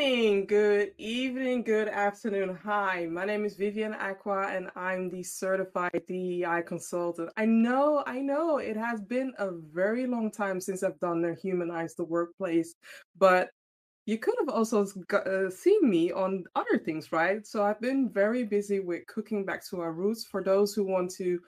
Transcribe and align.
morning, 0.00 0.46
good 0.46 0.92
evening, 0.96 1.62
good 1.62 1.86
afternoon. 1.86 2.58
Hi, 2.64 3.04
my 3.04 3.26
name 3.26 3.44
is 3.44 3.56
Vivian 3.56 3.92
Acquah 3.92 4.56
and 4.56 4.70
I'm 4.74 5.10
the 5.10 5.22
certified 5.22 6.00
DEI 6.08 6.62
consultant. 6.66 7.28
I 7.36 7.44
know, 7.44 8.02
I 8.06 8.20
know 8.20 8.56
it 8.56 8.78
has 8.78 9.02
been 9.02 9.34
a 9.38 9.50
very 9.50 10.06
long 10.06 10.30
time 10.30 10.58
since 10.58 10.82
I've 10.82 10.98
done 11.00 11.20
the 11.20 11.34
Humanize 11.42 11.96
the 11.96 12.04
Workplace, 12.04 12.76
but 13.18 13.50
you 14.06 14.16
could 14.16 14.36
have 14.38 14.48
also 14.48 14.86
uh, 15.12 15.50
seen 15.50 15.90
me 15.90 16.12
on 16.12 16.44
other 16.54 16.78
things, 16.78 17.12
right? 17.12 17.46
So 17.46 17.62
I've 17.62 17.80
been 17.82 18.08
very 18.08 18.44
busy 18.44 18.80
with 18.80 19.06
cooking 19.06 19.44
back 19.44 19.68
to 19.68 19.80
our 19.82 19.92
roots. 19.92 20.24
For 20.24 20.42
those 20.42 20.72
who 20.72 20.82
want 20.82 21.10
to 21.16 21.38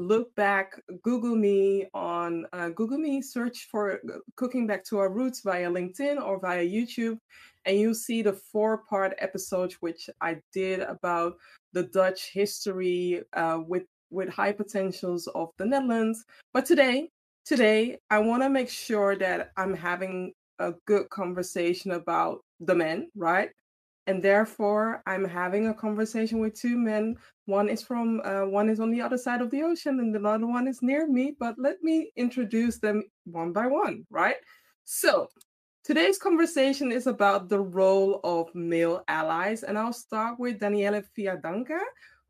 look 0.00 0.34
back, 0.34 0.80
Google 1.02 1.36
me 1.36 1.86
on 1.94 2.46
uh, 2.52 2.70
Google 2.70 2.98
me, 2.98 3.20
search 3.20 3.68
for 3.70 3.92
uh, 3.92 4.18
cooking 4.36 4.66
back 4.66 4.84
to 4.84 4.98
our 4.98 5.10
roots 5.12 5.42
via 5.42 5.70
LinkedIn 5.70 6.20
or 6.20 6.40
via 6.40 6.64
YouTube, 6.64 7.18
and 7.66 7.78
you'll 7.78 7.94
see 7.94 8.22
the 8.22 8.32
four-part 8.32 9.14
episode 9.18 9.72
which 9.80 10.08
I 10.20 10.40
did 10.52 10.80
about 10.80 11.34
the 11.72 11.84
Dutch 11.84 12.30
history 12.32 13.22
uh, 13.34 13.60
with 13.66 13.84
with 14.10 14.28
high 14.28 14.52
potentials 14.52 15.28
of 15.28 15.50
the 15.58 15.66
Netherlands. 15.66 16.24
But 16.52 16.66
today, 16.66 17.10
today 17.44 17.98
I 18.10 18.18
want 18.18 18.42
to 18.42 18.48
make 18.48 18.70
sure 18.70 19.16
that 19.16 19.52
I'm 19.56 19.74
having 19.74 20.32
a 20.58 20.72
good 20.86 21.08
conversation 21.10 21.92
about 21.92 22.40
the 22.58 22.74
men, 22.74 23.10
right? 23.14 23.50
And 24.06 24.22
therefore, 24.22 25.02
I'm 25.06 25.24
having 25.24 25.68
a 25.68 25.74
conversation 25.74 26.40
with 26.40 26.54
two 26.54 26.76
men. 26.76 27.16
One 27.50 27.68
is 27.68 27.82
from, 27.82 28.20
uh, 28.24 28.46
one 28.46 28.68
is 28.68 28.78
on 28.78 28.92
the 28.92 29.00
other 29.00 29.18
side 29.18 29.42
of 29.42 29.50
the 29.50 29.62
ocean, 29.62 29.98
and 29.98 30.14
the 30.14 30.26
other 30.26 30.46
one 30.46 30.68
is 30.68 30.82
near 30.82 31.08
me. 31.08 31.34
But 31.38 31.56
let 31.58 31.82
me 31.82 32.12
introduce 32.16 32.78
them 32.78 33.02
one 33.24 33.52
by 33.52 33.66
one, 33.66 34.06
right? 34.08 34.36
So, 34.84 35.28
today's 35.82 36.16
conversation 36.16 36.92
is 36.92 37.08
about 37.08 37.48
the 37.48 37.58
role 37.58 38.20
of 38.22 38.54
male 38.54 39.02
allies, 39.08 39.64
and 39.64 39.76
I'll 39.76 39.92
start 39.92 40.38
with 40.38 40.60
Daniele 40.60 41.02
Fiandaca, 41.16 41.80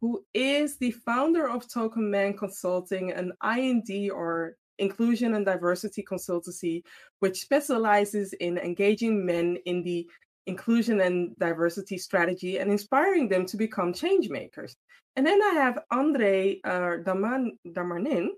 who 0.00 0.25
is 0.33 0.78
the 0.78 0.92
founder 0.92 1.47
of 1.50 1.70
Token 1.70 2.11
Man 2.11 2.33
Consulting, 2.33 3.12
an 3.12 3.33
IND 3.45 4.11
or 4.11 4.56
inclusion 4.78 5.34
and 5.34 5.45
diversity 5.45 6.02
consultancy, 6.02 6.83
which 7.19 7.42
specializes 7.42 8.33
in 8.33 8.56
engaging 8.56 9.27
men 9.27 9.58
in 9.67 9.83
the 9.83 10.08
inclusion 10.47 11.00
and 11.02 11.36
diversity 11.39 11.98
strategy 11.98 12.58
and 12.58 12.70
inspiring 12.70 13.28
them 13.28 13.45
to 13.45 13.58
become 13.58 13.92
change 13.92 14.30
makers. 14.30 14.77
And 15.21 15.27
then 15.27 15.43
I 15.43 15.51
have 15.51 15.79
Andre 15.91 16.63
uh, 16.65 16.97
Daman, 17.05 17.59
Darmanin, 17.69 18.29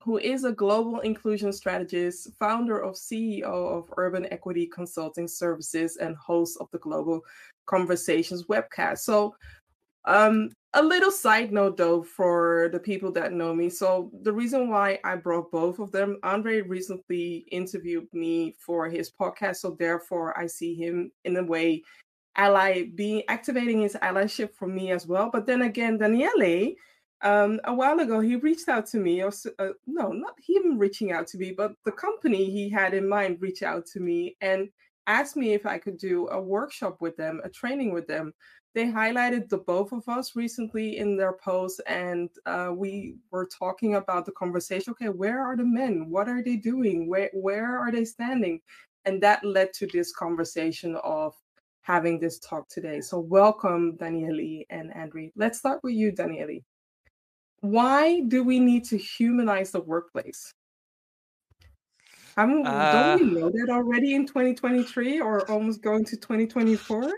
who 0.00 0.18
is 0.18 0.44
a 0.44 0.52
global 0.52 1.00
inclusion 1.00 1.52
strategist, 1.52 2.28
founder 2.38 2.78
of 2.78 2.94
CEO 2.94 3.42
of 3.42 3.92
Urban 3.96 4.28
Equity 4.30 4.68
Consulting 4.72 5.26
Services, 5.26 5.96
and 5.96 6.14
host 6.14 6.56
of 6.60 6.70
the 6.70 6.78
Global 6.78 7.20
Conversations 7.66 8.44
webcast. 8.44 8.98
So 8.98 9.34
um, 10.04 10.50
a 10.74 10.82
little 10.84 11.10
side 11.10 11.52
note 11.52 11.76
though 11.76 12.04
for 12.04 12.68
the 12.70 12.78
people 12.78 13.10
that 13.10 13.32
know 13.32 13.52
me. 13.52 13.68
So 13.68 14.12
the 14.22 14.32
reason 14.32 14.70
why 14.70 15.00
I 15.02 15.16
brought 15.16 15.50
both 15.50 15.80
of 15.80 15.90
them, 15.90 16.18
Andre 16.22 16.60
recently 16.60 17.44
interviewed 17.50 18.06
me 18.12 18.54
for 18.64 18.88
his 18.88 19.10
podcast, 19.10 19.56
so 19.56 19.76
therefore 19.80 20.38
I 20.38 20.46
see 20.46 20.76
him 20.76 21.10
in 21.24 21.38
a 21.38 21.42
way 21.42 21.82
ally 22.36 22.84
being 22.94 23.22
activating 23.28 23.82
his 23.82 23.96
allyship 24.02 24.54
for 24.54 24.66
me 24.66 24.90
as 24.90 25.06
well. 25.06 25.30
But 25.32 25.46
then 25.46 25.62
again, 25.62 25.98
Daniele, 25.98 26.74
um, 27.22 27.60
a 27.64 27.74
while 27.74 28.00
ago 28.00 28.20
he 28.20 28.36
reached 28.36 28.68
out 28.68 28.86
to 28.86 28.98
me, 28.98 29.22
or 29.22 29.32
uh, 29.58 29.68
no, 29.86 30.08
not 30.12 30.34
him 30.46 30.78
reaching 30.78 31.12
out 31.12 31.26
to 31.28 31.38
me, 31.38 31.52
but 31.52 31.72
the 31.84 31.92
company 31.92 32.50
he 32.50 32.68
had 32.68 32.94
in 32.94 33.08
mind 33.08 33.40
reached 33.40 33.62
out 33.62 33.86
to 33.86 34.00
me 34.00 34.36
and 34.40 34.68
asked 35.06 35.36
me 35.36 35.52
if 35.52 35.66
I 35.66 35.78
could 35.78 35.98
do 35.98 36.28
a 36.28 36.40
workshop 36.40 37.00
with 37.00 37.16
them, 37.16 37.40
a 37.44 37.48
training 37.48 37.92
with 37.92 38.06
them. 38.06 38.32
They 38.74 38.86
highlighted 38.86 39.48
the 39.48 39.58
both 39.58 39.92
of 39.92 40.08
us 40.08 40.34
recently 40.34 40.98
in 40.98 41.16
their 41.16 41.34
post 41.34 41.80
and 41.86 42.28
uh, 42.44 42.72
we 42.74 43.14
were 43.30 43.46
talking 43.46 43.94
about 43.94 44.26
the 44.26 44.32
conversation 44.32 44.90
okay 44.90 45.10
where 45.10 45.40
are 45.40 45.56
the 45.56 45.64
men? 45.64 46.10
What 46.10 46.28
are 46.28 46.42
they 46.42 46.56
doing? 46.56 47.08
Where 47.08 47.30
where 47.32 47.78
are 47.78 47.92
they 47.92 48.04
standing? 48.04 48.60
And 49.04 49.22
that 49.22 49.44
led 49.44 49.72
to 49.74 49.86
this 49.86 50.12
conversation 50.12 50.96
of 51.04 51.34
having 51.84 52.18
this 52.18 52.38
talk 52.38 52.66
today 52.68 53.00
so 53.00 53.18
welcome 53.18 53.94
daniele 53.96 54.64
and 54.70 54.90
andre 54.96 55.30
let's 55.36 55.58
start 55.58 55.80
with 55.82 55.94
you 55.94 56.10
daniele 56.10 56.60
why 57.60 58.20
do 58.28 58.42
we 58.42 58.58
need 58.58 58.84
to 58.84 58.96
humanize 58.96 59.70
the 59.70 59.80
workplace 59.80 60.52
I'm, 62.36 62.66
uh, 62.66 63.16
don't 63.16 63.20
we 63.20 63.40
know 63.40 63.48
that 63.48 63.68
already 63.70 64.14
in 64.14 64.26
2023 64.26 65.20
or 65.20 65.48
almost 65.48 65.82
going 65.82 66.04
to 66.06 66.16
2024 66.16 67.12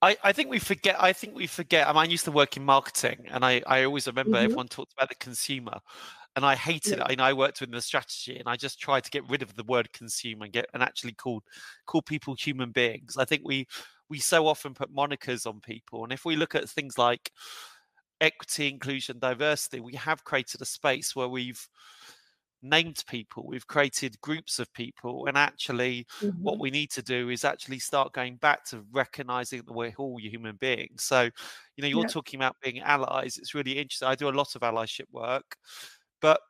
I, 0.00 0.16
I 0.22 0.32
think 0.32 0.48
we 0.48 0.60
forget. 0.60 0.96
I 1.00 1.12
think 1.12 1.34
we 1.34 1.48
forget. 1.48 1.88
I, 1.88 1.92
mean, 1.92 2.02
I 2.02 2.04
used 2.04 2.24
to 2.26 2.30
work 2.30 2.56
in 2.56 2.64
marketing, 2.64 3.26
and 3.30 3.44
I, 3.44 3.62
I 3.66 3.82
always 3.82 4.06
remember 4.06 4.36
mm-hmm. 4.36 4.44
everyone 4.44 4.68
talked 4.68 4.92
about 4.92 5.08
the 5.08 5.16
consumer, 5.16 5.80
and 6.38 6.46
I 6.46 6.54
hated 6.54 6.98
yeah. 6.98 7.04
it. 7.04 7.10
I 7.10 7.14
know 7.16 7.24
I 7.24 7.32
worked 7.32 7.60
with 7.60 7.72
the 7.72 7.82
strategy, 7.82 8.38
and 8.38 8.48
I 8.48 8.54
just 8.54 8.78
tried 8.78 9.02
to 9.02 9.10
get 9.10 9.28
rid 9.28 9.42
of 9.42 9.56
the 9.56 9.64
word 9.64 9.92
consume 9.92 10.42
and 10.42 10.52
get 10.52 10.66
and 10.72 10.84
actually 10.84 11.14
call 11.14 11.42
call 11.84 12.00
people 12.00 12.36
human 12.36 12.70
beings. 12.70 13.16
I 13.18 13.24
think 13.24 13.42
we 13.44 13.66
we 14.08 14.20
so 14.20 14.46
often 14.46 14.72
put 14.72 14.94
monikers 14.94 15.46
on 15.46 15.58
people, 15.58 16.04
and 16.04 16.12
if 16.12 16.24
we 16.24 16.36
look 16.36 16.54
at 16.54 16.70
things 16.70 16.96
like 16.96 17.32
equity, 18.20 18.68
inclusion, 18.68 19.18
diversity, 19.18 19.80
we 19.80 19.94
have 19.94 20.22
created 20.22 20.62
a 20.62 20.64
space 20.64 21.16
where 21.16 21.28
we've 21.28 21.68
named 22.60 23.04
people 23.08 23.46
we've 23.46 23.68
created 23.68 24.20
groups 24.20 24.58
of 24.58 24.72
people 24.72 25.26
and 25.26 25.38
actually 25.38 26.04
mm-hmm. 26.20 26.42
what 26.42 26.58
we 26.58 26.72
need 26.72 26.90
to 26.90 27.00
do 27.02 27.28
is 27.28 27.44
actually 27.44 27.78
start 27.78 28.12
going 28.12 28.34
back 28.34 28.64
to 28.64 28.84
recognizing 28.92 29.62
that 29.64 29.72
we're 29.72 29.94
all 29.96 30.18
human 30.18 30.56
beings 30.56 31.04
so 31.04 31.22
you 31.22 31.82
know 31.82 31.86
you're 31.86 32.00
yeah. 32.00 32.08
talking 32.08 32.40
about 32.40 32.56
being 32.60 32.80
allies 32.80 33.38
it's 33.38 33.54
really 33.54 33.78
interesting 33.78 34.08
i 34.08 34.14
do 34.16 34.28
a 34.28 34.30
lot 34.30 34.56
of 34.56 34.62
allyship 34.62 35.06
work 35.12 35.56
but 36.20 36.40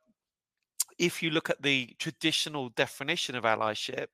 if 0.98 1.22
you 1.22 1.30
look 1.30 1.48
at 1.48 1.62
the 1.62 1.94
traditional 1.98 2.70
definition 2.70 3.36
of 3.36 3.44
allyship, 3.44 4.08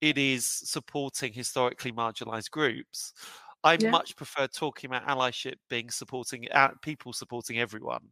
it 0.00 0.18
is 0.18 0.44
supporting 0.44 1.32
historically 1.32 1.92
marginalized 1.92 2.50
groups. 2.50 3.14
I 3.64 3.78
yeah. 3.80 3.90
much 3.90 4.14
prefer 4.16 4.46
talking 4.46 4.88
about 4.88 5.08
allyship 5.08 5.54
being 5.68 5.90
supporting 5.90 6.46
uh, 6.52 6.68
people 6.82 7.12
supporting 7.12 7.58
everyone, 7.58 8.02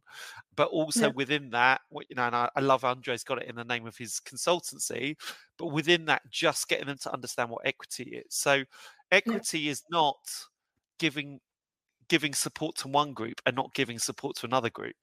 but 0.55 0.67
also 0.69 1.07
yeah. 1.07 1.13
within 1.15 1.49
that, 1.51 1.81
you 2.09 2.15
know, 2.15 2.23
and 2.23 2.35
I, 2.35 2.49
I, 2.55 2.59
love 2.59 2.83
Andre's 2.83 3.23
got 3.23 3.41
it 3.41 3.47
in 3.47 3.55
the 3.55 3.63
name 3.63 3.87
of 3.87 3.95
his 3.95 4.19
consultancy, 4.19 5.15
but 5.57 5.67
within 5.67 6.05
that, 6.05 6.23
just 6.29 6.67
getting 6.67 6.87
them 6.87 6.97
to 7.03 7.13
understand 7.13 7.51
what 7.51 7.65
equity 7.65 8.21
is. 8.25 8.35
So, 8.35 8.63
equity 9.11 9.59
yeah. 9.59 9.71
is 9.71 9.83
not 9.89 10.17
giving 10.99 11.39
giving 12.07 12.33
support 12.33 12.75
to 12.77 12.87
one 12.87 13.13
group 13.13 13.41
and 13.45 13.55
not 13.55 13.73
giving 13.73 13.99
support 13.99 14.35
to 14.37 14.45
another 14.45 14.69
group. 14.69 14.95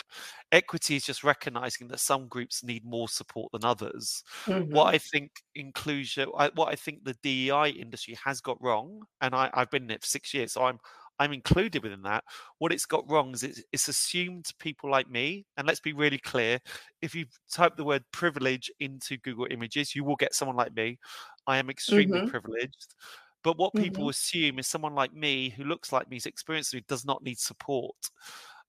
Equity 0.51 0.97
is 0.97 1.05
just 1.05 1.25
recognizing 1.25 1.89
that 1.89 2.01
some 2.01 2.29
groups 2.29 2.63
need 2.63 2.85
more 2.85 3.09
support 3.09 3.51
than 3.53 3.65
others. 3.65 4.23
Mm-hmm. 4.47 4.73
What 4.73 4.95
I 4.95 4.99
think 4.99 5.31
inclusion, 5.55 6.29
I, 6.37 6.51
what 6.55 6.69
I 6.69 6.77
think 6.77 7.05
the 7.05 7.17
DEI 7.23 7.71
industry 7.71 8.17
has 8.25 8.41
got 8.41 8.63
wrong, 8.63 9.03
and 9.21 9.35
I, 9.35 9.51
have 9.55 9.71
been 9.71 9.85
in 9.85 9.91
it 9.91 10.03
for 10.03 10.07
six 10.07 10.33
years, 10.35 10.53
so 10.53 10.65
I'm 10.65 10.79
I'm 11.19 11.33
included 11.33 11.83
within 11.83 12.03
that. 12.03 12.25
What 12.59 12.73
it's 12.73 12.87
got 12.87 13.09
wrong 13.09 13.33
is 13.33 13.43
it's, 13.43 13.63
it's 13.73 13.89
assumed 13.89 14.51
people 14.59 14.91
like 14.91 15.09
me, 15.09 15.47
and 15.57 15.67
let's 15.67 15.81
be 15.81 15.93
really 15.93 16.19
clear: 16.19 16.59
if 17.01 17.15
you 17.15 17.27
type 17.51 17.77
the 17.77 17.85
word 17.85 18.05
privilege 18.13 18.71
into 18.81 19.19
Google 19.19 19.47
Images, 19.51 19.95
you 19.95 20.05
will 20.05 20.17
get 20.17 20.35
someone 20.35 20.57
like 20.57 20.75
me. 20.75 20.99
I 21.47 21.59
am 21.59 21.71
extremely 21.71 22.21
mm-hmm. 22.21 22.31
privileged. 22.31 22.95
But 23.43 23.59
what 23.59 23.75
people 23.75 24.05
mm-hmm. 24.05 24.11
assume 24.11 24.59
is 24.59 24.67
someone 24.67 24.95
like 24.95 25.13
me 25.13 25.51
who 25.51 25.65
looks 25.65 25.93
like 25.93 26.09
me, 26.09 26.17
is 26.17 26.27
experienced, 26.27 26.73
who 26.73 26.81
does 26.83 27.05
not 27.05 27.23
need 27.23 27.39
support. 27.39 27.97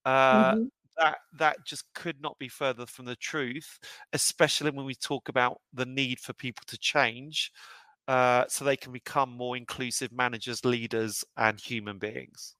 Uh, 0.05 0.53
mm-hmm. 0.53 0.63
That 0.97 1.17
that 1.39 1.57
just 1.65 1.91
could 1.95 2.21
not 2.21 2.37
be 2.37 2.47
further 2.47 2.85
from 2.85 3.05
the 3.05 3.15
truth, 3.15 3.79
especially 4.13 4.69
when 4.69 4.85
we 4.85 4.93
talk 4.93 5.27
about 5.27 5.59
the 5.73 5.87
need 5.87 6.19
for 6.19 6.33
people 6.33 6.63
to 6.67 6.77
change, 6.77 7.51
uh, 8.07 8.45
so 8.47 8.63
they 8.63 8.77
can 8.77 8.91
become 8.91 9.31
more 9.31 9.57
inclusive 9.57 10.11
managers, 10.11 10.63
leaders, 10.63 11.23
and 11.35 11.59
human 11.59 11.97
beings. 11.97 12.55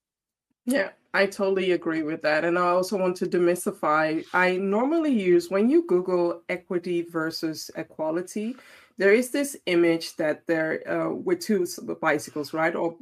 Yeah, 0.66 0.90
I 1.14 1.26
totally 1.26 1.72
agree 1.74 2.04
with 2.04 2.22
that. 2.22 2.46
And 2.46 2.58
I 2.58 2.68
also 2.70 2.98
want 2.98 3.18
to 3.18 3.26
demystify. 3.26 4.24
I 4.34 4.56
normally 4.58 5.12
use 5.12 5.50
when 5.50 5.70
you 5.70 5.86
Google 5.88 6.42
equity 6.48 7.02
versus 7.02 7.70
equality, 7.76 8.56
there 8.98 9.14
is 9.14 9.32
this 9.32 9.58
image 9.66 10.16
that 10.18 10.46
there 10.48 10.84
uh, 10.90 11.10
with 11.14 11.40
two 11.40 11.66
bicycles, 12.02 12.54
right? 12.54 12.76
Or 12.76 12.96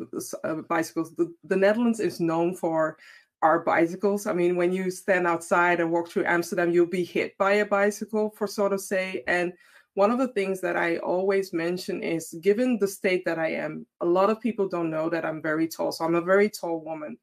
uh, 0.43 0.55
bicycles. 0.69 1.15
The, 1.15 1.33
the 1.43 1.55
Netherlands 1.55 1.99
is 1.99 2.19
known 2.19 2.55
for 2.55 2.97
our 3.41 3.59
bicycles. 3.59 4.27
I 4.27 4.33
mean, 4.33 4.55
when 4.55 4.71
you 4.71 4.91
stand 4.91 5.27
outside 5.27 5.79
and 5.79 5.91
walk 5.91 6.09
through 6.09 6.25
Amsterdam, 6.25 6.71
you'll 6.71 6.85
be 6.85 7.03
hit 7.03 7.37
by 7.37 7.53
a 7.53 7.65
bicycle, 7.65 8.29
for 8.37 8.47
sort 8.47 8.73
of 8.73 8.81
say. 8.81 9.23
And 9.27 9.53
one 9.95 10.11
of 10.11 10.19
the 10.19 10.29
things 10.29 10.61
that 10.61 10.77
I 10.77 10.97
always 10.97 11.51
mention 11.51 12.01
is 12.01 12.35
given 12.41 12.77
the 12.77 12.87
state 12.87 13.25
that 13.25 13.39
I 13.39 13.49
am, 13.53 13.85
a 13.99 14.05
lot 14.05 14.29
of 14.29 14.39
people 14.39 14.69
don't 14.69 14.89
know 14.89 15.09
that 15.09 15.25
I'm 15.25 15.41
very 15.41 15.67
tall. 15.67 15.91
So 15.91 16.05
I'm 16.05 16.15
a 16.15 16.21
very 16.21 16.49
tall 16.49 16.79
woman. 16.79 17.17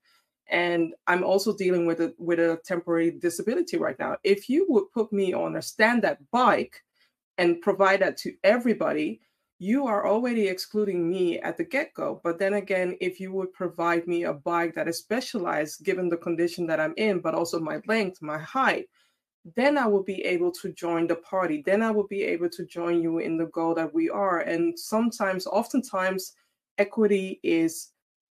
And 0.50 0.94
I'm 1.06 1.24
also 1.24 1.56
dealing 1.56 1.86
with 1.86 2.00
a 2.00 2.14
with 2.18 2.38
a 2.38 2.58
temporary 2.64 3.10
disability 3.10 3.76
right 3.76 3.98
now. 3.98 4.16
If 4.24 4.48
you 4.48 4.66
would 4.68 4.90
put 4.92 5.12
me 5.12 5.34
on 5.34 5.56
a 5.56 5.62
stand-up 5.62 6.18
bike, 6.32 6.82
and 7.38 7.60
provide 7.62 8.00
that 8.00 8.16
to 8.18 8.34
everybody, 8.44 9.20
you 9.60 9.86
are 9.86 10.06
already 10.06 10.46
excluding 10.46 11.08
me 11.08 11.38
at 11.40 11.56
the 11.56 11.64
get 11.64 11.94
go. 11.94 12.20
But 12.22 12.38
then 12.38 12.54
again, 12.54 12.96
if 13.00 13.18
you 13.18 13.32
would 13.32 13.52
provide 13.52 14.06
me 14.06 14.24
a 14.24 14.32
bike 14.32 14.74
that 14.74 14.88
is 14.88 14.98
specialized 14.98 15.84
given 15.84 16.08
the 16.08 16.16
condition 16.16 16.66
that 16.66 16.78
I'm 16.80 16.94
in, 16.96 17.20
but 17.20 17.34
also 17.34 17.58
my 17.58 17.80
length, 17.86 18.22
my 18.22 18.38
height, 18.38 18.86
then 19.56 19.78
I 19.78 19.86
will 19.86 20.02
be 20.02 20.22
able 20.24 20.52
to 20.52 20.72
join 20.72 21.06
the 21.06 21.16
party. 21.16 21.62
Then 21.64 21.82
I 21.82 21.90
will 21.90 22.06
be 22.06 22.22
able 22.22 22.50
to 22.50 22.66
join 22.66 23.02
you 23.02 23.18
in 23.18 23.36
the 23.36 23.46
goal 23.46 23.74
that 23.74 23.92
we 23.92 24.10
are. 24.10 24.40
And 24.40 24.78
sometimes, 24.78 25.46
oftentimes, 25.46 26.34
equity 26.76 27.40
is 27.42 27.90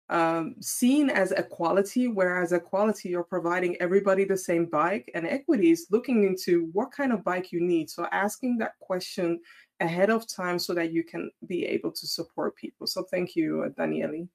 um, 0.09 0.55
seen 0.59 1.09
as 1.09 1.31
equality, 1.31 2.07
whereas 2.07 2.51
equality, 2.51 3.09
you're 3.09 3.23
providing 3.23 3.75
everybody 3.81 4.25
the 4.25 4.37
same 4.37 4.65
bike, 4.65 5.09
and 5.15 5.25
equity 5.25 5.71
is 5.71 5.87
looking 5.91 6.23
into 6.23 6.69
what 6.73 6.91
kind 6.91 7.11
of 7.11 7.23
bike 7.23 7.51
you 7.51 7.61
need. 7.61 7.89
So, 7.89 8.07
asking 8.11 8.57
that 8.57 8.73
question 8.79 9.39
ahead 9.83 10.09
of 10.09 10.27
time 10.27 10.57
so 10.57 10.73
that 10.73 10.91
you 10.91 11.03
can 11.03 11.29
be 11.47 11.65
able 11.65 11.91
to 11.91 12.07
support 12.07 12.55
people. 12.55 12.87
So 12.87 13.03
thank 13.03 13.35
you, 13.35 13.71
Daniele. 13.77 14.27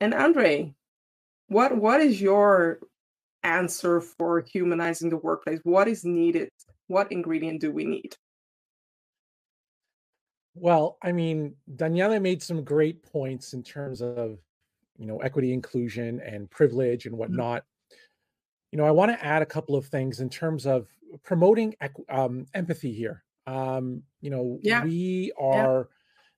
And 0.00 0.14
Andre, 0.14 0.74
what 1.48 1.76
what 1.76 2.00
is 2.00 2.20
your 2.20 2.80
answer 3.42 4.00
for 4.00 4.40
humanizing 4.40 5.10
the 5.10 5.16
workplace? 5.16 5.60
What 5.62 5.88
is 5.88 6.04
needed? 6.04 6.48
What 6.88 7.12
ingredient 7.12 7.60
do 7.60 7.70
we 7.70 7.84
need? 7.84 8.16
Well, 10.54 10.98
I 11.02 11.12
mean, 11.12 11.54
Daniele 11.76 12.20
made 12.20 12.42
some 12.42 12.62
great 12.62 13.02
points 13.02 13.54
in 13.54 13.62
terms 13.62 14.02
of, 14.02 14.38
you 14.98 15.06
know, 15.06 15.18
equity, 15.18 15.52
inclusion, 15.52 16.20
and 16.20 16.50
privilege 16.50 17.06
and 17.06 17.12
mm-hmm. 17.12 17.20
whatnot. 17.20 17.64
You 18.70 18.78
know, 18.78 18.84
I 18.84 18.90
want 18.90 19.12
to 19.12 19.24
add 19.24 19.42
a 19.42 19.46
couple 19.46 19.76
of 19.76 19.86
things 19.86 20.20
in 20.20 20.30
terms 20.30 20.66
of 20.66 20.86
promoting 21.24 21.74
um, 22.08 22.46
empathy 22.54 22.92
here. 22.92 23.22
Um, 23.46 24.02
you 24.20 24.30
know, 24.30 24.58
yeah. 24.62 24.84
we 24.84 25.32
are 25.38 25.88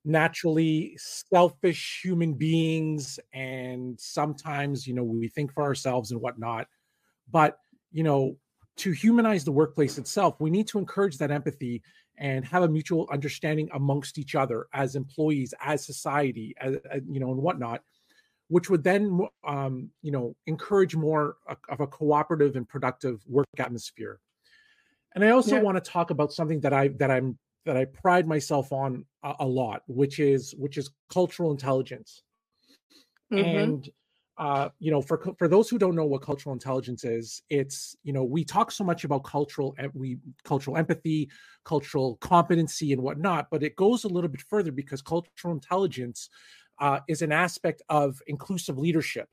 yeah. 0.04 0.12
naturally 0.12 0.96
selfish 0.96 2.00
human 2.02 2.34
beings, 2.34 3.20
and 3.32 4.00
sometimes, 4.00 4.86
you 4.86 4.94
know, 4.94 5.04
we 5.04 5.28
think 5.28 5.52
for 5.52 5.62
ourselves 5.62 6.10
and 6.10 6.20
whatnot. 6.20 6.66
But, 7.30 7.58
you 7.92 8.02
know, 8.02 8.36
to 8.78 8.90
humanize 8.90 9.44
the 9.44 9.52
workplace 9.52 9.98
itself, 9.98 10.40
we 10.40 10.50
need 10.50 10.66
to 10.68 10.78
encourage 10.78 11.18
that 11.18 11.30
empathy 11.30 11.82
and 12.18 12.44
have 12.44 12.62
a 12.62 12.68
mutual 12.68 13.08
understanding 13.12 13.68
amongst 13.74 14.18
each 14.18 14.34
other 14.34 14.66
as 14.72 14.96
employees, 14.96 15.54
as 15.60 15.84
society, 15.84 16.54
as, 16.60 16.76
as 16.90 17.02
you 17.08 17.20
know, 17.20 17.30
and 17.30 17.40
whatnot, 17.40 17.82
which 18.48 18.68
would 18.70 18.84
then, 18.84 19.20
um, 19.46 19.90
you 20.02 20.10
know, 20.10 20.34
encourage 20.46 20.94
more 20.94 21.36
of 21.68 21.80
a 21.80 21.86
cooperative 21.86 22.56
and 22.56 22.68
productive 22.68 23.22
work 23.26 23.46
atmosphere. 23.58 24.20
And 25.14 25.24
I 25.24 25.30
also 25.30 25.56
yeah. 25.56 25.62
want 25.62 25.82
to 25.82 25.90
talk 25.90 26.10
about 26.10 26.32
something 26.32 26.60
that 26.60 26.72
I 26.72 26.88
that 26.98 27.10
I'm 27.10 27.38
that 27.64 27.76
I 27.76 27.86
pride 27.86 28.26
myself 28.26 28.72
on 28.72 29.04
a, 29.22 29.34
a 29.40 29.46
lot, 29.46 29.82
which 29.86 30.18
is 30.18 30.54
which 30.56 30.76
is 30.76 30.90
cultural 31.10 31.50
intelligence. 31.50 32.22
Mm-hmm. 33.32 33.58
And 33.58 33.90
uh, 34.36 34.68
you 34.80 34.90
know, 34.90 35.00
for 35.00 35.22
for 35.38 35.46
those 35.46 35.70
who 35.70 35.78
don't 35.78 35.94
know 35.94 36.04
what 36.04 36.22
cultural 36.22 36.52
intelligence 36.52 37.04
is, 37.04 37.42
it's 37.50 37.96
you 38.02 38.12
know 38.12 38.24
we 38.24 38.44
talk 38.44 38.72
so 38.72 38.82
much 38.82 39.04
about 39.04 39.22
cultural 39.22 39.76
we 39.94 40.18
cultural 40.42 40.76
empathy, 40.76 41.30
cultural 41.64 42.16
competency, 42.16 42.92
and 42.92 43.00
whatnot, 43.00 43.46
but 43.50 43.62
it 43.62 43.76
goes 43.76 44.02
a 44.04 44.08
little 44.08 44.28
bit 44.28 44.42
further 44.50 44.72
because 44.72 45.00
cultural 45.00 45.54
intelligence 45.54 46.28
uh, 46.78 47.00
is 47.08 47.22
an 47.22 47.32
aspect 47.32 47.82
of 47.88 48.20
inclusive 48.26 48.78
leadership, 48.78 49.28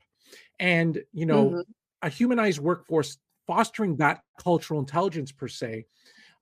and 0.58 1.02
you 1.12 1.26
know, 1.26 1.50
mm-hmm. 1.50 1.60
a 2.02 2.08
humanized 2.08 2.60
workforce 2.60 3.18
fostering 3.46 3.96
that 3.96 4.22
cultural 4.42 4.80
intelligence 4.80 5.32
per 5.32 5.48
se, 5.48 5.84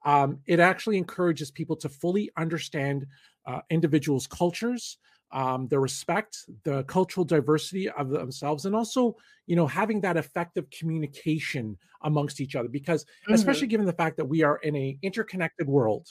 um, 0.05 0.38
it 0.47 0.61
actually 0.61 0.99
encourages 0.99 1.50
people 1.50 1.76
to 1.76 1.88
fully 1.88 2.31
understand 2.37 3.06
uh, 3.47 3.61
individuals' 3.70 4.26
cultures, 4.26 4.99
um, 5.32 5.69
the 5.69 5.79
respect, 5.79 6.44
the 6.64 6.82
cultural 6.85 7.25
diversity 7.25 7.88
of 7.91 8.11
themselves, 8.11 8.67
and 8.67 8.75
also, 8.75 9.17
you 9.46 9.56
know, 9.56 9.67
having 9.67 10.00
that 10.00 10.17
effective 10.17 10.69
communication 10.70 11.76
amongst 12.03 12.41
each 12.41 12.56
other. 12.56 12.69
Because, 12.69 13.05
mm-hmm. 13.05 13.35
especially 13.35 13.69
given 13.69 13.87
the 13.87 13.93
fact 13.93 14.17
that 14.17 14.25
we 14.25 14.43
are 14.43 14.56
in 14.58 14.76
a 14.76 14.99
interconnected 15.03 15.69
world, 15.69 16.08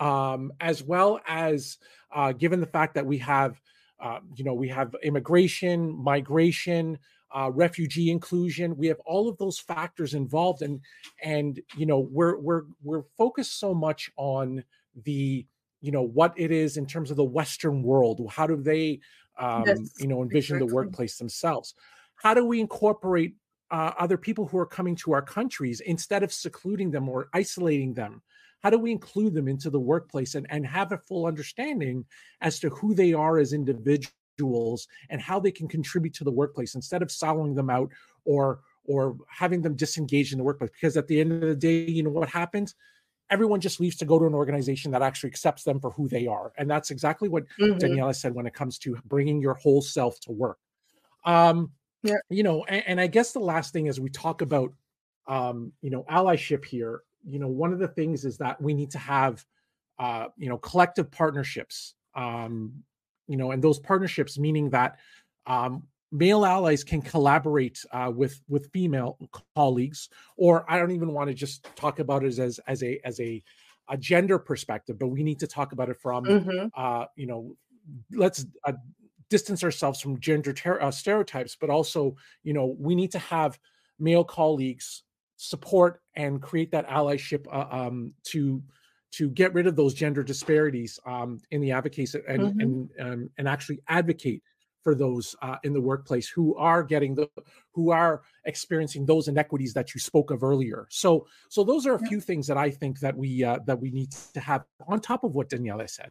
um, 0.00 0.52
as 0.60 0.82
well 0.82 1.20
as 1.26 1.78
uh, 2.14 2.32
given 2.32 2.60
the 2.60 2.66
fact 2.66 2.94
that 2.94 3.06
we 3.06 3.18
have, 3.18 3.60
uh, 4.00 4.20
you 4.34 4.44
know, 4.44 4.54
we 4.54 4.68
have 4.68 4.94
immigration, 5.02 5.96
migration, 5.96 6.98
uh, 7.34 7.50
refugee 7.52 8.10
inclusion. 8.10 8.76
We 8.76 8.86
have 8.86 9.00
all 9.00 9.28
of 9.28 9.36
those 9.38 9.58
factors 9.58 10.14
involved, 10.14 10.62
and 10.62 10.80
and 11.22 11.60
you 11.76 11.86
know 11.86 12.08
we're 12.10 12.38
we're 12.38 12.62
we're 12.82 13.02
focused 13.16 13.58
so 13.58 13.74
much 13.74 14.10
on 14.16 14.64
the 15.04 15.46
you 15.80 15.92
know 15.92 16.02
what 16.02 16.32
it 16.36 16.50
is 16.50 16.76
in 16.76 16.86
terms 16.86 17.10
of 17.10 17.16
the 17.16 17.24
Western 17.24 17.82
world. 17.82 18.20
How 18.30 18.46
do 18.46 18.56
they 18.56 19.00
um, 19.38 19.64
yes, 19.66 19.94
you 19.98 20.06
know 20.06 20.22
envision 20.22 20.56
exactly. 20.56 20.68
the 20.68 20.74
workplace 20.74 21.18
themselves? 21.18 21.74
How 22.16 22.34
do 22.34 22.44
we 22.44 22.60
incorporate 22.60 23.34
uh, 23.70 23.92
other 23.98 24.16
people 24.16 24.46
who 24.46 24.58
are 24.58 24.66
coming 24.66 24.96
to 24.96 25.12
our 25.12 25.22
countries 25.22 25.80
instead 25.80 26.22
of 26.22 26.32
secluding 26.32 26.90
them 26.90 27.08
or 27.08 27.28
isolating 27.34 27.94
them? 27.94 28.22
How 28.62 28.70
do 28.70 28.78
we 28.78 28.92
include 28.92 29.34
them 29.34 29.48
into 29.48 29.70
the 29.70 29.80
workplace 29.80 30.34
and, 30.34 30.46
and 30.50 30.66
have 30.66 30.92
a 30.92 30.98
full 30.98 31.26
understanding 31.26 32.04
as 32.40 32.58
to 32.60 32.70
who 32.70 32.94
they 32.94 33.12
are 33.12 33.38
as 33.38 33.52
individuals? 33.52 34.14
and 35.10 35.20
how 35.20 35.40
they 35.40 35.50
can 35.50 35.66
contribute 35.66 36.14
to 36.14 36.22
the 36.22 36.30
workplace 36.30 36.76
instead 36.76 37.02
of 37.02 37.08
soloing 37.08 37.54
them 37.56 37.70
out 37.70 37.90
or 38.24 38.60
or 38.84 39.16
having 39.28 39.60
them 39.60 39.74
disengage 39.74 40.32
in 40.32 40.38
the 40.38 40.44
workplace? 40.44 40.70
Because 40.70 40.96
at 40.96 41.08
the 41.08 41.20
end 41.20 41.32
of 41.32 41.40
the 41.40 41.56
day 41.56 41.84
you 41.84 42.02
know 42.02 42.10
what 42.10 42.28
happens? 42.28 42.74
Everyone 43.30 43.60
just 43.60 43.80
leaves 43.80 43.96
to 43.96 44.06
go 44.06 44.18
to 44.18 44.26
an 44.26 44.34
organization 44.34 44.92
that 44.92 45.02
actually 45.02 45.30
accepts 45.30 45.64
them 45.64 45.80
for 45.80 45.90
who 45.90 46.08
they 46.08 46.26
are. 46.26 46.52
And 46.56 46.70
that's 46.70 46.90
exactly 46.90 47.28
what 47.28 47.44
mm-hmm. 47.60 47.78
daniela 47.78 48.14
said 48.14 48.32
when 48.32 48.46
it 48.46 48.54
comes 48.54 48.78
to 48.78 48.96
bringing 49.04 49.40
your 49.42 49.54
whole 49.54 49.82
self 49.82 50.20
to 50.20 50.32
work. 50.32 50.58
Um 51.24 51.72
yeah. 52.02 52.18
you 52.30 52.44
know 52.44 52.64
and, 52.64 52.84
and 52.86 53.00
i 53.00 53.08
guess 53.08 53.32
the 53.32 53.40
last 53.40 53.72
thing 53.72 53.86
is 53.86 53.98
we 53.98 54.08
talk 54.08 54.40
about 54.40 54.72
um 55.26 55.72
you 55.82 55.90
know 55.90 56.04
allyship 56.04 56.64
here 56.64 57.02
you 57.26 57.38
know 57.38 57.48
one 57.48 57.72
of 57.72 57.78
the 57.78 57.88
things 57.88 58.24
is 58.24 58.38
that 58.38 58.60
we 58.60 58.74
need 58.74 58.90
to 58.90 58.98
have 58.98 59.44
uh 59.98 60.26
you 60.36 60.48
know 60.48 60.58
collective 60.58 61.10
partnerships 61.10 61.94
um 62.14 62.84
you 63.28 63.36
know, 63.36 63.52
and 63.52 63.62
those 63.62 63.78
partnerships 63.78 64.38
meaning 64.38 64.70
that 64.70 64.96
um, 65.46 65.84
male 66.10 66.44
allies 66.44 66.82
can 66.82 67.02
collaborate 67.02 67.84
uh, 67.92 68.10
with 68.12 68.40
with 68.48 68.72
female 68.72 69.18
colleagues, 69.54 70.08
or 70.36 70.64
I 70.68 70.78
don't 70.78 70.90
even 70.90 71.12
want 71.12 71.28
to 71.28 71.34
just 71.34 71.68
talk 71.76 72.00
about 72.00 72.24
it 72.24 72.38
as 72.38 72.58
as 72.66 72.82
a 72.82 72.98
as 73.04 73.20
a 73.20 73.42
a 73.90 73.96
gender 73.96 74.38
perspective, 74.38 74.98
but 74.98 75.08
we 75.08 75.22
need 75.22 75.38
to 75.38 75.46
talk 75.46 75.72
about 75.72 75.88
it 75.88 76.00
from 76.00 76.24
mm-hmm. 76.24 76.66
uh, 76.74 77.04
you 77.14 77.26
know, 77.26 77.54
let's 78.12 78.44
uh, 78.64 78.72
distance 79.30 79.62
ourselves 79.62 80.00
from 80.00 80.18
gender 80.18 80.52
ter- 80.52 80.80
uh, 80.80 80.90
stereotypes, 80.90 81.56
but 81.60 81.70
also 81.70 82.16
you 82.42 82.54
know 82.54 82.74
we 82.78 82.94
need 82.94 83.12
to 83.12 83.18
have 83.18 83.58
male 83.98 84.24
colleagues 84.24 85.02
support 85.38 86.02
and 86.16 86.42
create 86.42 86.70
that 86.72 86.86
allyship 86.88 87.46
uh, 87.50 87.66
um, 87.70 88.12
to 88.24 88.62
to 89.10 89.30
get 89.30 89.54
rid 89.54 89.66
of 89.66 89.76
those 89.76 89.94
gender 89.94 90.22
disparities 90.22 91.00
um, 91.06 91.40
in 91.50 91.62
the 91.62 91.72
advocacy 91.72 92.20
and 92.28 92.42
mm-hmm. 92.42 92.60
and 92.60 92.90
um, 93.00 93.30
and 93.38 93.48
actually 93.48 93.80
advocate 93.88 94.42
for 94.82 94.94
those 94.94 95.34
uh, 95.42 95.56
in 95.62 95.72
the 95.72 95.80
workplace 95.80 96.28
who 96.28 96.56
are 96.56 96.82
getting 96.82 97.14
the 97.14 97.28
who 97.72 97.90
are 97.90 98.22
experiencing 98.44 99.06
those 99.06 99.28
inequities 99.28 99.72
that 99.74 99.94
you 99.94 100.00
spoke 100.00 100.30
of 100.30 100.42
earlier. 100.42 100.86
So 100.90 101.26
so 101.48 101.64
those 101.64 101.86
are 101.86 101.94
a 101.94 102.00
yeah. 102.02 102.08
few 102.08 102.20
things 102.20 102.46
that 102.48 102.56
I 102.56 102.70
think 102.70 102.98
that 103.00 103.16
we 103.16 103.44
uh, 103.44 103.60
that 103.66 103.80
we 103.80 103.90
need 103.90 104.10
to 104.34 104.40
have 104.40 104.64
on 104.88 105.00
top 105.00 105.24
of 105.24 105.34
what 105.34 105.48
Daniela 105.50 105.88
said. 105.88 106.10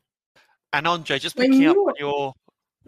And 0.74 0.88
Andre, 0.88 1.20
just 1.20 1.36
picking 1.36 1.62
you... 1.62 1.72
up 1.72 1.78
on 1.78 1.94
your 2.00 2.34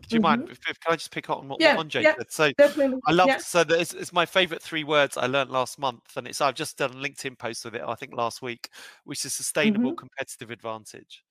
do 0.07 0.15
you 0.15 0.21
mm-hmm. 0.21 0.41
mind? 0.41 0.49
If, 0.49 0.61
can 0.61 0.93
I 0.93 0.95
just 0.95 1.11
pick 1.11 1.29
up 1.29 1.39
on 1.39 1.47
what, 1.47 1.61
yeah, 1.61 1.77
Andre 1.77 2.03
yeah, 2.03 2.15
said? 2.17 2.31
So 2.31 2.51
definitely. 2.57 2.99
I 3.07 3.11
love 3.11 3.27
yeah. 3.27 3.37
so 3.37 3.63
it's, 3.67 3.93
it's 3.93 4.13
my 4.13 4.25
favorite 4.25 4.61
three 4.61 4.83
words 4.83 5.17
I 5.17 5.27
learned 5.27 5.51
last 5.51 5.79
month, 5.79 6.17
and 6.17 6.27
it's 6.27 6.41
I've 6.41 6.55
just 6.55 6.77
done 6.77 6.91
a 6.91 6.95
LinkedIn 6.95 7.37
post 7.37 7.65
with 7.65 7.75
it. 7.75 7.81
I 7.85 7.95
think 7.95 8.13
last 8.13 8.41
week, 8.41 8.69
which 9.03 9.23
is 9.25 9.33
sustainable 9.33 9.91
mm-hmm. 9.91 9.97
competitive 9.97 10.51
advantage, 10.51 11.23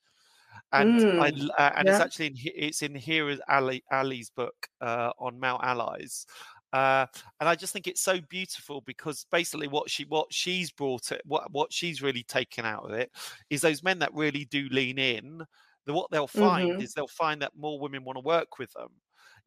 and 0.73 1.01
mm, 1.01 1.21
I 1.21 1.63
uh, 1.63 1.73
and 1.77 1.89
it's 1.89 2.01
actually 2.01 2.27
in 2.27 2.37
it's 2.37 2.83
in 2.83 2.95
here 2.95 3.29
is 3.29 3.41
Ali 3.49 3.83
Ali's 3.91 4.31
book 4.31 4.69
uh, 4.81 5.11
on 5.19 5.39
male 5.39 5.61
allies. 5.63 6.27
Uh, 6.73 7.07
and 7.41 7.49
I 7.49 7.55
just 7.55 7.73
think 7.73 7.87
it's 7.87 8.03
so 8.03 8.21
beautiful 8.29 8.83
because 8.83 9.25
basically 9.33 9.69
what 9.69 9.89
she 9.89 10.05
what 10.05 10.27
she's 10.31 10.71
brought 10.71 11.13
it 11.13 11.23
what 11.25 11.51
what 11.51 11.73
she's 11.73 12.03
really 12.03 12.23
taken 12.25 12.67
out 12.67 12.85
of 12.85 12.91
it 12.91 13.11
is 13.49 13.63
those 13.63 13.83
men 13.83 13.99
that 14.01 14.13
really 14.13 14.45
do 14.45 14.69
lean 14.71 14.99
in 14.99 15.47
what 15.95 16.11
they'll 16.11 16.27
find 16.27 16.73
mm-hmm. 16.73 16.81
is 16.81 16.93
they'll 16.93 17.07
find 17.07 17.43
that 17.43 17.53
more 17.57 17.79
women 17.79 18.05
want 18.05 18.17
to 18.17 18.25
work 18.25 18.59
with 18.59 18.73
them 18.73 18.89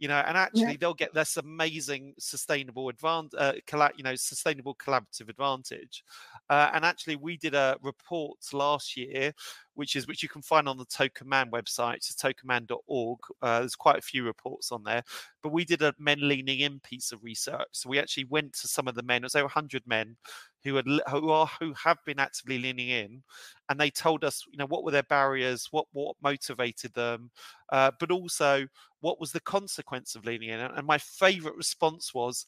you 0.01 0.07
know, 0.07 0.17
and 0.25 0.35
actually 0.35 0.63
yeah. 0.63 0.77
they'll 0.79 0.95
get 0.95 1.13
this 1.13 1.37
amazing 1.37 2.15
sustainable 2.17 2.89
advantage, 2.89 3.37
uh, 3.37 3.53
colla- 3.67 3.91
you 3.95 4.03
know, 4.03 4.15
sustainable 4.15 4.73
collaborative 4.73 5.29
advantage. 5.29 6.03
Uh, 6.49 6.71
and 6.73 6.83
actually, 6.83 7.15
we 7.17 7.37
did 7.37 7.53
a 7.53 7.77
report 7.83 8.39
last 8.51 8.97
year, 8.97 9.31
which 9.75 9.95
is 9.95 10.07
which 10.07 10.23
you 10.23 10.27
can 10.27 10.41
find 10.41 10.67
on 10.67 10.79
the 10.79 10.85
Token 10.85 11.29
Man 11.29 11.51
website. 11.51 11.97
It's 11.97 12.15
tokenman.org. 12.15 13.19
Uh, 13.43 13.59
there's 13.59 13.75
quite 13.75 13.99
a 13.99 14.01
few 14.01 14.23
reports 14.23 14.71
on 14.71 14.83
there, 14.83 15.03
but 15.43 15.51
we 15.51 15.65
did 15.65 15.83
a 15.83 15.93
men 15.99 16.27
leaning 16.27 16.61
in 16.61 16.79
piece 16.79 17.11
of 17.11 17.23
research. 17.23 17.67
So 17.73 17.87
we 17.87 17.99
actually 17.99 18.25
went 18.25 18.53
to 18.53 18.67
some 18.67 18.87
of 18.87 18.95
the 18.95 19.03
men. 19.03 19.21
It 19.21 19.25
was 19.25 19.35
over 19.35 19.45
100 19.45 19.83
men 19.85 20.17
who 20.63 20.75
had 20.75 20.85
who 21.09 21.29
are 21.29 21.49
who 21.59 21.73
have 21.73 21.97
been 22.05 22.19
actively 22.19 22.57
leaning 22.57 22.89
in, 22.89 23.23
and 23.69 23.79
they 23.79 23.91
told 23.91 24.23
us, 24.23 24.45
you 24.51 24.57
know, 24.57 24.67
what 24.67 24.83
were 24.83 24.91
their 24.91 25.03
barriers, 25.03 25.67
what 25.71 25.85
what 25.93 26.15
motivated 26.23 26.91
them, 26.93 27.29
uh, 27.71 27.91
but 27.99 28.11
also 28.11 28.67
what 29.01 29.19
was 29.19 29.31
the 29.31 29.39
consequence 29.41 29.90
of 30.15 30.25
leaning 30.25 30.49
in. 30.49 30.59
And 30.59 30.87
my 30.87 30.97
favourite 30.97 31.57
response 31.57 32.13
was, 32.13 32.45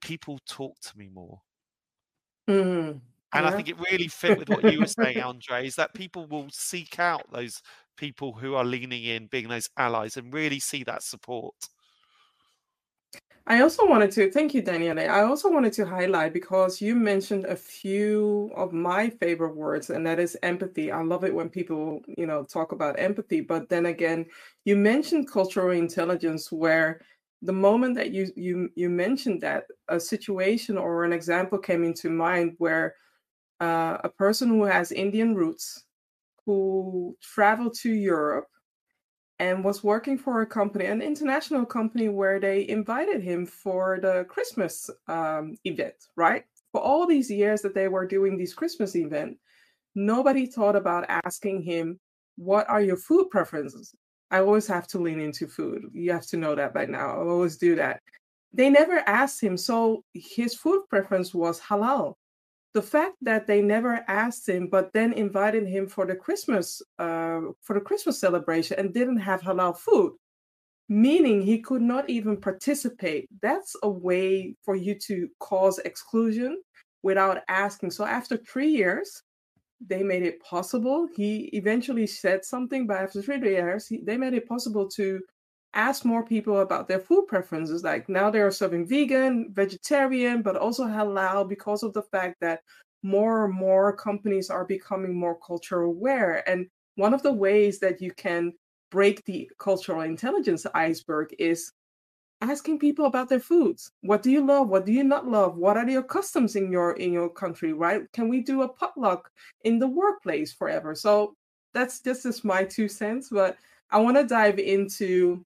people 0.00 0.38
talk 0.46 0.78
to 0.80 0.98
me 0.98 1.08
more. 1.12 1.40
Mm, 2.48 3.00
and 3.32 3.44
yeah. 3.44 3.46
I 3.46 3.50
think 3.50 3.68
it 3.68 3.78
really 3.90 4.08
fit 4.08 4.38
with 4.38 4.48
what 4.48 4.72
you 4.72 4.80
were 4.80 4.86
saying, 4.86 5.18
Andre, 5.22 5.66
is 5.66 5.76
that 5.76 5.94
people 5.94 6.26
will 6.26 6.48
seek 6.50 6.98
out 6.98 7.30
those 7.32 7.62
people 7.96 8.32
who 8.32 8.54
are 8.54 8.64
leaning 8.64 9.04
in, 9.04 9.26
being 9.26 9.48
those 9.48 9.68
allies, 9.76 10.16
and 10.16 10.32
really 10.32 10.60
see 10.60 10.84
that 10.84 11.02
support. 11.02 11.54
I 13.48 13.62
also 13.62 13.86
wanted 13.88 14.12
to 14.12 14.30
thank 14.30 14.52
you, 14.52 14.60
Daniele. 14.60 14.98
I 15.10 15.22
also 15.22 15.50
wanted 15.50 15.72
to 15.74 15.86
highlight 15.86 16.34
because 16.34 16.82
you 16.82 16.94
mentioned 16.94 17.46
a 17.46 17.56
few 17.56 18.52
of 18.54 18.74
my 18.74 19.08
favorite 19.08 19.56
words, 19.56 19.88
and 19.88 20.06
that 20.06 20.18
is 20.18 20.36
empathy. 20.42 20.92
I 20.92 21.00
love 21.02 21.24
it 21.24 21.34
when 21.34 21.48
people, 21.48 22.02
you 22.06 22.26
know, 22.26 22.44
talk 22.44 22.72
about 22.72 23.00
empathy. 23.00 23.40
But 23.40 23.70
then 23.70 23.86
again, 23.86 24.26
you 24.66 24.76
mentioned 24.76 25.30
cultural 25.32 25.70
intelligence, 25.70 26.52
where 26.52 27.00
the 27.40 27.54
moment 27.54 27.94
that 27.94 28.10
you 28.10 28.30
you 28.36 28.68
you 28.76 28.90
mentioned 28.90 29.40
that 29.40 29.64
a 29.88 29.98
situation 29.98 30.76
or 30.76 31.04
an 31.04 31.14
example 31.14 31.58
came 31.58 31.84
into 31.84 32.10
mind 32.10 32.54
where 32.58 32.96
uh, 33.60 33.96
a 34.04 34.10
person 34.10 34.48
who 34.48 34.64
has 34.64 34.92
Indian 34.92 35.34
roots 35.34 35.84
who 36.44 37.16
traveled 37.22 37.74
to 37.82 37.90
Europe 37.92 38.48
and 39.38 39.64
was 39.64 39.84
working 39.84 40.18
for 40.18 40.40
a 40.40 40.46
company, 40.46 40.86
an 40.86 41.00
international 41.00 41.64
company, 41.64 42.08
where 42.08 42.40
they 42.40 42.68
invited 42.68 43.22
him 43.22 43.46
for 43.46 43.98
the 44.02 44.24
Christmas 44.28 44.90
um, 45.06 45.56
event, 45.64 45.94
right? 46.16 46.44
For 46.72 46.80
all 46.80 47.06
these 47.06 47.30
years 47.30 47.62
that 47.62 47.74
they 47.74 47.88
were 47.88 48.06
doing 48.06 48.36
this 48.36 48.52
Christmas 48.52 48.96
event, 48.96 49.36
nobody 49.94 50.46
thought 50.46 50.76
about 50.76 51.06
asking 51.08 51.62
him, 51.62 51.98
What 52.36 52.68
are 52.68 52.82
your 52.82 52.96
food 52.96 53.30
preferences? 53.30 53.94
I 54.30 54.40
always 54.40 54.66
have 54.66 54.86
to 54.88 54.98
lean 54.98 55.20
into 55.20 55.46
food. 55.46 55.84
You 55.92 56.12
have 56.12 56.26
to 56.26 56.36
know 56.36 56.54
that 56.54 56.74
by 56.74 56.86
now. 56.86 57.10
I 57.10 57.26
always 57.26 57.56
do 57.56 57.76
that. 57.76 58.00
They 58.52 58.68
never 58.70 58.98
asked 59.06 59.42
him. 59.42 59.56
So 59.56 60.04
his 60.14 60.54
food 60.54 60.82
preference 60.90 61.32
was 61.34 61.60
halal 61.60 62.14
the 62.74 62.82
fact 62.82 63.16
that 63.22 63.46
they 63.46 63.60
never 63.60 64.04
asked 64.08 64.48
him 64.48 64.68
but 64.68 64.92
then 64.92 65.12
invited 65.12 65.66
him 65.66 65.86
for 65.86 66.06
the 66.06 66.14
christmas 66.14 66.82
uh, 66.98 67.40
for 67.62 67.74
the 67.74 67.80
christmas 67.80 68.20
celebration 68.20 68.78
and 68.78 68.94
didn't 68.94 69.18
have 69.18 69.40
halal 69.40 69.76
food 69.76 70.12
meaning 70.88 71.42
he 71.42 71.58
could 71.58 71.82
not 71.82 72.08
even 72.08 72.36
participate. 72.36 73.28
That's 73.42 73.76
a 73.82 73.90
way 73.90 74.54
for 74.64 74.74
you 74.74 74.94
to 75.00 75.28
cause 75.38 75.78
exclusion 75.80 76.62
without 77.02 77.42
asking. 77.48 77.90
So 77.90 78.04
after 78.04 78.36
three 78.36 78.68
years 78.70 79.22
they 79.86 80.02
made 80.02 80.24
it 80.24 80.42
possible. 80.42 81.06
He 81.14 81.50
eventually 81.52 82.06
said 82.06 82.44
something 82.44 82.86
but 82.86 82.96
after 82.96 83.22
three 83.22 83.40
years 83.40 83.86
he, 83.86 84.00
they 84.02 84.16
made 84.16 84.34
it 84.34 84.48
possible 84.48 84.88
to 84.90 85.20
ask 85.74 86.04
more 86.04 86.24
people 86.24 86.60
about 86.60 86.88
their 86.88 87.00
food 87.00 87.26
preferences. 87.26 87.84
Like 87.84 88.08
now 88.08 88.30
they're 88.30 88.50
serving 88.50 88.86
vegan, 88.86 89.52
vegetarian, 89.52 90.42
but 90.42 90.56
also 90.56 90.84
halal 90.84 91.48
because 91.48 91.82
of 91.82 91.92
the 91.92 92.02
fact 92.02 92.36
that 92.40 92.60
more 93.02 93.44
and 93.44 93.54
more 93.54 93.96
companies 93.96 94.50
are 94.50 94.64
becoming 94.64 95.14
more 95.14 95.38
culture 95.38 95.82
aware. 95.82 96.48
And 96.48 96.66
one 96.96 97.14
of 97.14 97.22
the 97.22 97.32
ways 97.32 97.78
that 97.80 98.00
you 98.00 98.12
can 98.12 98.52
break 98.90 99.24
the 99.24 99.50
cultural 99.58 100.00
intelligence 100.00 100.66
iceberg 100.74 101.34
is 101.38 101.72
asking 102.40 102.78
people 102.78 103.06
about 103.06 103.28
their 103.28 103.40
foods 103.40 103.90
what 104.02 104.22
do 104.22 104.30
you 104.30 104.44
love 104.44 104.68
what 104.68 104.86
do 104.86 104.92
you 104.92 105.02
not 105.02 105.26
love 105.26 105.56
what 105.56 105.76
are 105.76 105.88
your 105.88 106.02
customs 106.02 106.54
in 106.54 106.70
your 106.70 106.92
in 106.92 107.12
your 107.12 107.28
country 107.28 107.72
right 107.72 108.10
can 108.12 108.28
we 108.28 108.40
do 108.40 108.62
a 108.62 108.68
potluck 108.68 109.30
in 109.64 109.78
the 109.78 109.88
workplace 109.88 110.52
forever 110.52 110.94
so 110.94 111.34
that's 111.74 112.00
just, 112.00 112.22
just 112.22 112.44
my 112.44 112.62
two 112.64 112.88
cents 112.88 113.28
but 113.30 113.56
i 113.90 113.98
want 113.98 114.16
to 114.16 114.24
dive 114.24 114.58
into 114.58 115.44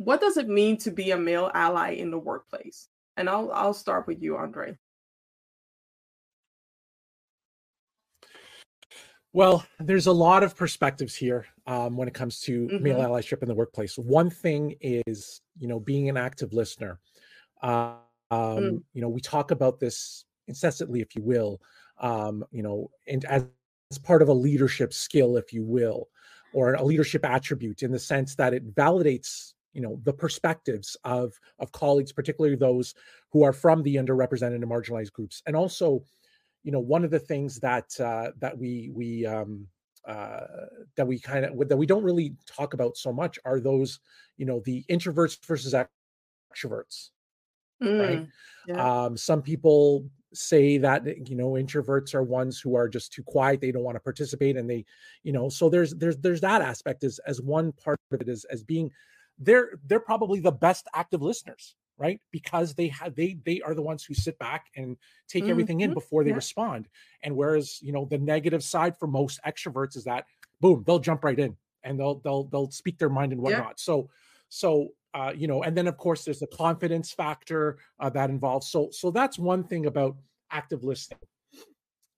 what 0.00 0.18
does 0.18 0.38
it 0.38 0.48
mean 0.48 0.78
to 0.78 0.90
be 0.90 1.10
a 1.10 1.18
male 1.18 1.50
ally 1.52 1.90
in 1.90 2.10
the 2.10 2.18
workplace? 2.18 2.88
And 3.18 3.28
I'll 3.28 3.52
I'll 3.52 3.74
start 3.74 4.06
with 4.06 4.22
you, 4.22 4.38
Andre. 4.38 4.78
Well, 9.34 9.64
there's 9.78 10.06
a 10.06 10.12
lot 10.12 10.42
of 10.42 10.56
perspectives 10.56 11.14
here 11.14 11.44
um, 11.66 11.98
when 11.98 12.08
it 12.08 12.14
comes 12.14 12.40
to 12.40 12.66
mm-hmm. 12.66 12.82
male 12.82 12.98
allyship 13.00 13.42
in 13.42 13.48
the 13.48 13.54
workplace. 13.54 13.98
One 13.98 14.30
thing 14.30 14.74
is, 14.80 15.42
you 15.58 15.68
know, 15.68 15.78
being 15.78 16.08
an 16.08 16.16
active 16.16 16.54
listener. 16.54 16.98
Uh, 17.62 17.96
um, 18.30 18.40
mm. 18.40 18.82
You 18.94 19.02
know, 19.02 19.08
we 19.10 19.20
talk 19.20 19.50
about 19.50 19.78
this 19.78 20.24
incessantly, 20.48 21.00
if 21.00 21.14
you 21.14 21.22
will. 21.22 21.60
Um, 22.00 22.42
you 22.50 22.62
know, 22.62 22.90
and 23.06 23.24
as, 23.26 23.46
as 23.92 23.98
part 23.98 24.22
of 24.22 24.28
a 24.28 24.32
leadership 24.32 24.94
skill, 24.94 25.36
if 25.36 25.52
you 25.52 25.62
will, 25.62 26.08
or 26.54 26.72
a 26.72 26.82
leadership 26.82 27.24
attribute, 27.24 27.82
in 27.82 27.92
the 27.92 27.98
sense 27.98 28.34
that 28.36 28.54
it 28.54 28.74
validates 28.74 29.52
you 29.72 29.80
know 29.80 30.00
the 30.04 30.12
perspectives 30.12 30.96
of 31.04 31.32
of 31.58 31.72
colleagues 31.72 32.12
particularly 32.12 32.56
those 32.56 32.94
who 33.30 33.42
are 33.42 33.52
from 33.52 33.82
the 33.82 33.96
underrepresented 33.96 34.54
and 34.54 34.64
marginalized 34.64 35.12
groups 35.12 35.42
and 35.46 35.56
also 35.56 36.02
you 36.62 36.72
know 36.72 36.80
one 36.80 37.04
of 37.04 37.10
the 37.10 37.18
things 37.18 37.58
that 37.60 37.88
uh, 38.00 38.30
that 38.38 38.56
we 38.56 38.90
we 38.92 39.26
um, 39.26 39.66
uh, 40.06 40.40
that 40.96 41.06
we 41.06 41.18
kind 41.18 41.44
of 41.44 41.68
that 41.68 41.76
we 41.76 41.86
don't 41.86 42.04
really 42.04 42.34
talk 42.46 42.74
about 42.74 42.96
so 42.96 43.12
much 43.12 43.38
are 43.44 43.60
those 43.60 44.00
you 44.36 44.46
know 44.46 44.60
the 44.64 44.84
introverts 44.90 45.38
versus 45.46 45.74
extroverts 45.74 47.10
mm, 47.82 48.00
right 48.00 48.26
yeah. 48.66 49.04
um, 49.04 49.16
some 49.16 49.42
people 49.42 50.04
say 50.32 50.78
that 50.78 51.04
you 51.28 51.36
know 51.36 51.50
introverts 51.52 52.14
are 52.14 52.22
ones 52.22 52.60
who 52.60 52.76
are 52.76 52.88
just 52.88 53.12
too 53.12 53.22
quiet 53.22 53.60
they 53.60 53.72
don't 53.72 53.82
want 53.82 53.96
to 53.96 54.00
participate 54.00 54.56
and 54.56 54.70
they 54.70 54.84
you 55.24 55.32
know 55.32 55.48
so 55.48 55.68
there's 55.68 55.92
there's 55.94 56.16
there's 56.18 56.40
that 56.40 56.62
aspect 56.62 57.02
as 57.02 57.18
as 57.26 57.40
one 57.40 57.72
part 57.72 57.98
of 58.12 58.20
it 58.20 58.28
is 58.28 58.44
as 58.44 58.62
being 58.62 58.90
they're 59.40 59.70
they're 59.86 59.98
probably 59.98 60.38
the 60.38 60.52
best 60.52 60.86
active 60.94 61.22
listeners 61.22 61.74
right 61.98 62.20
because 62.30 62.74
they 62.74 62.88
have 62.88 63.14
they 63.14 63.36
they 63.44 63.60
are 63.62 63.74
the 63.74 63.82
ones 63.82 64.04
who 64.04 64.14
sit 64.14 64.38
back 64.38 64.66
and 64.76 64.96
take 65.28 65.42
mm-hmm. 65.42 65.50
everything 65.50 65.80
in 65.80 65.90
mm-hmm. 65.90 65.94
before 65.94 66.22
they 66.22 66.30
yeah. 66.30 66.36
respond 66.36 66.88
and 67.22 67.34
whereas 67.34 67.80
you 67.82 67.92
know 67.92 68.04
the 68.04 68.18
negative 68.18 68.62
side 68.62 68.96
for 68.98 69.06
most 69.06 69.40
extroverts 69.46 69.96
is 69.96 70.04
that 70.04 70.24
boom 70.60 70.82
they'll 70.86 70.98
jump 70.98 71.24
right 71.24 71.38
in 71.38 71.56
and 71.82 71.98
they'll 71.98 72.20
they'll 72.20 72.44
they'll 72.44 72.70
speak 72.70 72.98
their 72.98 73.08
mind 73.08 73.32
and 73.32 73.40
whatnot 73.40 73.66
yeah. 73.68 73.72
so 73.76 74.08
so 74.48 74.88
uh, 75.12 75.32
you 75.34 75.48
know 75.48 75.62
and 75.62 75.76
then 75.76 75.88
of 75.88 75.96
course 75.96 76.24
there's 76.24 76.38
the 76.38 76.46
confidence 76.46 77.10
factor 77.10 77.78
uh, 77.98 78.08
that 78.08 78.30
involves 78.30 78.68
so 78.68 78.88
so 78.92 79.10
that's 79.10 79.38
one 79.38 79.64
thing 79.64 79.86
about 79.86 80.16
active 80.52 80.84
listening 80.84 81.18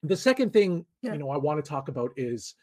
the 0.03 0.17
second 0.17 0.53
thing 0.53 0.85
yeah. 1.01 1.13
you 1.13 1.19
know 1.19 1.31
i 1.31 1.37
want 1.37 1.63
to 1.63 1.69
talk 1.69 1.89
about 1.89 2.11
is 2.17 2.55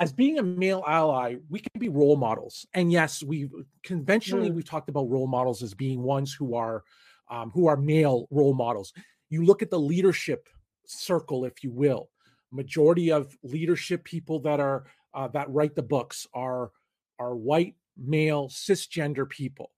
as 0.00 0.14
being 0.14 0.38
a 0.38 0.42
male 0.42 0.82
ally, 0.86 1.36
we 1.50 1.60
can 1.60 1.78
be 1.78 1.90
role 1.90 2.16
models. 2.16 2.66
And 2.72 2.90
yes, 2.90 3.22
we 3.22 3.50
conventionally 3.82 4.50
mm. 4.50 4.54
we've 4.54 4.68
talked 4.68 4.88
about 4.88 5.10
role 5.10 5.26
models 5.26 5.62
as 5.62 5.74
being 5.74 6.02
ones 6.02 6.32
who 6.32 6.54
are 6.54 6.82
um, 7.30 7.50
who 7.50 7.66
are 7.66 7.76
male 7.76 8.26
role 8.30 8.54
models. 8.54 8.92
You 9.28 9.44
look 9.44 9.62
at 9.62 9.70
the 9.70 9.78
leadership 9.78 10.48
circle, 10.86 11.44
if 11.44 11.62
you 11.62 11.70
will. 11.70 12.08
Majority 12.50 13.12
of 13.12 13.36
leadership 13.44 14.02
people 14.02 14.40
that 14.40 14.58
are 14.58 14.86
uh, 15.14 15.28
that 15.28 15.50
write 15.50 15.76
the 15.76 15.82
books 15.82 16.26
are 16.32 16.72
are 17.18 17.36
white 17.36 17.76
male 17.96 18.48
cisgender 18.48 19.28
people. 19.28 19.70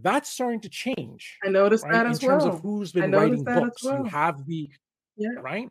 That's 0.00 0.30
starting 0.30 0.60
to 0.60 0.68
change. 0.68 1.38
I 1.44 1.48
noticed 1.48 1.84
right? 1.84 1.92
that 1.92 2.06
as 2.06 2.22
well. 2.22 2.36
In 2.36 2.40
terms 2.40 2.54
of 2.54 2.60
who's 2.60 2.92
been 2.92 3.10
writing 3.10 3.42
books, 3.42 3.82
well. 3.82 3.98
you 3.98 4.04
have 4.04 4.46
the 4.46 4.70
yeah. 5.16 5.30
right. 5.40 5.68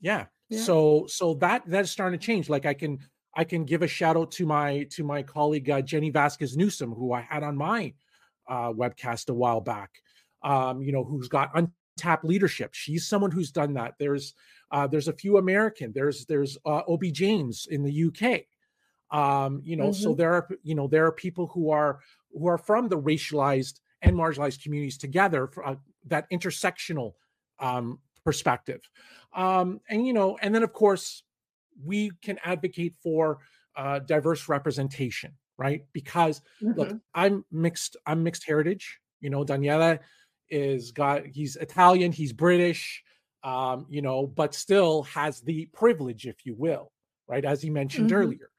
Yeah. 0.00 0.26
So 0.58 1.06
so 1.08 1.34
that 1.34 1.62
that's 1.66 1.90
starting 1.90 2.18
to 2.18 2.24
change. 2.24 2.48
Like 2.48 2.66
I 2.66 2.74
can 2.74 2.98
I 3.34 3.44
can 3.44 3.64
give 3.64 3.82
a 3.82 3.88
shout 3.88 4.16
out 4.16 4.30
to 4.32 4.46
my 4.46 4.86
to 4.92 5.04
my 5.04 5.22
colleague 5.22 5.68
uh, 5.70 5.82
Jenny 5.82 6.12
Vazquez 6.12 6.56
Newsum, 6.56 6.96
who 6.96 7.12
I 7.12 7.20
had 7.20 7.42
on 7.42 7.56
my 7.56 7.92
uh, 8.48 8.72
webcast 8.72 9.28
a 9.28 9.34
while 9.34 9.60
back. 9.60 9.90
Um, 10.42 10.82
you 10.82 10.92
know, 10.92 11.04
who's 11.04 11.28
got 11.28 11.50
untapped 11.54 12.24
leadership. 12.24 12.74
She's 12.74 13.06
someone 13.06 13.30
who's 13.30 13.50
done 13.50 13.74
that. 13.74 13.94
There's 13.98 14.34
uh, 14.70 14.86
there's 14.86 15.08
a 15.08 15.12
few 15.12 15.38
American. 15.38 15.92
There's 15.94 16.26
there's 16.26 16.58
uh, 16.66 16.82
Obi 16.86 17.10
James 17.10 17.66
in 17.70 17.82
the 17.82 18.04
UK. 18.06 18.42
Um, 19.10 19.60
you 19.64 19.76
know, 19.76 19.90
mm-hmm. 19.90 20.02
so 20.02 20.14
there 20.14 20.32
are 20.32 20.48
you 20.62 20.74
know 20.74 20.86
there 20.86 21.06
are 21.06 21.12
people 21.12 21.46
who 21.48 21.70
are 21.70 22.00
who 22.32 22.46
are 22.46 22.58
from 22.58 22.88
the 22.88 22.98
racialized 22.98 23.80
and 24.02 24.16
marginalized 24.16 24.62
communities 24.62 24.98
together 24.98 25.46
for, 25.46 25.66
uh, 25.66 25.76
that 26.06 26.30
intersectional 26.30 27.12
um, 27.58 27.98
perspective. 28.24 28.80
Um, 29.34 29.80
and 29.88 30.06
you 30.06 30.12
know, 30.12 30.38
and 30.40 30.54
then 30.54 30.62
of 30.62 30.72
course, 30.72 31.22
we 31.84 32.10
can 32.22 32.38
advocate 32.44 32.94
for 33.02 33.38
uh, 33.76 33.98
diverse 33.98 34.48
representation, 34.48 35.32
right? 35.58 35.84
Because 35.92 36.40
mm-hmm. 36.62 36.78
look, 36.78 36.96
I'm 37.14 37.44
mixed, 37.50 37.96
I'm 38.06 38.22
mixed 38.22 38.44
heritage. 38.46 38.98
You 39.20 39.30
know, 39.30 39.44
Daniela 39.44 39.98
is 40.48 40.92
got 40.92 41.26
he's 41.26 41.56
Italian, 41.56 42.12
he's 42.12 42.32
British, 42.32 43.02
um, 43.42 43.86
you 43.88 44.02
know, 44.02 44.26
but 44.26 44.54
still 44.54 45.02
has 45.04 45.40
the 45.40 45.66
privilege, 45.72 46.26
if 46.26 46.46
you 46.46 46.54
will, 46.54 46.92
right? 47.26 47.44
As 47.44 47.62
he 47.62 47.70
mentioned 47.70 48.10
mm-hmm. 48.10 48.18
earlier. 48.18 48.50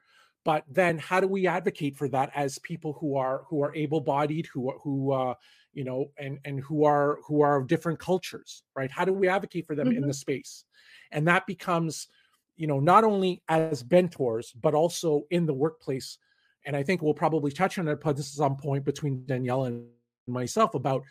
But 0.44 0.64
then 0.70 0.98
how 0.98 1.18
do 1.18 1.26
we 1.26 1.48
advocate 1.48 1.96
for 1.96 2.08
that 2.10 2.30
as 2.34 2.58
people 2.60 2.92
who 3.00 3.16
are 3.16 3.44
who 3.48 3.62
are 3.64 3.74
able-bodied, 3.74 4.46
who 4.46 4.72
who 4.82 5.12
uh, 5.12 5.34
you 5.76 5.84
know, 5.84 6.10
and 6.18 6.38
and 6.46 6.58
who 6.60 6.84
are 6.84 7.18
who 7.26 7.42
are 7.42 7.58
of 7.58 7.66
different 7.68 7.98
cultures, 7.98 8.62
right? 8.74 8.90
How 8.90 9.04
do 9.04 9.12
we 9.12 9.28
advocate 9.28 9.66
for 9.66 9.74
them 9.74 9.88
mm-hmm. 9.88 9.98
in 9.98 10.08
the 10.08 10.14
space? 10.14 10.64
And 11.12 11.28
that 11.28 11.46
becomes, 11.46 12.08
you 12.56 12.66
know, 12.66 12.80
not 12.80 13.04
only 13.04 13.42
as 13.48 13.84
mentors, 13.88 14.52
but 14.52 14.72
also 14.74 15.24
in 15.30 15.44
the 15.44 15.52
workplace. 15.52 16.16
And 16.64 16.74
I 16.74 16.82
think 16.82 17.02
we'll 17.02 17.14
probably 17.14 17.52
touch 17.52 17.78
on 17.78 17.88
it 17.88 17.98
at 18.04 18.18
some 18.18 18.56
point 18.56 18.86
between 18.86 19.26
Danielle 19.26 19.64
and 19.64 19.84
myself 20.26 20.74
about 20.74 21.02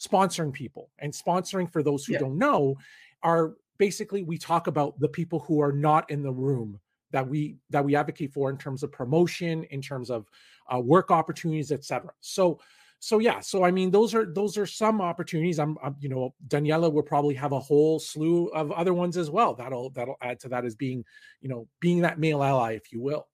sponsoring 0.00 0.52
people 0.52 0.90
and 0.98 1.12
sponsoring 1.12 1.70
for 1.70 1.84
those 1.84 2.04
who 2.04 2.14
yeah. 2.14 2.18
don't 2.18 2.38
know 2.38 2.76
are 3.22 3.54
basically 3.78 4.24
we 4.24 4.36
talk 4.36 4.66
about 4.66 4.98
the 4.98 5.08
people 5.08 5.38
who 5.40 5.60
are 5.60 5.72
not 5.72 6.10
in 6.10 6.22
the 6.22 6.30
room 6.30 6.78
that 7.10 7.26
we 7.26 7.56
that 7.70 7.84
we 7.84 7.96
advocate 7.96 8.32
for 8.32 8.50
in 8.50 8.58
terms 8.58 8.82
of 8.82 8.92
promotion 8.92 9.64
in 9.70 9.80
terms 9.80 10.10
of 10.10 10.28
uh, 10.72 10.78
work 10.78 11.10
opportunities 11.10 11.72
etc 11.72 12.10
so 12.20 12.60
so 13.00 13.18
yeah 13.18 13.40
so 13.40 13.64
i 13.64 13.70
mean 13.70 13.90
those 13.90 14.14
are 14.14 14.26
those 14.26 14.56
are 14.58 14.66
some 14.66 15.00
opportunities 15.00 15.58
I'm, 15.58 15.76
I'm, 15.82 15.96
you 16.00 16.08
know 16.08 16.34
daniela 16.48 16.92
will 16.92 17.02
probably 17.02 17.34
have 17.34 17.52
a 17.52 17.60
whole 17.60 17.98
slew 17.98 18.46
of 18.48 18.72
other 18.72 18.94
ones 18.94 19.16
as 19.16 19.30
well 19.30 19.54
that'll 19.54 19.90
that'll 19.90 20.16
add 20.20 20.40
to 20.40 20.48
that 20.50 20.64
as 20.64 20.74
being 20.74 21.04
you 21.40 21.48
know 21.48 21.68
being 21.80 22.00
that 22.02 22.18
male 22.18 22.42
ally 22.42 22.72
if 22.72 22.92
you 22.92 23.00
will 23.00 23.28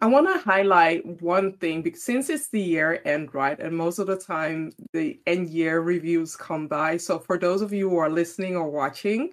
I 0.00 0.06
want 0.06 0.26
to 0.26 0.42
highlight 0.42 1.22
one 1.22 1.52
thing 1.58 1.80
because 1.80 2.02
since 2.02 2.28
it's 2.28 2.48
the 2.48 2.60
year 2.60 3.00
end, 3.04 3.32
right? 3.34 3.56
And 3.60 3.76
most 3.76 4.00
of 4.00 4.08
the 4.08 4.16
time 4.16 4.72
the 4.92 5.20
end 5.28 5.48
year 5.48 5.80
reviews 5.80 6.34
come 6.34 6.66
by. 6.66 6.96
So 6.96 7.20
for 7.20 7.38
those 7.38 7.62
of 7.62 7.72
you 7.72 7.88
who 7.88 7.98
are 7.98 8.10
listening 8.10 8.56
or 8.56 8.68
watching, 8.68 9.30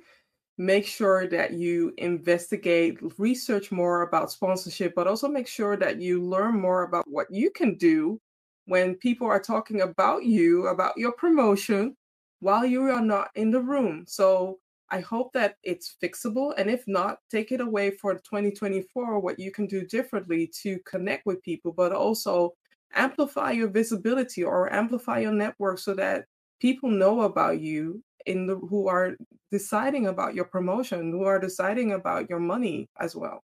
make 0.60 0.86
sure 0.86 1.26
that 1.26 1.54
you 1.54 1.92
investigate, 1.98 3.00
research 3.18 3.72
more 3.72 4.04
about 4.04 4.32
sponsorship, 4.32 4.94
but 4.94 5.08
also 5.08 5.28
make 5.28 5.48
sure 5.48 5.76
that 5.76 6.00
you 6.00 6.24
learn 6.24 6.62
more 6.62 6.84
about 6.84 7.06
what 7.08 7.32
you 7.32 7.50
can 7.50 7.74
do 7.74 8.22
when 8.70 8.94
people 8.96 9.26
are 9.26 9.40
talking 9.40 9.82
about 9.82 10.26
you, 10.26 10.68
about 10.68 10.96
your 10.96 11.12
promotion 11.14 11.96
while 12.40 12.64
you 12.64 12.84
are 12.84 13.02
not 13.02 13.30
in 13.34 13.50
the 13.50 13.60
room. 13.60 14.06
So 14.08 14.60
I 14.92 15.00
hope 15.00 15.34
that 15.34 15.56
it's 15.64 15.96
fixable. 16.02 16.54
And 16.56 16.70
if 16.70 16.84
not, 16.88 17.18
take 17.32 17.52
it 17.52 17.62
away 17.62 17.90
for 17.92 18.14
2024, 18.14 19.20
what 19.20 19.40
you 19.40 19.52
can 19.52 19.66
do 19.66 19.86
differently 19.88 20.52
to 20.62 20.78
connect 20.86 21.26
with 21.26 21.42
people, 21.42 21.72
but 21.72 21.92
also 21.92 22.54
amplify 22.94 23.52
your 23.52 23.70
visibility 23.70 24.44
or 24.44 24.72
amplify 24.72 25.20
your 25.20 25.34
network 25.34 25.80
so 25.80 25.96
that 25.96 26.26
people 26.62 26.92
know 26.92 27.22
about 27.22 27.60
you 27.60 28.04
in 28.28 28.46
the 28.46 28.56
who 28.56 28.88
are 28.88 29.16
deciding 29.52 30.08
about 30.08 30.36
your 30.36 30.46
promotion, 30.46 31.12
who 31.12 31.24
are 31.24 31.40
deciding 31.40 31.94
about 31.94 32.30
your 32.30 32.40
money 32.40 32.88
as 33.00 33.16
well. 33.16 33.42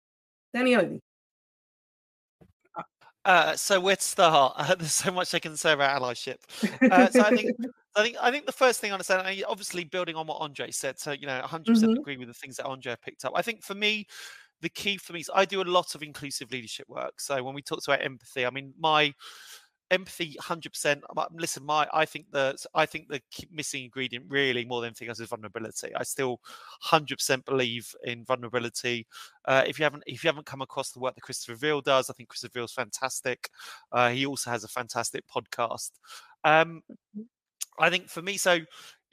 Daniel. 0.54 1.00
Uh, 3.26 3.56
so 3.56 3.80
where 3.80 3.96
to 3.96 4.02
start? 4.02 4.54
Uh, 4.56 4.76
there's 4.80 4.94
so 4.94 5.12
much 5.12 5.34
I 5.34 5.40
can 5.40 5.58
say 5.58 5.74
about 5.74 6.02
allyship. 6.02 6.38
Uh, 6.92 7.10
so 7.10 7.22
I 7.22 7.36
think, 7.36 7.52
I 7.96 8.04
think, 8.04 8.18
I 8.22 8.32
think 8.32 8.46
the 8.46 8.52
first 8.52 8.80
thing 8.80 8.92
I 8.92 8.94
understand, 8.94 9.44
obviously 9.48 9.84
building 9.84 10.16
on 10.16 10.28
what 10.28 10.38
Andre 10.40 10.70
said. 10.72 11.00
So 11.00 11.12
you 11.12 11.26
know, 11.26 11.42
100% 11.44 11.66
mm-hmm. 11.66 12.00
agree 12.00 12.18
with 12.18 12.28
the 12.28 12.34
things 12.34 12.58
that 12.58 12.66
Andre 12.66 12.96
picked 13.04 13.26
up. 13.26 13.34
I 13.36 13.42
think 13.42 13.64
for 13.64 13.74
me, 13.74 14.06
the 14.62 14.70
key 14.70 14.98
for 14.98 15.14
me 15.14 15.20
is 15.20 15.30
I 15.34 15.46
do 15.46 15.62
a 15.62 15.64
lot 15.64 15.96
of 15.96 16.04
inclusive 16.04 16.52
leadership 16.52 16.88
work. 16.88 17.20
So 17.20 17.44
when 17.44 17.56
we 17.56 17.62
talk 17.62 17.80
about 17.86 18.04
empathy, 18.04 18.46
I 18.46 18.52
mean, 18.52 18.74
my 18.80 19.14
empathy 19.92 20.36
100% 20.42 21.02
listen 21.34 21.64
my 21.64 21.88
i 21.94 22.06
think 22.06 22.26
the 22.32 22.58
i 22.74 22.86
think 22.86 23.08
the 23.08 23.22
missing 23.52 23.84
ingredient 23.84 24.26
really 24.28 24.66
more 24.66 24.82
than 24.82 24.88
anything 24.88 25.10
else 25.10 25.20
is 25.20 25.30
vulnerability. 25.30 25.94
I 25.96 26.04
still 26.04 26.40
100% 26.84 27.46
believe 27.46 27.94
in 28.04 28.26
vulnerability. 28.26 29.06
Uh, 29.46 29.64
if 29.68 29.78
you 29.78 29.84
haven't 29.84 30.04
if 30.08 30.24
you 30.24 30.28
haven't 30.28 30.48
come 30.48 30.62
across 30.62 30.92
the 30.92 31.00
work 31.00 31.16
that 31.16 31.22
christopher 31.22 31.56
veal 31.56 31.82
does 31.82 32.10
i 32.10 32.14
think 32.14 32.30
christopher 32.30 32.60
veal's 32.60 32.74
fantastic. 32.74 33.50
Uh, 33.92 34.10
he 34.10 34.26
also 34.26 34.50
has 34.50 34.64
a 34.64 34.68
fantastic 34.68 35.24
podcast. 35.28 35.92
Um, 36.44 36.82
mm-hmm. 36.92 37.22
i 37.80 37.90
think 37.90 38.10
for 38.10 38.22
me 38.22 38.38
so 38.38 38.60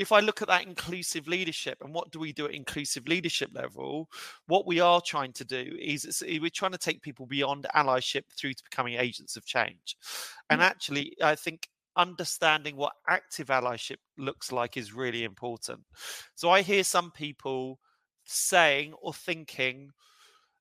if 0.03 0.11
I 0.11 0.19
look 0.19 0.43
at 0.43 0.49
that 0.49 0.67
inclusive 0.67 1.29
leadership 1.29 1.79
and 1.81 1.95
what 1.95 2.11
do 2.11 2.19
we 2.19 2.33
do 2.33 2.47
at 2.47 2.55
inclusive 2.55 3.07
leadership 3.07 3.51
level, 3.55 4.11
what 4.49 4.67
we 4.67 4.81
are 4.81 5.01
trying 5.01 5.33
to 5.35 5.45
do 5.45 5.77
is 5.81 6.23
we're 6.27 6.51
trying 6.51 6.73
to 6.73 6.79
take 6.79 7.03
people 7.03 7.25
beyond 7.25 7.69
allyship 7.75 8.25
through 8.37 8.55
to 8.55 8.65
becoming 8.65 8.95
agents 8.95 9.37
of 9.37 9.47
change. 9.47 9.97
And 10.51 10.61
mm. 10.61 10.65
actually, 10.65 11.17
I 11.23 11.37
think 11.37 11.69
understanding 11.97 12.77
what 12.77 12.95
active 13.09 13.47
allyship 13.47 13.99
looks 14.19 14.51
like 14.51 14.77
is 14.77 14.93
really 14.93 15.23
important. 15.23 15.81
So 16.35 16.51
I 16.51 16.63
hear 16.63 16.83
some 16.83 17.13
people 17.13 17.79
saying 18.25 18.95
or 19.01 19.15
thinking 19.15 19.91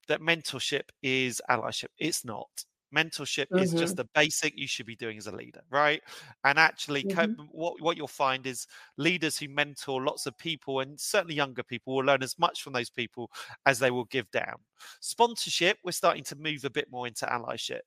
that 0.07 0.21
mentorship 0.21 0.89
is 1.01 1.41
allyship. 1.49 1.89
It's 1.97 2.23
not 2.23 2.49
mentorship 2.95 3.47
mm-hmm. 3.47 3.59
is 3.59 3.71
just 3.71 3.95
mm-hmm. 3.95 4.01
the 4.01 4.09
basic 4.13 4.57
you 4.57 4.67
should 4.67 4.85
be 4.85 4.95
doing 4.95 5.17
as 5.17 5.27
a 5.27 5.35
leader 5.35 5.61
right 5.69 6.01
and 6.43 6.59
actually 6.59 7.03
mm-hmm. 7.03 7.41
what, 7.51 7.79
what 7.81 7.97
you'll 7.97 8.07
find 8.07 8.45
is 8.45 8.67
leaders 8.97 9.37
who 9.37 9.47
mentor 9.47 10.03
lots 10.03 10.25
of 10.25 10.37
people 10.37 10.81
and 10.81 10.99
certainly 10.99 11.35
younger 11.35 11.63
people 11.63 11.95
will 11.95 12.03
learn 12.03 12.23
as 12.23 12.37
much 12.37 12.61
from 12.61 12.73
those 12.73 12.89
people 12.89 13.29
as 13.65 13.79
they 13.79 13.91
will 13.91 14.05
give 14.05 14.29
down 14.31 14.55
sponsorship 14.99 15.77
we're 15.83 15.91
starting 15.91 16.23
to 16.23 16.35
move 16.35 16.63
a 16.65 16.69
bit 16.69 16.87
more 16.91 17.07
into 17.07 17.25
allyship 17.25 17.81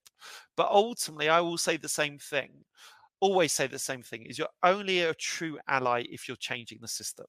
but 0.56 0.68
ultimately 0.70 1.28
i 1.28 1.40
will 1.40 1.58
say 1.58 1.76
the 1.76 1.88
same 1.88 2.18
thing 2.18 2.50
always 3.20 3.52
say 3.52 3.66
the 3.66 3.78
same 3.78 4.02
thing 4.02 4.26
is 4.26 4.38
you're 4.38 4.48
only 4.62 5.00
a 5.00 5.14
true 5.14 5.58
ally 5.68 6.04
if 6.10 6.28
you're 6.28 6.36
changing 6.36 6.78
the 6.80 6.88
system 6.88 7.26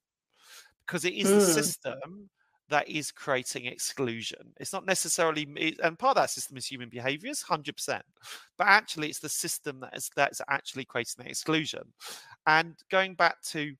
because 0.85 1.05
it 1.05 1.13
is 1.13 1.27
mm. 1.27 1.39
the 1.39 1.41
system 1.41 2.29
that 2.69 2.89
is 2.89 3.11
creating 3.11 3.65
exclusion. 3.65 4.53
It's 4.59 4.73
not 4.73 4.85
necessarily, 4.85 5.75
and 5.83 5.99
part 5.99 6.17
of 6.17 6.23
that 6.23 6.29
system 6.29 6.57
is 6.57 6.65
human 6.65 6.89
behaviors, 6.89 7.41
hundred 7.41 7.75
percent, 7.75 8.05
but 8.57 8.67
actually 8.67 9.09
it's 9.09 9.19
the 9.19 9.29
system 9.29 9.79
that 9.81 9.95
is 9.95 10.09
that's 10.15 10.41
actually 10.49 10.85
creating 10.85 11.23
the 11.23 11.29
exclusion. 11.29 11.83
And 12.47 12.75
going 12.89 13.15
back 13.15 13.41
to 13.49 13.75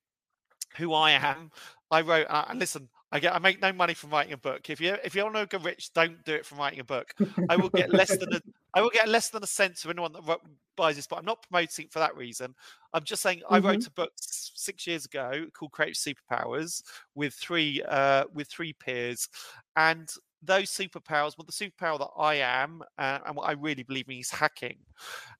who 0.77 0.93
I 0.93 1.11
am, 1.11 1.51
I 1.91 2.01
wrote. 2.01 2.27
Uh, 2.29 2.45
and 2.49 2.59
listen, 2.59 2.89
I 3.11 3.19
get 3.19 3.33
I 3.33 3.39
make 3.39 3.61
no 3.61 3.71
money 3.71 3.93
from 3.93 4.09
writing 4.09 4.33
a 4.33 4.37
book. 4.37 4.69
If 4.69 4.81
you 4.81 4.97
if 5.03 5.15
you 5.15 5.23
want 5.23 5.35
to 5.35 5.45
get 5.45 5.63
rich, 5.63 5.93
don't 5.93 6.23
do 6.25 6.33
it 6.33 6.45
from 6.45 6.57
writing 6.59 6.79
a 6.79 6.83
book. 6.83 7.13
I 7.49 7.55
will 7.55 7.69
get 7.69 7.93
less 7.93 8.15
than 8.17 8.33
a 8.33 8.41
I 8.75 8.81
will 8.81 8.89
get 8.89 9.07
less 9.07 9.29
than 9.29 9.41
a 9.41 9.47
cent 9.47 9.77
to 9.77 9.89
anyone 9.89 10.11
that 10.11 10.39
buys 10.75 10.97
this, 10.97 11.07
but 11.07 11.17
I'm 11.17 11.25
not 11.25 11.45
promoting 11.49 11.85
it 11.85 11.91
for 11.91 11.99
that 11.99 12.15
reason. 12.15 12.53
I'm 12.93 13.03
just 13.03 13.21
saying 13.21 13.39
mm-hmm. 13.39 13.53
I 13.53 13.59
wrote 13.59 13.79
mm-hmm. 13.79 14.01
a 14.01 14.03
book 14.03 14.11
six 14.17 14.85
years 14.85 15.05
ago 15.05 15.45
called 15.53 15.71
Creative 15.71 15.95
Superpowers 15.95 16.83
with 17.15 17.33
three 17.33 17.81
uh, 17.88 18.25
with 18.33 18.49
three 18.49 18.73
peers, 18.73 19.29
and 19.75 20.09
those 20.45 20.69
superpowers, 20.69 21.35
well, 21.38 21.45
the 21.45 21.51
superpower 21.51 21.97
that 21.97 22.09
I 22.17 22.35
am 22.35 22.83
uh, 22.97 23.19
and 23.25 23.35
what 23.35 23.49
I 23.49 23.53
really 23.53 23.83
believe 23.83 24.07
in 24.09 24.17
is 24.17 24.29
hacking. 24.29 24.77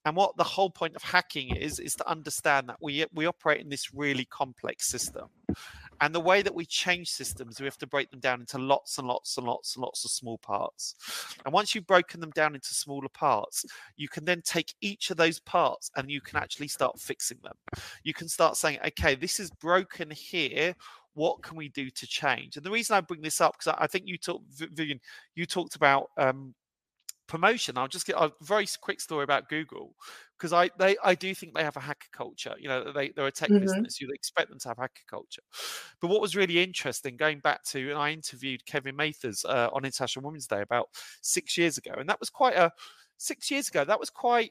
And 0.04 0.16
what 0.16 0.36
the 0.36 0.44
whole 0.44 0.70
point 0.70 0.96
of 0.96 1.02
hacking 1.02 1.54
is, 1.54 1.78
is 1.78 1.94
to 1.96 2.08
understand 2.08 2.68
that 2.68 2.78
we 2.80 3.04
we 3.14 3.26
operate 3.26 3.60
in 3.60 3.68
this 3.68 3.94
really 3.94 4.24
complex 4.26 4.88
system. 4.88 5.28
And 6.00 6.14
the 6.14 6.20
way 6.20 6.42
that 6.42 6.54
we 6.54 6.66
change 6.66 7.08
systems, 7.08 7.60
we 7.60 7.66
have 7.66 7.78
to 7.78 7.86
break 7.86 8.10
them 8.10 8.20
down 8.20 8.40
into 8.40 8.58
lots 8.58 8.98
and 8.98 9.06
lots 9.06 9.36
and 9.36 9.46
lots 9.46 9.76
and 9.76 9.82
lots 9.82 10.04
of 10.04 10.10
small 10.10 10.38
parts. 10.38 10.94
And 11.44 11.52
once 11.52 11.74
you've 11.74 11.86
broken 11.86 12.20
them 12.20 12.30
down 12.30 12.54
into 12.54 12.74
smaller 12.74 13.08
parts, 13.08 13.64
you 13.96 14.08
can 14.08 14.24
then 14.24 14.42
take 14.42 14.74
each 14.80 15.10
of 15.10 15.16
those 15.16 15.40
parts 15.40 15.90
and 15.96 16.10
you 16.10 16.20
can 16.20 16.36
actually 16.36 16.68
start 16.68 16.98
fixing 16.98 17.38
them. 17.42 17.56
You 18.04 18.14
can 18.14 18.28
start 18.28 18.56
saying, 18.56 18.78
okay, 18.86 19.14
this 19.14 19.40
is 19.40 19.50
broken 19.50 20.10
here 20.10 20.74
what 21.14 21.42
can 21.42 21.56
we 21.56 21.70
do 21.70 21.88
to 21.88 22.06
change? 22.06 22.56
And 22.56 22.64
the 22.64 22.70
reason 22.70 22.94
I 22.94 23.00
bring 23.00 23.22
this 23.22 23.40
up 23.40 23.56
because 23.58 23.74
I 23.78 23.86
think 23.86 24.06
you 24.06 24.18
talked, 24.18 24.44
Vivian, 24.52 25.00
you 25.34 25.46
talked 25.46 25.74
about 25.74 26.10
um, 26.18 26.54
promotion. 27.26 27.76
I'll 27.78 27.88
just 27.88 28.06
get 28.06 28.16
a 28.16 28.32
very 28.42 28.66
quick 28.80 29.00
story 29.00 29.24
about 29.24 29.48
Google 29.48 29.94
because 30.38 30.52
I 30.52 30.70
they 30.78 30.96
I 31.02 31.14
do 31.14 31.34
think 31.34 31.54
they 31.54 31.64
have 31.64 31.76
a 31.76 31.80
hacker 31.80 32.08
culture. 32.12 32.54
You 32.58 32.68
know, 32.68 32.92
they 32.92 33.10
they're 33.10 33.26
a 33.26 33.32
tech 33.32 33.50
mm-hmm. 33.50 33.60
business. 33.60 34.00
You'd 34.00 34.14
expect 34.14 34.50
them 34.50 34.58
to 34.60 34.68
have 34.68 34.78
hacker 34.78 35.02
culture. 35.08 35.42
But 36.00 36.08
what 36.08 36.20
was 36.20 36.36
really 36.36 36.62
interesting, 36.62 37.16
going 37.16 37.40
back 37.40 37.64
to, 37.64 37.90
and 37.90 37.98
I 37.98 38.12
interviewed 38.12 38.66
Kevin 38.66 38.96
Mathers 38.96 39.44
uh, 39.44 39.68
on 39.72 39.84
International 39.84 40.24
Women's 40.24 40.46
Day 40.46 40.60
about 40.62 40.88
six 41.22 41.56
years 41.56 41.78
ago, 41.78 41.92
and 41.96 42.08
that 42.08 42.20
was 42.20 42.30
quite 42.30 42.56
a 42.56 42.72
six 43.18 43.50
years 43.50 43.68
ago. 43.68 43.84
That 43.84 44.00
was 44.00 44.10
quite 44.10 44.50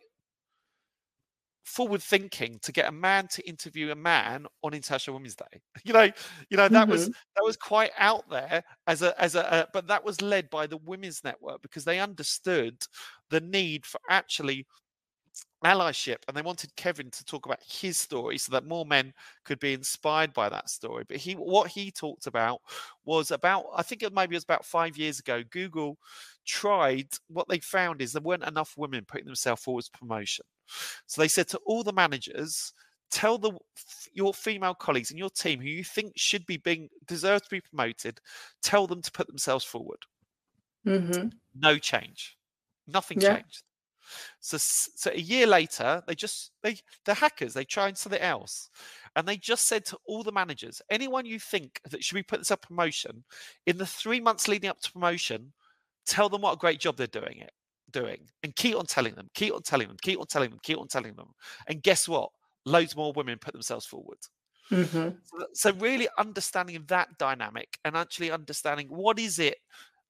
forward 1.65 2.01
thinking 2.01 2.59
to 2.61 2.71
get 2.71 2.87
a 2.87 2.91
man 2.91 3.27
to 3.27 3.47
interview 3.47 3.91
a 3.91 3.95
man 3.95 4.45
on 4.63 4.73
International 4.73 5.15
Women's 5.15 5.35
Day. 5.35 5.61
You 5.83 5.93
know, 5.93 6.09
you 6.49 6.57
know 6.57 6.67
that 6.67 6.83
mm-hmm. 6.83 6.91
was 6.91 7.07
that 7.07 7.43
was 7.43 7.57
quite 7.57 7.91
out 7.97 8.27
there 8.29 8.63
as 8.87 9.01
a 9.01 9.19
as 9.21 9.35
a, 9.35 9.41
a, 9.41 9.67
but 9.71 9.87
that 9.87 10.03
was 10.03 10.21
led 10.21 10.49
by 10.49 10.65
the 10.65 10.77
Women's 10.77 11.23
Network 11.23 11.61
because 11.61 11.83
they 11.83 11.99
understood 11.99 12.81
the 13.29 13.41
need 13.41 13.85
for 13.85 13.99
actually 14.09 14.65
allyship 15.63 16.17
and 16.27 16.37
they 16.37 16.41
wanted 16.41 16.75
Kevin 16.75 17.09
to 17.09 17.25
talk 17.25 17.45
about 17.45 17.59
his 17.67 17.97
story 17.97 18.37
so 18.37 18.51
that 18.51 18.65
more 18.65 18.85
men 18.85 19.13
could 19.43 19.59
be 19.59 19.73
inspired 19.73 20.33
by 20.33 20.47
that 20.47 20.69
story 20.69 21.03
but 21.07 21.17
he 21.17 21.33
what 21.33 21.69
he 21.69 21.91
talked 21.91 22.27
about 22.27 22.61
was 23.03 23.31
about 23.31 23.65
I 23.75 23.81
think 23.81 24.03
it 24.03 24.13
maybe 24.13 24.35
it 24.35 24.37
was 24.37 24.43
about 24.43 24.65
5 24.65 24.97
years 24.97 25.19
ago 25.19 25.43
Google 25.49 25.97
tried 26.45 27.07
what 27.27 27.47
they 27.47 27.59
found 27.59 28.01
is 28.01 28.13
there 28.13 28.21
weren't 28.21 28.43
enough 28.43 28.75
women 28.77 29.05
putting 29.07 29.25
themselves 29.25 29.63
forward 29.63 29.85
for 29.85 29.97
promotion 29.97 30.45
so 31.05 31.21
they 31.21 31.27
said 31.27 31.47
to 31.47 31.59
all 31.65 31.83
the 31.83 31.93
managers 31.93 32.73
tell 33.11 33.37
the 33.37 33.51
your 34.13 34.33
female 34.33 34.73
colleagues 34.73 35.11
in 35.11 35.17
your 35.17 35.29
team 35.29 35.59
who 35.59 35.67
you 35.67 35.83
think 35.83 36.13
should 36.15 36.45
be 36.45 36.57
being 36.57 36.89
deserve 37.07 37.41
to 37.41 37.49
be 37.49 37.61
promoted 37.61 38.19
tell 38.61 38.87
them 38.87 39.01
to 39.01 39.11
put 39.11 39.27
themselves 39.27 39.63
forward 39.63 39.99
mm-hmm. 40.85 41.27
no 41.55 41.77
change 41.77 42.37
nothing 42.87 43.19
Yeah. 43.19 43.35
changed 43.37 43.63
so, 44.39 44.57
so 44.57 45.11
a 45.11 45.19
year 45.19 45.47
later, 45.47 46.03
they 46.07 46.15
just 46.15 46.51
they 46.61 46.77
they're 47.05 47.15
hackers. 47.15 47.53
They 47.53 47.65
tried 47.65 47.97
something 47.97 48.21
else, 48.21 48.69
and 49.15 49.27
they 49.27 49.37
just 49.37 49.65
said 49.65 49.85
to 49.85 49.97
all 50.05 50.23
the 50.23 50.31
managers, 50.31 50.81
anyone 50.89 51.25
you 51.25 51.39
think 51.39 51.81
that 51.89 52.03
should 52.03 52.15
be 52.15 52.23
put 52.23 52.39
this 52.39 52.51
up 52.51 52.61
promotion, 52.61 53.23
in 53.65 53.77
the 53.77 53.85
three 53.85 54.19
months 54.19 54.47
leading 54.47 54.69
up 54.69 54.79
to 54.81 54.91
promotion, 54.91 55.53
tell 56.05 56.29
them 56.29 56.41
what 56.41 56.53
a 56.53 56.57
great 56.57 56.79
job 56.79 56.97
they're 56.97 57.07
doing 57.07 57.37
it 57.39 57.51
doing, 57.91 58.19
and 58.43 58.55
keep 58.55 58.75
on 58.75 58.85
telling 58.85 59.15
them, 59.15 59.29
keep 59.33 59.53
on 59.53 59.61
telling 59.61 59.87
them, 59.87 59.97
keep 60.01 60.19
on 60.19 60.27
telling 60.27 60.49
them, 60.49 60.59
keep 60.63 60.77
on 60.77 60.87
telling 60.87 61.13
them, 61.15 61.27
and 61.67 61.81
guess 61.81 62.07
what? 62.07 62.29
Loads 62.65 62.95
more 62.95 63.13
women 63.13 63.37
put 63.39 63.53
themselves 63.53 63.85
forward. 63.85 64.17
Mm-hmm. 64.71 65.09
So, 65.23 65.45
so 65.53 65.71
really 65.73 66.07
understanding 66.17 66.83
that 66.87 67.17
dynamic 67.17 67.77
and 67.85 67.95
actually 67.95 68.31
understanding 68.31 68.87
what 68.87 69.19
is 69.19 69.37
it 69.37 69.57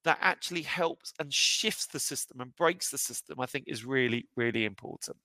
that 0.06 0.18
actually 0.22 0.62
helps 0.62 1.14
and 1.20 1.34
shifts 1.34 1.88
the 1.88 2.00
system 2.00 2.40
and 2.40 2.56
breaks 2.56 2.92
the 2.92 2.98
system, 2.98 3.40
I 3.42 3.48
think 3.48 3.66
is 3.68 3.84
really, 3.84 4.28
really 4.36 4.64
important. 4.64 5.18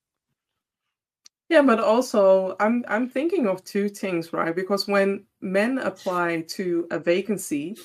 Yeah, 1.48 1.62
but 1.62 1.80
also 1.80 2.56
I'm 2.60 2.84
I'm 2.88 3.08
thinking 3.08 3.46
of 3.48 3.64
two 3.64 3.88
things, 3.88 4.32
right? 4.32 4.54
Because 4.54 4.86
when 4.86 5.24
men 5.40 5.78
apply 5.78 6.42
to 6.48 6.86
a 6.92 6.98
vacancy, 6.98 7.76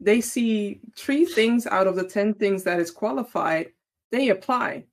they 0.00 0.22
see 0.22 0.80
three 0.96 1.26
things 1.26 1.66
out 1.66 1.86
of 1.86 1.96
the 1.96 2.04
10 2.04 2.34
things 2.34 2.64
that 2.64 2.80
is 2.80 2.90
qualified, 2.90 3.72
they 4.10 4.28
apply. 4.30 4.84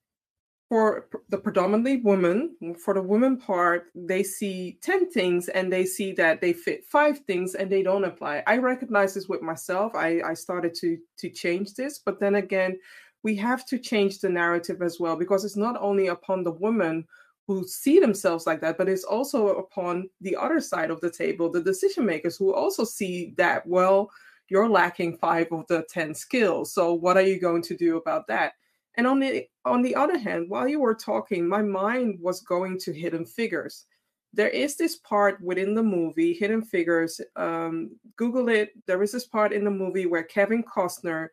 For 0.68 1.08
the 1.30 1.38
predominantly 1.38 2.02
women, 2.02 2.54
for 2.84 2.92
the 2.92 3.00
women 3.00 3.38
part, 3.38 3.86
they 3.94 4.22
see 4.22 4.78
10 4.82 5.10
things 5.10 5.48
and 5.48 5.72
they 5.72 5.86
see 5.86 6.12
that 6.12 6.42
they 6.42 6.52
fit 6.52 6.84
five 6.84 7.20
things 7.20 7.54
and 7.54 7.72
they 7.72 7.82
don't 7.82 8.04
apply. 8.04 8.42
I 8.46 8.58
recognize 8.58 9.14
this 9.14 9.28
with 9.28 9.40
myself. 9.40 9.94
I, 9.94 10.20
I 10.22 10.34
started 10.34 10.74
to 10.80 10.98
to 11.20 11.30
change 11.30 11.72
this, 11.72 11.98
but 11.98 12.20
then 12.20 12.34
again, 12.34 12.78
we 13.22 13.34
have 13.36 13.64
to 13.66 13.78
change 13.78 14.20
the 14.20 14.28
narrative 14.28 14.82
as 14.82 15.00
well 15.00 15.16
because 15.16 15.42
it's 15.42 15.56
not 15.56 15.80
only 15.80 16.08
upon 16.08 16.44
the 16.44 16.52
woman 16.52 17.06
who 17.46 17.66
see 17.66 17.98
themselves 17.98 18.46
like 18.46 18.60
that, 18.60 18.76
but 18.76 18.90
it's 18.90 19.04
also 19.04 19.48
upon 19.56 20.08
the 20.20 20.36
other 20.36 20.60
side 20.60 20.90
of 20.90 21.00
the 21.00 21.10
table, 21.10 21.50
the 21.50 21.62
decision 21.62 22.04
makers 22.04 22.36
who 22.36 22.54
also 22.54 22.84
see 22.84 23.32
that, 23.38 23.66
well, 23.66 24.10
you're 24.50 24.68
lacking 24.68 25.16
five 25.16 25.46
of 25.50 25.66
the 25.66 25.84
10 25.88 26.14
skills. 26.14 26.72
So 26.72 26.92
what 26.92 27.16
are 27.16 27.22
you 27.22 27.40
going 27.40 27.62
to 27.62 27.76
do 27.76 27.96
about 27.96 28.26
that? 28.28 28.52
And 28.98 29.06
on 29.06 29.20
the 29.20 29.46
on 29.64 29.80
the 29.80 29.94
other 29.94 30.18
hand, 30.18 30.50
while 30.50 30.66
you 30.66 30.80
were 30.80 30.94
talking, 30.94 31.48
my 31.48 31.62
mind 31.62 32.18
was 32.20 32.40
going 32.40 32.78
to 32.80 32.92
hidden 32.92 33.24
figures. 33.24 33.86
There 34.34 34.48
is 34.48 34.76
this 34.76 34.96
part 34.96 35.40
within 35.40 35.74
the 35.74 35.82
movie, 35.82 36.34
Hidden 36.34 36.62
Figures. 36.62 37.20
Um, 37.36 37.96
Google 38.16 38.48
it. 38.48 38.72
There 38.86 39.02
is 39.02 39.12
this 39.12 39.26
part 39.26 39.52
in 39.52 39.64
the 39.64 39.70
movie 39.70 40.06
where 40.06 40.24
Kevin 40.24 40.64
Costner 40.64 41.28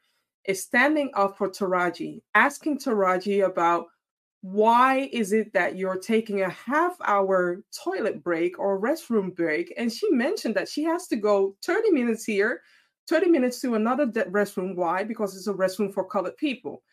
is 0.45 0.61
standing 0.61 1.09
up 1.15 1.37
for 1.37 1.49
Taraji, 1.49 2.21
asking 2.35 2.77
Taraji 2.77 3.45
about 3.45 3.87
why 4.41 5.09
is 5.11 5.33
it 5.33 5.51
that 5.53 5.75
you're 5.75 5.97
taking 5.97 6.43
a 6.43 6.49
half 6.49 6.95
hour 7.03 7.63
toilet 7.75 8.23
break 8.23 8.59
or 8.59 8.79
restroom 8.79 9.35
break 9.35 9.73
and 9.75 9.91
she 9.91 10.07
mentioned 10.11 10.53
that 10.53 10.69
she 10.69 10.83
has 10.83 11.07
to 11.07 11.15
go 11.15 11.55
30 11.63 11.89
minutes 11.89 12.25
here 12.25 12.61
30 13.09 13.29
minutes 13.29 13.59
to 13.59 13.73
another 13.73 14.05
restroom 14.05 14.75
why 14.75 15.03
because 15.03 15.35
it's 15.35 15.47
a 15.47 15.53
restroom 15.53 15.91
for 15.91 16.05
colored 16.05 16.37
people 16.37 16.83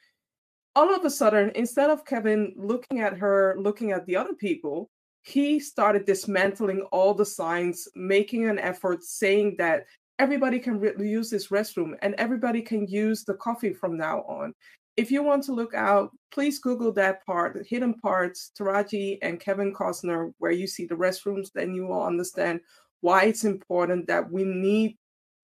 all 0.74 0.94
of 0.94 1.04
a 1.04 1.10
sudden 1.10 1.50
instead 1.54 1.90
of 1.90 2.04
kevin 2.04 2.52
looking 2.56 3.00
at 3.00 3.16
her 3.16 3.54
looking 3.58 3.92
at 3.92 4.06
the 4.06 4.16
other 4.16 4.34
people 4.34 4.90
he 5.22 5.60
started 5.60 6.04
dismantling 6.04 6.82
all 6.92 7.14
the 7.14 7.24
signs 7.24 7.86
making 7.94 8.48
an 8.48 8.58
effort 8.58 9.02
saying 9.04 9.54
that 9.58 9.84
everybody 10.18 10.58
can 10.58 10.78
re- 10.78 10.92
use 10.98 11.30
this 11.30 11.48
restroom 11.48 11.94
and 12.02 12.14
everybody 12.16 12.62
can 12.62 12.86
use 12.86 13.24
the 13.24 13.34
coffee 13.34 13.72
from 13.72 13.96
now 13.96 14.20
on. 14.22 14.54
If 14.96 15.10
you 15.10 15.22
want 15.22 15.42
to 15.44 15.52
look 15.52 15.74
out, 15.74 16.10
please 16.30 16.58
Google 16.58 16.92
that 16.92 17.24
part, 17.24 17.54
the 17.54 17.64
hidden 17.64 17.94
parts, 17.94 18.52
Taraji 18.58 19.18
and 19.22 19.40
Kevin 19.40 19.72
Costner, 19.72 20.32
where 20.38 20.52
you 20.52 20.66
see 20.66 20.86
the 20.86 20.94
restrooms, 20.94 21.48
then 21.52 21.74
you 21.74 21.86
will 21.86 22.04
understand 22.04 22.60
why 23.00 23.24
it's 23.24 23.44
important 23.44 24.06
that 24.06 24.30
we 24.30 24.44
need 24.44 24.96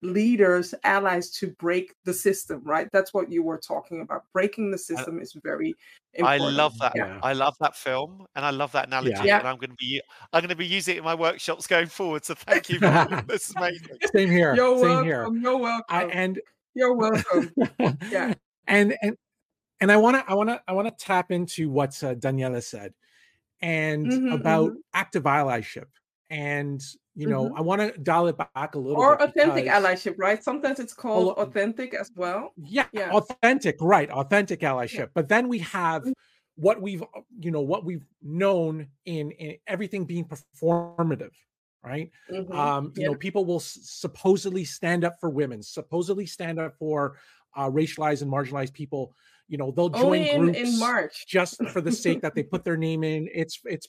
leaders, 0.02 0.74
allies 0.84 1.30
to 1.30 1.48
break 1.58 1.94
the 2.04 2.14
system, 2.14 2.62
right? 2.64 2.88
That's 2.92 3.12
what 3.12 3.30
you 3.30 3.42
were 3.42 3.58
talking 3.58 4.00
about. 4.00 4.24
Breaking 4.32 4.70
the 4.70 4.78
system 4.78 5.20
is 5.20 5.36
very 5.42 5.74
important. 6.14 6.42
I 6.42 6.50
love 6.50 6.78
that. 6.78 6.92
Yeah. 6.94 7.18
I 7.22 7.32
love 7.32 7.54
that 7.60 7.76
film, 7.76 8.26
and 8.34 8.44
I 8.44 8.50
love 8.50 8.72
that 8.72 8.86
analogy. 8.86 9.14
Yeah. 9.24 9.38
And 9.38 9.48
I'm 9.48 9.56
going 9.56 9.70
to 9.70 9.76
be 9.76 10.00
I'm 10.32 10.40
going 10.40 10.50
to 10.50 10.56
be 10.56 10.66
using 10.66 10.96
it 10.96 10.98
in 10.98 11.04
my 11.04 11.14
workshops 11.14 11.66
going 11.66 11.86
forward. 11.86 12.24
So 12.24 12.34
thank 12.34 12.68
you. 12.68 12.78
Vivian. 12.78 13.24
this 13.28 13.50
is 13.50 13.56
amazing. 13.56 13.98
Same 14.14 14.30
here. 14.30 14.54
You're 14.54 14.76
Same 14.78 14.88
welcome. 14.88 15.04
here. 15.04 15.28
You're 15.42 15.58
welcome. 15.58 15.84
I, 15.88 16.04
and 16.04 16.40
You're 16.74 16.94
welcome. 16.94 17.54
Yeah. 18.10 18.34
and 18.66 18.96
and 19.02 19.16
and 19.80 19.92
I 19.92 19.96
want 19.96 20.16
to 20.16 20.30
I 20.30 20.34
want 20.34 20.48
to 20.50 20.60
I 20.68 20.72
want 20.72 20.88
to 20.88 21.04
tap 21.04 21.30
into 21.30 21.70
what 21.70 21.90
uh, 22.02 22.14
Daniela 22.14 22.62
said 22.62 22.92
and 23.60 24.06
Mhm, 24.06 24.32
about 24.32 24.72
active 24.94 25.24
allyship 25.24 25.86
and 26.30 26.82
you 27.14 27.26
know 27.28 27.52
I 27.56 27.60
want 27.62 27.80
to 27.80 27.98
dial 28.00 28.26
it 28.28 28.36
back 28.36 28.74
a 28.74 28.78
little 28.78 29.00
or 29.00 29.20
authentic 29.22 29.64
because- 29.64 29.84
allyship, 29.84 30.14
right? 30.18 30.42
Sometimes 30.42 30.78
it's 30.78 30.94
called 30.94 31.34
Oh, 31.36 31.42
authentic 31.42 31.94
as 31.94 32.10
well. 32.14 32.52
yeah, 32.56 32.86
Yeah. 32.92 33.10
authentic 33.12 33.76
right 33.80 34.10
authentic 34.10 34.60
allyship 34.60 35.10
but 35.14 35.28
then 35.28 35.48
we 35.48 35.58
have 35.60 36.02
Mm. 36.02 36.12
what 36.56 36.82
we've 36.82 37.02
uh, 37.02 37.06
you 37.38 37.50
know 37.50 37.60
what 37.62 37.84
we've 37.84 38.06
known 38.22 38.88
in, 39.04 39.30
in 39.32 39.56
everything 39.66 40.04
being 40.04 40.24
performative 40.26 41.32
right 41.84 42.10
Mhm. 42.30 42.52
um 42.54 42.92
you 42.96 43.02
Yeah. 43.02 43.08
know 43.08 43.14
people 43.14 43.44
will 43.44 43.56
s- 43.60 43.78
supposedly 43.82 44.64
stand 44.64 45.04
up 45.04 45.14
for 45.20 45.30
women 45.30 45.62
supposedly 45.62 46.26
stand 46.26 46.58
up 46.58 46.74
for 46.78 47.16
uh 47.56 47.70
racialized 47.70 48.22
and 48.22 48.30
marginalized 48.30 48.72
people 48.74 49.14
you 49.48 49.56
know 49.56 49.70
they'll 49.70 49.88
join 49.88 50.04
Only 50.06 50.30
in, 50.30 50.40
groups 50.42 50.58
in 50.58 50.78
March. 50.78 51.26
just 51.26 51.64
for 51.68 51.80
the 51.80 51.92
sake 51.92 52.20
that 52.22 52.34
they 52.34 52.42
put 52.54 52.64
their 52.64 52.76
name 52.76 53.02
in 53.04 53.28
it's 53.32 53.60
it's 53.64 53.86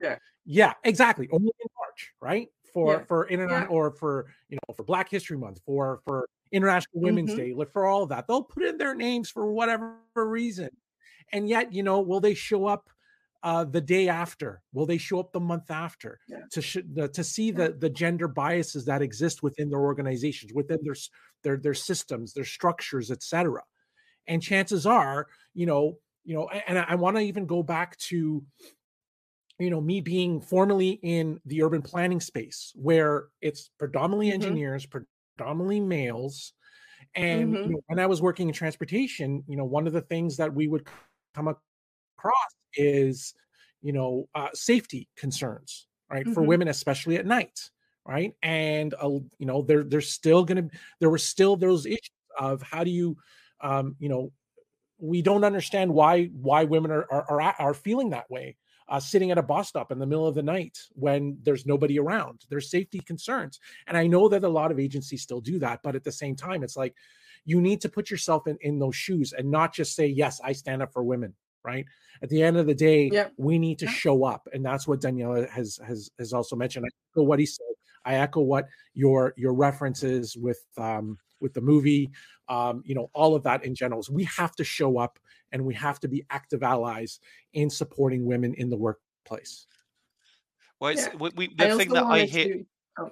Yeah. 0.00 0.18
Yeah 0.44 0.74
exactly 0.84 1.28
only 1.32 1.52
in 1.60 1.66
march 1.78 2.12
right 2.20 2.48
for 2.72 2.92
Yeah. 2.98 3.04
for 3.04 3.26
internet 3.28 3.62
Yeah. 3.62 3.68
or 3.76 3.90
for 3.92 4.26
you 4.48 4.58
know 4.68 4.74
for 4.74 4.82
black 4.84 5.08
history 5.08 5.36
month 5.38 5.60
for 5.64 6.00
for 6.04 6.28
international 6.50 7.00
women's 7.02 7.32
Mhm. 7.32 7.36
day 7.36 7.54
like 7.54 7.70
for 7.70 7.84
all 7.86 8.02
of 8.02 8.08
that 8.10 8.26
they'll 8.26 8.42
put 8.42 8.62
in 8.64 8.76
their 8.78 8.94
names 8.94 9.30
for 9.30 9.52
whatever 9.52 9.98
reason 10.16 10.70
and 11.32 11.48
yet 11.48 11.72
you 11.72 11.82
know 11.82 12.00
will 12.00 12.20
they 12.20 12.34
show 12.34 12.66
up 12.66 12.90
uh 13.44 13.64
the 13.64 13.80
day 13.80 14.08
after 14.08 14.62
will 14.72 14.86
they 14.86 14.98
show 14.98 15.20
up 15.20 15.32
the 15.32 15.40
month 15.40 15.70
after 15.70 16.18
Yeah. 16.28 16.40
to 16.50 16.62
sh- 16.62 16.78
the, 16.92 17.08
to 17.08 17.24
see 17.24 17.50
Yeah. 17.50 17.68
the 17.68 17.72
the 17.74 17.90
gender 17.90 18.28
biases 18.28 18.84
that 18.86 19.02
exist 19.02 19.42
within 19.42 19.70
their 19.70 19.80
organizations 19.80 20.52
within 20.52 20.78
their 20.82 20.94
their 21.42 21.56
their 21.56 21.74
systems 21.74 22.32
their 22.34 22.44
structures 22.44 23.10
etc 23.10 23.62
and 24.26 24.42
chances 24.42 24.86
are 24.86 25.28
you 25.54 25.66
know 25.66 25.98
you 26.24 26.34
know 26.34 26.48
and 26.48 26.78
i, 26.78 26.84
I 26.88 26.94
want 26.96 27.16
to 27.16 27.22
even 27.22 27.46
go 27.46 27.62
back 27.62 27.96
to 28.10 28.44
you 29.62 29.70
know 29.70 29.80
me 29.80 30.00
being 30.00 30.40
formerly 30.40 30.92
in 31.02 31.40
the 31.46 31.62
urban 31.62 31.82
planning 31.82 32.20
space 32.20 32.72
where 32.76 33.28
it's 33.40 33.70
predominantly 33.78 34.30
Mhm. 34.30 34.56
engineers 34.58 34.86
predominantly 34.86 35.80
males 35.80 36.54
and 37.14 37.58
Mhm. 37.58 37.62
you 37.64 37.72
know, 37.72 37.80
when 37.88 37.98
i 37.98 38.06
was 38.06 38.22
working 38.22 38.48
in 38.48 38.54
transportation 38.54 39.44
you 39.48 39.56
know 39.56 39.64
one 39.64 39.86
of 39.86 39.92
the 39.92 40.02
things 40.02 40.36
that 40.36 40.54
we 40.54 40.68
would 40.68 40.86
come 41.34 41.48
across 41.48 42.34
is 42.74 43.34
you 43.82 43.92
know 43.92 44.28
uh, 44.34 44.48
safety 44.54 45.08
concerns 45.16 45.88
right 46.10 46.28
for 46.28 46.42
Mhm. 46.42 46.44
women 46.44 46.68
especially 46.68 47.16
at 47.16 47.26
night 47.26 47.70
right 48.06 48.34
and 48.42 48.94
uh, 48.94 49.08
you 49.38 49.46
know 49.46 49.62
there 49.62 49.84
there's 49.84 50.10
still 50.10 50.44
going 50.44 50.68
to 50.68 50.78
there 51.00 51.10
were 51.10 51.18
still 51.18 51.56
those 51.56 51.86
issues 51.86 52.10
of 52.38 52.62
how 52.62 52.84
do 52.84 52.90
you 52.90 53.16
um 53.60 53.96
you 53.98 54.08
know 54.08 54.32
we 55.02 55.20
don't 55.20 55.44
understand 55.44 55.92
why 55.92 56.26
why 56.26 56.64
women 56.64 56.90
are 56.92 57.06
are 57.10 57.40
are, 57.40 57.54
are 57.58 57.74
feeling 57.74 58.10
that 58.10 58.30
way 58.30 58.56
uh, 58.88 59.00
sitting 59.00 59.30
at 59.30 59.38
a 59.38 59.42
bus 59.42 59.68
stop 59.68 59.90
in 59.90 59.98
the 59.98 60.06
middle 60.06 60.26
of 60.26 60.34
the 60.34 60.42
night 60.42 60.78
when 60.92 61.36
there's 61.42 61.66
nobody 61.66 61.98
around 61.98 62.42
there's 62.48 62.70
safety 62.70 63.00
concerns. 63.00 63.58
And 63.86 63.96
i 63.96 64.06
know 64.06 64.28
that 64.28 64.44
a 64.44 64.48
lot 64.48 64.70
of 64.70 64.78
agencies 64.78 65.22
still 65.22 65.40
do 65.40 65.58
that 65.58 65.80
but 65.82 65.96
at 65.96 66.04
the 66.04 66.12
same 66.12 66.36
time 66.36 66.62
it's 66.62 66.76
like 66.76 66.94
you 67.44 67.60
need 67.60 67.80
to 67.80 67.88
put 67.88 68.10
yourself 68.10 68.46
in 68.46 68.56
in 68.60 68.78
those 68.78 68.94
shoes 68.94 69.32
and 69.32 69.50
not 69.50 69.74
just 69.74 69.96
say 69.96 70.06
yes 70.06 70.40
i 70.44 70.52
stand 70.52 70.82
up 70.82 70.92
for 70.92 71.02
women 71.02 71.34
right? 71.64 71.86
At 72.22 72.28
the 72.28 72.42
end 72.42 72.56
of 72.56 72.66
the 72.66 72.74
day 72.74 73.08
Yeah. 73.12 73.28
we 73.36 73.58
need 73.58 73.78
to 73.80 73.86
show 73.86 74.24
up 74.24 74.48
and 74.52 74.64
that's 74.64 74.86
what 74.86 75.00
daniela 75.00 75.48
has 75.50 75.78
has 75.86 76.10
has 76.18 76.32
also 76.32 76.56
mentioned. 76.56 76.86
I 76.86 76.90
echo 77.12 77.22
what 77.24 77.38
he 77.38 77.46
said. 77.46 77.66
I 78.04 78.14
echo 78.16 78.40
what 78.40 78.66
your 78.94 79.32
your 79.36 79.54
references 79.54 80.36
with 80.36 80.60
um, 80.76 81.18
with 81.42 81.52
the 81.52 81.60
movie, 81.60 82.10
um, 82.48 82.82
you 82.86 82.94
know, 82.94 83.10
all 83.14 83.34
of 83.34 83.42
that 83.42 83.64
in 83.64 83.74
general. 83.74 84.02
So 84.02 84.12
we 84.12 84.24
have 84.24 84.54
to 84.56 84.64
show 84.64 84.98
up 84.98 85.18
and 85.52 85.64
we 85.64 85.74
have 85.74 86.00
to 86.00 86.08
be 86.08 86.24
active 86.30 86.62
allies 86.62 87.20
in 87.52 87.68
supporting 87.68 88.24
women 88.24 88.54
in 88.54 88.70
the 88.70 88.76
workplace. 88.76 89.66
Well, 90.80 90.92
it's, 90.92 91.06
yeah. 91.06 91.14
we, 91.18 91.30
we, 91.36 91.54
the 91.54 91.72
I 91.72 91.76
thing 91.76 91.88
that 91.90 92.04
I 92.04 92.24
hear. 92.24 92.54
To, 92.54 92.66
oh. 93.00 93.10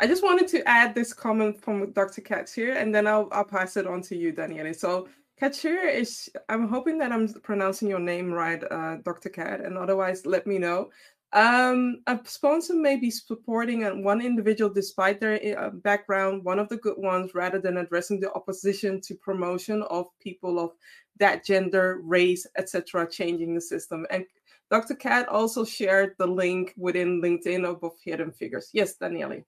I 0.00 0.06
just 0.06 0.22
wanted 0.22 0.48
to 0.48 0.68
add 0.68 0.94
this 0.94 1.12
comment 1.12 1.60
from 1.60 1.92
Dr. 1.92 2.20
Katz 2.20 2.52
here, 2.52 2.74
and 2.74 2.94
then 2.94 3.06
I'll 3.06 3.28
I'll 3.32 3.44
pass 3.44 3.76
it 3.76 3.86
on 3.86 4.02
to 4.02 4.16
you, 4.16 4.30
Daniele. 4.30 4.72
So 4.72 5.08
Katsir 5.40 5.92
is, 5.92 6.28
I'm 6.48 6.68
hoping 6.68 6.98
that 6.98 7.12
I'm 7.12 7.28
pronouncing 7.42 7.88
your 7.88 8.00
name 8.00 8.32
right, 8.32 8.62
uh, 8.70 8.96
Dr. 9.04 9.28
Cat, 9.28 9.60
and 9.60 9.78
otherwise 9.78 10.26
let 10.26 10.46
me 10.46 10.58
know. 10.58 10.90
Um, 11.34 12.00
a 12.06 12.18
sponsor 12.24 12.74
may 12.74 12.96
be 12.96 13.10
supporting 13.10 14.02
one 14.02 14.22
individual 14.22 14.72
despite 14.72 15.20
their 15.20 15.58
uh, 15.58 15.70
background, 15.70 16.42
one 16.42 16.58
of 16.58 16.68
the 16.70 16.78
good 16.78 16.96
ones, 16.96 17.34
rather 17.34 17.60
than 17.60 17.76
addressing 17.76 18.18
the 18.20 18.32
opposition 18.32 19.00
to 19.02 19.14
promotion 19.14 19.82
of 19.90 20.06
people 20.20 20.58
of 20.58 20.70
that 21.18 21.44
gender, 21.44 22.00
race, 22.02 22.46
etc., 22.56 23.10
changing 23.10 23.54
the 23.54 23.60
system. 23.60 24.06
And 24.10 24.24
Dr. 24.70 24.94
Cat 24.94 25.28
also 25.28 25.64
shared 25.64 26.14
the 26.18 26.26
link 26.26 26.72
within 26.76 27.20
LinkedIn 27.20 27.64
of, 27.64 27.82
of 27.82 27.92
Hidden 28.02 28.32
Figures. 28.32 28.70
Yes, 28.72 28.94
Daniele. 28.94 29.42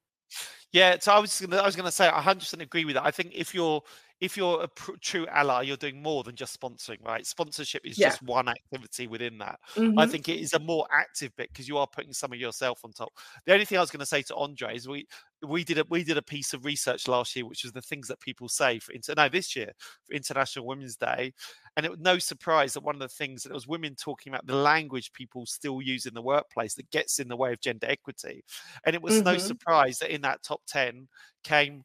Yeah, 0.72 0.96
so 1.00 1.12
I 1.12 1.18
was 1.18 1.40
gonna, 1.40 1.56
I 1.56 1.66
was 1.66 1.76
going 1.76 1.86
to 1.86 1.92
say 1.92 2.08
I 2.08 2.20
100% 2.20 2.60
agree 2.60 2.84
with 2.84 2.94
that. 2.94 3.04
I 3.04 3.10
think 3.10 3.32
if 3.34 3.54
you're 3.54 3.82
if 4.20 4.36
you're 4.36 4.62
a 4.62 4.68
pr- 4.68 4.92
true 5.00 5.26
ally, 5.28 5.62
you're 5.62 5.78
doing 5.78 6.02
more 6.02 6.22
than 6.22 6.36
just 6.36 6.58
sponsoring, 6.58 7.02
right? 7.04 7.26
Sponsorship 7.26 7.86
is 7.86 7.98
yeah. 7.98 8.08
just 8.08 8.22
one 8.22 8.48
activity 8.48 9.06
within 9.06 9.38
that. 9.38 9.58
Mm-hmm. 9.74 9.98
I 9.98 10.06
think 10.06 10.28
it 10.28 10.38
is 10.38 10.52
a 10.52 10.58
more 10.58 10.86
active 10.92 11.34
bit 11.36 11.48
because 11.50 11.66
you 11.66 11.78
are 11.78 11.86
putting 11.86 12.12
some 12.12 12.32
of 12.32 12.38
yourself 12.38 12.80
on 12.84 12.92
top. 12.92 13.12
The 13.46 13.54
only 13.54 13.64
thing 13.64 13.78
I 13.78 13.80
was 13.80 13.90
going 13.90 14.00
to 14.00 14.06
say 14.06 14.20
to 14.22 14.36
Andre 14.36 14.76
is 14.76 14.86
we 14.86 15.06
we 15.46 15.64
did 15.64 15.78
a 15.78 15.84
we 15.88 16.04
did 16.04 16.18
a 16.18 16.22
piece 16.22 16.52
of 16.52 16.66
research 16.66 17.08
last 17.08 17.34
year, 17.34 17.46
which 17.46 17.64
was 17.64 17.72
the 17.72 17.80
things 17.80 18.08
that 18.08 18.20
people 18.20 18.48
say 18.48 18.78
for 18.78 18.92
inter- 18.92 19.14
no 19.16 19.30
this 19.30 19.56
year 19.56 19.72
for 20.04 20.14
International 20.14 20.66
Women's 20.66 20.96
Day, 20.96 21.32
and 21.76 21.86
it 21.86 21.90
was 21.90 22.00
no 22.00 22.18
surprise 22.18 22.74
that 22.74 22.82
one 22.82 22.96
of 22.96 23.00
the 23.00 23.08
things 23.08 23.44
that 23.44 23.54
was 23.54 23.66
women 23.66 23.94
talking 23.94 24.32
about 24.32 24.46
the 24.46 24.54
language 24.54 25.12
people 25.14 25.46
still 25.46 25.80
use 25.80 26.04
in 26.04 26.12
the 26.12 26.20
workplace 26.20 26.74
that 26.74 26.90
gets 26.90 27.20
in 27.20 27.28
the 27.28 27.36
way 27.36 27.52
of 27.52 27.60
gender 27.60 27.86
equity, 27.88 28.44
and 28.84 28.94
it 28.94 29.00
was 29.00 29.14
mm-hmm. 29.14 29.24
no 29.24 29.38
surprise 29.38 29.98
that 29.98 30.14
in 30.14 30.20
that 30.20 30.42
top 30.42 30.60
ten 30.66 31.08
came 31.42 31.84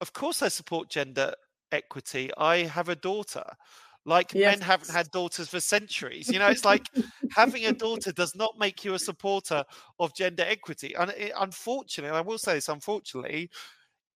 of 0.00 0.12
course 0.12 0.42
I 0.42 0.48
support 0.48 0.90
gender 0.90 1.32
equity. 1.74 2.30
I 2.38 2.58
have 2.58 2.88
a 2.88 2.96
daughter. 2.96 3.44
Like 4.06 4.34
yes. 4.34 4.58
men 4.58 4.66
haven't 4.66 4.90
had 4.90 5.10
daughters 5.10 5.48
for 5.48 5.60
centuries. 5.60 6.28
You 6.28 6.38
know, 6.38 6.48
it's 6.48 6.64
like 6.64 6.86
having 7.30 7.64
a 7.66 7.72
daughter 7.72 8.12
does 8.12 8.34
not 8.36 8.58
make 8.58 8.84
you 8.84 8.94
a 8.94 8.98
supporter 8.98 9.64
of 9.98 10.14
gender 10.14 10.44
equity. 10.46 10.94
And 10.94 11.10
it, 11.12 11.32
unfortunately, 11.38 12.16
I 12.16 12.20
will 12.20 12.36
say 12.36 12.54
this, 12.54 12.68
unfortunately, 12.68 13.50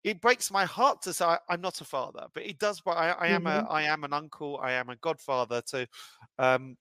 it 0.04 0.20
breaks 0.20 0.50
my 0.50 0.64
heart 0.64 1.00
to 1.02 1.12
say 1.12 1.24
I, 1.24 1.38
am 1.50 1.62
not 1.62 1.80
a 1.80 1.84
father, 1.84 2.26
but 2.34 2.44
it 2.44 2.58
does. 2.58 2.80
But 2.80 2.98
I, 2.98 3.10
I 3.10 3.26
am 3.28 3.44
mm-hmm. 3.44 3.66
a 3.66 3.70
I 3.70 3.82
am 3.82 4.04
an 4.04 4.12
uncle. 4.12 4.60
I 4.62 4.72
am 4.72 4.90
a 4.90 4.96
godfather 4.96 5.62
to 5.68 5.88
um 6.38 6.76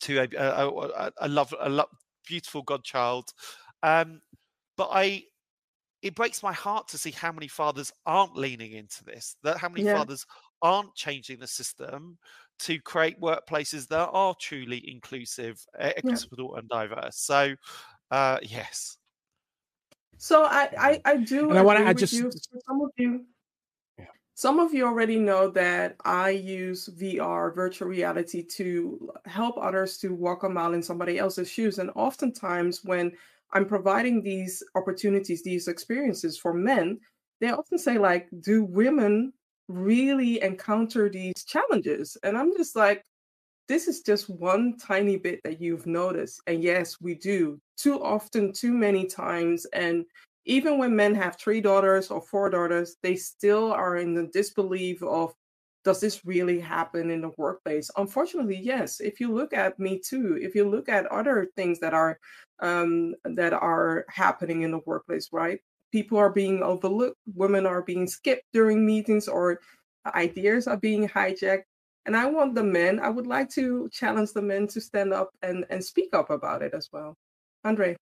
to 0.00 0.18
a 0.18 0.28
a, 0.38 0.68
a, 0.68 1.12
a 1.22 1.28
love 1.28 1.54
a 1.58 1.84
beautiful 2.26 2.62
godchild. 2.62 3.32
Um, 3.82 4.20
but 4.76 4.90
I 4.92 5.24
it 6.02 6.14
breaks 6.14 6.42
my 6.42 6.52
heart 6.52 6.88
to 6.88 6.98
see 6.98 7.10
how 7.10 7.32
many 7.32 7.48
fathers 7.48 7.92
aren't 8.04 8.36
leaning 8.36 8.72
into 8.72 9.04
this, 9.04 9.36
that 9.42 9.58
how 9.58 9.68
many 9.68 9.84
yeah. 9.84 9.96
fathers 9.96 10.26
aren't 10.62 10.94
changing 10.94 11.38
the 11.38 11.46
system 11.46 12.18
to 12.58 12.80
create 12.80 13.20
workplaces 13.20 13.88
that 13.88 14.08
are 14.12 14.34
truly 14.40 14.88
inclusive, 14.90 15.64
equitable, 15.78 16.52
yeah. 16.52 16.60
and 16.60 16.68
diverse. 16.68 17.16
So, 17.16 17.54
uh, 18.10 18.38
yes. 18.42 18.98
So 20.18 20.44
I, 20.44 20.70
I, 20.78 21.00
I 21.04 21.16
do. 21.18 21.50
And 21.50 21.58
I 21.58 21.62
want 21.62 21.78
to. 21.78 21.86
I 21.86 21.92
just 21.92 22.12
you. 22.12 22.30
some 22.66 22.80
of 22.80 22.90
you. 22.96 23.24
Yeah. 23.98 24.06
Some 24.34 24.60
of 24.60 24.72
you 24.72 24.86
already 24.86 25.18
know 25.18 25.50
that 25.50 25.96
I 26.04 26.30
use 26.30 26.88
VR, 26.88 27.54
virtual 27.54 27.88
reality, 27.88 28.42
to 28.42 29.12
help 29.26 29.56
others 29.58 29.98
to 29.98 30.14
walk 30.14 30.42
a 30.42 30.48
mile 30.48 30.72
in 30.72 30.82
somebody 30.82 31.18
else's 31.18 31.50
shoes. 31.50 31.78
And 31.78 31.90
oftentimes, 31.94 32.84
when 32.84 33.12
I'm 33.52 33.66
providing 33.66 34.22
these 34.22 34.62
opportunities, 34.74 35.42
these 35.42 35.68
experiences 35.68 36.38
for 36.38 36.52
men, 36.52 36.98
they 37.40 37.50
often 37.50 37.78
say, 37.78 37.98
like, 37.98 38.28
do 38.40 38.64
women 38.64 39.32
really 39.68 40.42
encounter 40.42 41.08
these 41.08 41.44
challenges? 41.46 42.16
And 42.22 42.36
I'm 42.36 42.56
just 42.56 42.76
like, 42.76 43.02
this 43.68 43.88
is 43.88 44.02
just 44.02 44.30
one 44.30 44.76
tiny 44.78 45.16
bit 45.16 45.40
that 45.44 45.60
you've 45.60 45.86
noticed. 45.86 46.40
And 46.46 46.62
yes, 46.62 47.00
we 47.00 47.14
do 47.14 47.60
too 47.76 48.02
often, 48.02 48.52
too 48.52 48.72
many 48.72 49.06
times. 49.06 49.66
And 49.72 50.04
even 50.44 50.78
when 50.78 50.94
men 50.94 51.14
have 51.16 51.36
three 51.36 51.60
daughters 51.60 52.10
or 52.10 52.20
four 52.20 52.48
daughters, 52.48 52.96
they 53.02 53.16
still 53.16 53.72
are 53.72 53.96
in 53.96 54.14
the 54.14 54.28
disbelief 54.32 55.02
of 55.02 55.34
does 55.86 56.00
this 56.00 56.26
really 56.26 56.58
happen 56.58 57.12
in 57.12 57.20
the 57.20 57.30
workplace? 57.38 57.88
Unfortunately, 57.96 58.58
yes. 58.60 58.98
If 58.98 59.20
you 59.20 59.32
look 59.32 59.52
at 59.52 59.78
Me 59.78 60.00
Too, 60.04 60.36
if 60.42 60.52
you 60.56 60.68
look 60.68 60.88
at 60.88 61.06
other 61.06 61.46
things 61.54 61.78
that 61.78 61.94
are 61.94 62.18
um, 62.58 63.14
that 63.24 63.52
are 63.52 64.04
happening 64.08 64.62
in 64.62 64.72
the 64.72 64.80
workplace, 64.84 65.28
right? 65.32 65.60
People 65.92 66.18
are 66.18 66.32
being 66.32 66.60
overlooked, 66.64 67.16
women 67.36 67.66
are 67.66 67.82
being 67.82 68.08
skipped 68.08 68.42
during 68.52 68.84
meetings, 68.84 69.28
or 69.28 69.60
ideas 70.06 70.66
are 70.66 70.76
being 70.76 71.08
hijacked. 71.08 71.62
And 72.04 72.16
I 72.16 72.26
want 72.26 72.56
the 72.56 72.64
men, 72.64 72.98
I 72.98 73.08
would 73.08 73.28
like 73.28 73.48
to 73.50 73.88
challenge 73.92 74.32
the 74.32 74.42
men 74.42 74.66
to 74.68 74.80
stand 74.80 75.12
up 75.12 75.30
and, 75.42 75.64
and 75.70 75.84
speak 75.84 76.10
up 76.12 76.30
about 76.30 76.62
it 76.62 76.74
as 76.74 76.88
well. 76.92 77.14
Andre. 77.64 77.96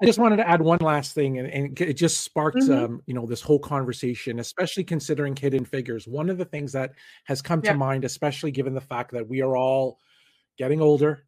I 0.00 0.04
just 0.04 0.18
wanted 0.18 0.36
to 0.36 0.48
add 0.48 0.60
one 0.60 0.80
last 0.80 1.14
thing, 1.14 1.38
and, 1.38 1.48
and 1.48 1.80
it 1.80 1.94
just 1.94 2.20
sparked, 2.20 2.58
mm-hmm. 2.58 2.84
um, 2.84 3.02
you 3.06 3.14
know, 3.14 3.24
this 3.24 3.40
whole 3.40 3.58
conversation, 3.58 4.40
especially 4.40 4.84
considering 4.84 5.34
hidden 5.34 5.64
figures. 5.64 6.06
One 6.06 6.28
of 6.28 6.36
the 6.36 6.44
things 6.44 6.72
that 6.72 6.92
has 7.24 7.40
come 7.40 7.62
yeah. 7.64 7.72
to 7.72 7.78
mind, 7.78 8.04
especially 8.04 8.50
given 8.50 8.74
the 8.74 8.80
fact 8.80 9.12
that 9.12 9.26
we 9.26 9.40
are 9.40 9.56
all 9.56 9.98
getting 10.58 10.82
older, 10.82 11.24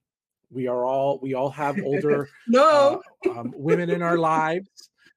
we 0.51 0.67
are 0.67 0.85
all 0.85 1.19
we 1.23 1.35
all 1.35 1.51
have 1.51 1.79
older 1.83 2.29
no 2.49 3.03
uh, 3.27 3.31
um, 3.31 3.53
women 3.57 3.89
in 3.89 4.03
our 4.03 4.19
lives. 4.19 4.69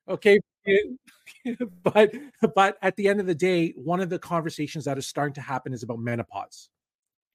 Okay, 0.08 0.40
but 1.84 2.14
but 2.56 2.78
at 2.82 2.96
the 2.96 3.10
end 3.10 3.20
of 3.20 3.26
the 3.26 3.36
day, 3.36 3.74
one 3.76 4.00
of 4.00 4.10
the 4.10 4.20
conversations 4.20 4.86
that 4.86 4.98
is 4.98 5.08
starting 5.08 5.34
to 5.34 5.42
happen 5.42 5.74
is 5.74 5.84
about 5.84 6.00
menopause, 6.00 6.70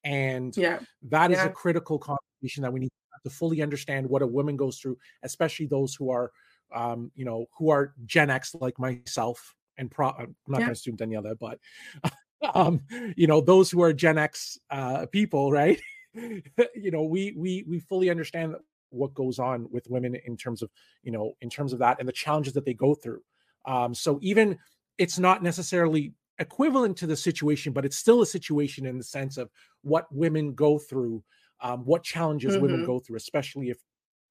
and 0.03 0.57
yeah, 0.57 0.79
that 1.03 1.29
yeah. 1.29 1.37
is 1.37 1.45
a 1.45 1.49
critical 1.49 1.99
conversation 1.99 2.63
that 2.63 2.73
we 2.73 2.79
need 2.79 2.91
to 3.23 3.29
fully 3.29 3.61
understand 3.61 4.07
what 4.07 4.21
a 4.21 4.27
woman 4.27 4.55
goes 4.55 4.77
through, 4.79 4.97
especially 5.23 5.65
those 5.65 5.95
who 5.95 6.09
are, 6.09 6.31
um, 6.73 7.11
you 7.15 7.25
know, 7.25 7.45
who 7.57 7.69
are 7.69 7.93
Gen 8.05 8.29
X 8.29 8.55
like 8.59 8.79
myself. 8.79 9.55
And 9.77 9.91
pro- 9.91 10.09
I'm 10.09 10.35
not 10.47 10.59
yeah. 10.59 10.65
going 10.65 10.67
to 10.67 10.71
assume 10.71 10.97
Daniela, 10.97 11.37
but 11.39 11.59
um, 12.55 12.81
you 13.15 13.27
know, 13.27 13.41
those 13.41 13.69
who 13.69 13.81
are 13.81 13.93
Gen 13.93 14.17
X 14.17 14.57
uh, 14.69 15.05
people, 15.11 15.51
right? 15.51 15.79
you 16.13 16.91
know, 16.91 17.03
we 17.03 17.33
we 17.37 17.63
we 17.67 17.79
fully 17.79 18.09
understand 18.09 18.55
what 18.89 19.13
goes 19.13 19.37
on 19.37 19.67
with 19.71 19.89
women 19.89 20.15
in 20.25 20.37
terms 20.37 20.61
of 20.61 20.69
you 21.03 21.11
know 21.11 21.33
in 21.41 21.49
terms 21.49 21.73
of 21.73 21.79
that 21.79 21.99
and 21.99 22.07
the 22.07 22.13
challenges 22.13 22.53
that 22.53 22.65
they 22.65 22.73
go 22.73 22.95
through. 22.95 23.21
Um, 23.65 23.93
so 23.93 24.17
even 24.21 24.57
it's 24.97 25.19
not 25.19 25.43
necessarily 25.43 26.13
equivalent 26.39 26.97
to 26.97 27.07
the 27.07 27.15
situation, 27.15 27.73
but 27.73 27.85
it's 27.85 27.97
still 27.97 28.21
a 28.21 28.25
situation 28.25 28.85
in 28.85 28.97
the 28.97 29.03
sense 29.03 29.37
of 29.37 29.49
what 29.81 30.07
women 30.11 30.53
go 30.53 30.77
through 30.77 31.23
um, 31.61 31.85
what 31.85 32.03
challenges 32.03 32.53
mm-hmm. 32.53 32.63
women 32.63 32.85
go 32.85 32.99
through, 32.99 33.17
especially 33.17 33.69
if 33.69 33.77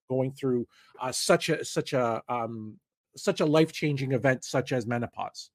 going 0.09 0.33
through 0.33 0.67
uh, 1.01 1.12
such 1.12 1.49
a 1.49 1.65
such 1.65 1.93
a 1.93 2.23
um, 2.29 2.79
such 3.17 3.41
a 3.41 3.47
life 3.47 3.73
changing 3.73 4.12
event 4.12 4.45
such 4.45 4.73
as 4.73 4.87
menopause. 4.87 5.51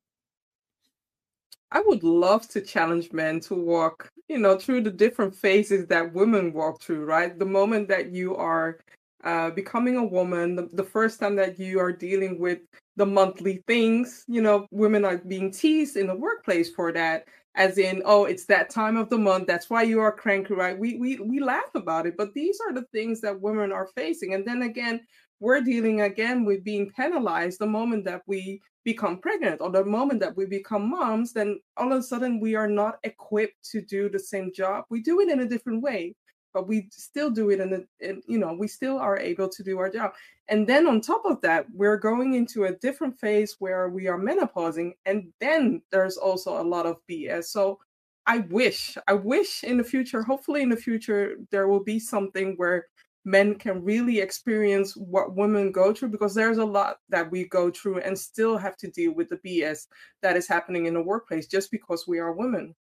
I 1.73 1.81
would 1.85 2.03
love 2.03 2.49
to 2.49 2.59
challenge 2.59 3.13
men 3.13 3.39
to 3.41 3.55
walk, 3.55 4.09
you 4.27 4.37
know, 4.37 4.57
through 4.57 4.81
the 4.81 4.91
different 4.91 5.33
phases 5.33 5.87
that 5.87 6.13
women 6.13 6.51
walk 6.51 6.81
through. 6.81 7.05
Right, 7.05 7.37
the 7.37 7.45
moment 7.45 7.87
that 7.87 8.11
you 8.11 8.35
are 8.35 8.79
uh, 9.23 9.51
becoming 9.51 9.95
a 9.97 10.03
woman, 10.03 10.55
the, 10.55 10.69
the 10.73 10.83
first 10.83 11.19
time 11.19 11.35
that 11.35 11.59
you 11.59 11.79
are 11.79 11.91
dealing 11.91 12.39
with 12.39 12.59
the 12.97 13.05
monthly 13.05 13.63
things, 13.67 14.25
you 14.27 14.41
know, 14.41 14.67
women 14.71 15.05
are 15.05 15.17
being 15.17 15.51
teased 15.51 15.95
in 15.95 16.07
the 16.07 16.15
workplace 16.15 16.73
for 16.73 16.91
that 16.91 17.25
as 17.55 17.77
in 17.77 18.01
oh 18.05 18.25
it's 18.25 18.45
that 18.45 18.69
time 18.69 18.95
of 18.95 19.09
the 19.09 19.17
month 19.17 19.45
that's 19.45 19.69
why 19.69 19.83
you 19.83 19.99
are 19.99 20.11
cranky 20.11 20.53
right? 20.53 20.77
We 20.77 20.97
we 20.97 21.17
we 21.17 21.39
laugh 21.39 21.75
about 21.75 22.05
it 22.05 22.15
but 22.17 22.33
these 22.33 22.59
are 22.65 22.73
the 22.73 22.85
things 22.93 23.21
that 23.21 23.41
women 23.41 23.71
are 23.71 23.89
facing 23.95 24.33
and 24.33 24.45
then 24.45 24.61
again 24.63 25.01
we're 25.39 25.61
dealing 25.61 26.01
again 26.01 26.45
with 26.45 26.63
being 26.63 26.91
penalized 26.91 27.59
the 27.59 27.67
moment 27.67 28.05
that 28.05 28.21
we 28.27 28.61
become 28.83 29.17
pregnant 29.17 29.59
or 29.61 29.71
the 29.71 29.83
moment 29.83 30.19
that 30.19 30.35
we 30.37 30.45
become 30.45 30.89
moms 30.89 31.33
then 31.33 31.59
all 31.77 31.91
of 31.91 31.99
a 31.99 32.03
sudden 32.03 32.39
we 32.39 32.55
are 32.55 32.67
not 32.67 32.99
equipped 33.03 33.69
to 33.71 33.81
do 33.81 34.09
the 34.09 34.19
same 34.19 34.51
job. 34.53 34.85
We 34.89 35.01
do 35.01 35.19
it 35.19 35.29
in 35.29 35.41
a 35.41 35.47
different 35.47 35.81
way 35.81 36.15
but 36.53 36.67
we 36.67 36.87
still 36.91 37.29
do 37.29 37.49
it 37.49 37.59
and 37.59 37.85
you 38.27 38.37
know 38.37 38.53
we 38.53 38.67
still 38.67 38.97
are 38.97 39.17
able 39.17 39.47
to 39.47 39.63
do 39.63 39.79
our 39.79 39.89
job 39.89 40.13
and 40.49 40.67
then 40.67 40.87
on 40.87 41.01
top 41.01 41.23
of 41.25 41.39
that 41.41 41.65
we're 41.73 41.97
going 41.97 42.33
into 42.33 42.65
a 42.65 42.75
different 42.77 43.17
phase 43.19 43.55
where 43.59 43.89
we 43.89 44.07
are 44.07 44.19
menopausing 44.19 44.91
and 45.05 45.31
then 45.39 45.81
there's 45.91 46.17
also 46.17 46.61
a 46.61 46.63
lot 46.63 46.85
of 46.85 46.97
bs 47.09 47.45
so 47.45 47.79
i 48.27 48.39
wish 48.49 48.97
i 49.07 49.13
wish 49.13 49.63
in 49.63 49.77
the 49.77 49.83
future 49.83 50.23
hopefully 50.23 50.61
in 50.61 50.69
the 50.69 50.75
future 50.75 51.35
there 51.51 51.67
will 51.67 51.83
be 51.83 51.99
something 51.99 52.53
where 52.57 52.87
men 53.25 53.55
can 53.55 53.83
really 53.83 54.19
experience 54.19 54.95
what 54.95 55.35
women 55.35 55.71
go 55.71 55.93
through 55.93 56.09
because 56.09 56.33
there's 56.33 56.57
a 56.57 56.65
lot 56.65 56.97
that 57.09 57.29
we 57.29 57.47
go 57.49 57.69
through 57.69 57.99
and 57.99 58.17
still 58.17 58.57
have 58.57 58.75
to 58.77 58.89
deal 58.89 59.13
with 59.13 59.29
the 59.29 59.37
BS 59.37 59.87
that 60.21 60.35
is 60.35 60.47
happening 60.47 60.87
in 60.87 60.93
the 60.93 61.01
workplace 61.01 61.47
just 61.47 61.69
because 61.69 62.07
we 62.07 62.17
are 62.17 62.33
women. 62.33 62.73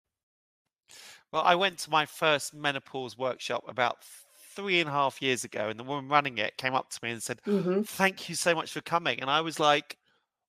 Well, 1.33 1.43
I 1.43 1.55
went 1.55 1.79
to 1.81 1.91
my 1.91 2.07
first 2.07 2.55
menopause 2.55 3.19
workshop 3.19 3.65
about 3.69 3.99
three 4.55 4.81
and 4.81 4.89
a 4.89 4.93
half 4.93 5.21
years 5.23 5.45
ago, 5.45 5.69
and 5.69 5.79
the 5.79 5.85
woman 5.85 6.09
running 6.09 6.39
it 6.39 6.57
came 6.57 6.75
up 6.75 6.91
to 6.91 6.99
me 7.03 7.11
and 7.13 7.23
said, 7.23 7.41
mm-hmm. 7.47 7.83
"Thank 7.83 8.29
you 8.29 8.35
so 8.35 8.55
much 8.55 8.73
for 8.73 8.81
coming." 8.81 9.21
And 9.21 9.31
I 9.31 9.41
was 9.41 9.61
like, 9.61 9.97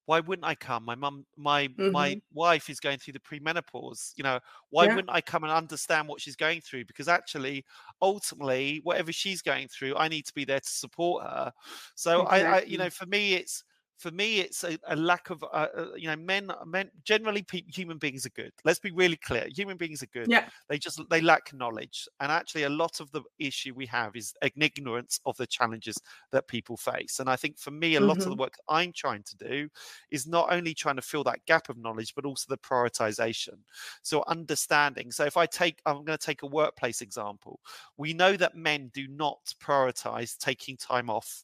"Why 0.05 0.21
wouldn't 0.21 0.45
I 0.45 0.55
come? 0.55 0.85
My 0.85 0.95
mum, 0.95 1.25
my 1.37 1.67
mm-hmm. 1.67 1.91
my 1.91 2.21
wife 2.33 2.69
is 2.69 2.79
going 2.79 2.97
through 2.97 3.13
the 3.13 3.19
premenopause. 3.19 4.13
You 4.15 4.23
know, 4.23 4.39
why 4.69 4.85
yeah. 4.85 4.95
wouldn't 4.95 5.13
I 5.13 5.21
come 5.21 5.43
and 5.43 5.51
understand 5.51 6.07
what 6.07 6.21
she's 6.21 6.37
going 6.37 6.61
through? 6.61 6.85
Because 6.85 7.07
actually, 7.07 7.65
ultimately, 8.01 8.79
whatever 8.83 9.11
she's 9.11 9.41
going 9.41 9.67
through, 9.67 9.95
I 9.97 10.07
need 10.07 10.25
to 10.27 10.33
be 10.33 10.45
there 10.45 10.61
to 10.61 10.69
support 10.69 11.23
her. 11.23 11.51
So 11.95 12.21
exactly. 12.21 12.47
I, 12.47 12.57
I, 12.57 12.61
you 12.61 12.77
know, 12.77 12.89
for 12.89 13.05
me, 13.05 13.33
it's 13.33 13.63
for 13.99 14.11
me, 14.11 14.39
it's 14.39 14.63
a, 14.63 14.79
a 14.87 14.95
lack 14.95 15.29
of, 15.29 15.43
uh, 15.43 15.67
uh, 15.75 15.87
you 15.97 16.07
know, 16.07 16.15
men, 16.15 16.49
men 16.65 16.89
generally, 17.03 17.41
pe- 17.41 17.65
human 17.67 17.97
beings 17.97 18.25
are 18.25 18.29
good. 18.29 18.53
Let's 18.63 18.79
be 18.79 18.91
really 18.91 19.17
clear. 19.17 19.45
Human 19.53 19.75
beings 19.75 20.01
are 20.01 20.07
good. 20.07 20.29
Yeah. 20.29 20.47
They 20.69 20.77
just, 20.77 21.01
they 21.09 21.19
lack 21.19 21.53
knowledge. 21.53 22.07
And 22.21 22.31
actually, 22.31 22.63
a 22.63 22.69
lot 22.69 23.01
of 23.01 23.11
the 23.11 23.23
issue 23.39 23.73
we 23.75 23.85
have 23.87 24.15
is 24.15 24.33
ignorance 24.41 25.19
of 25.25 25.35
the 25.35 25.45
challenges 25.45 25.97
that 26.31 26.47
people 26.47 26.77
face. 26.77 27.19
And 27.19 27.29
I 27.29 27.35
think 27.35 27.59
for 27.59 27.71
me, 27.71 27.95
a 27.95 27.99
mm-hmm. 27.99 28.07
lot 28.07 28.17
of 28.19 28.23
the 28.23 28.29
mm-hmm. 28.29 28.39
work 28.39 28.53
I'm 28.69 28.93
trying 28.93 29.23
to 29.23 29.35
do 29.35 29.69
is 30.11 30.25
not 30.25 30.53
only 30.53 30.73
trying 30.73 30.95
to 30.95 31.01
fill 31.01 31.25
that 31.25 31.45
gap 31.45 31.67
of 31.67 31.77
knowledge, 31.77 32.15
but 32.15 32.25
also 32.25 32.45
the 32.47 32.57
prioritization. 32.57 33.57
So 34.01 34.23
understanding. 34.27 35.11
So 35.11 35.25
if 35.25 35.35
I 35.35 35.45
take, 35.45 35.81
I'm 35.85 36.05
going 36.05 36.17
to 36.17 36.25
take 36.25 36.43
a 36.43 36.47
workplace 36.47 37.01
example. 37.01 37.59
We 37.97 38.13
know 38.13 38.37
that 38.37 38.55
men 38.55 38.91
do 38.93 39.09
not 39.09 39.39
prioritize 39.61 40.37
taking 40.37 40.77
time 40.77 41.09
off 41.09 41.43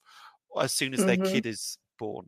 as 0.57 0.71
soon 0.71 0.93
as 0.93 1.01
mm-hmm. 1.01 1.21
their 1.21 1.33
kid 1.33 1.45
is 1.45 1.77
born 1.97 2.27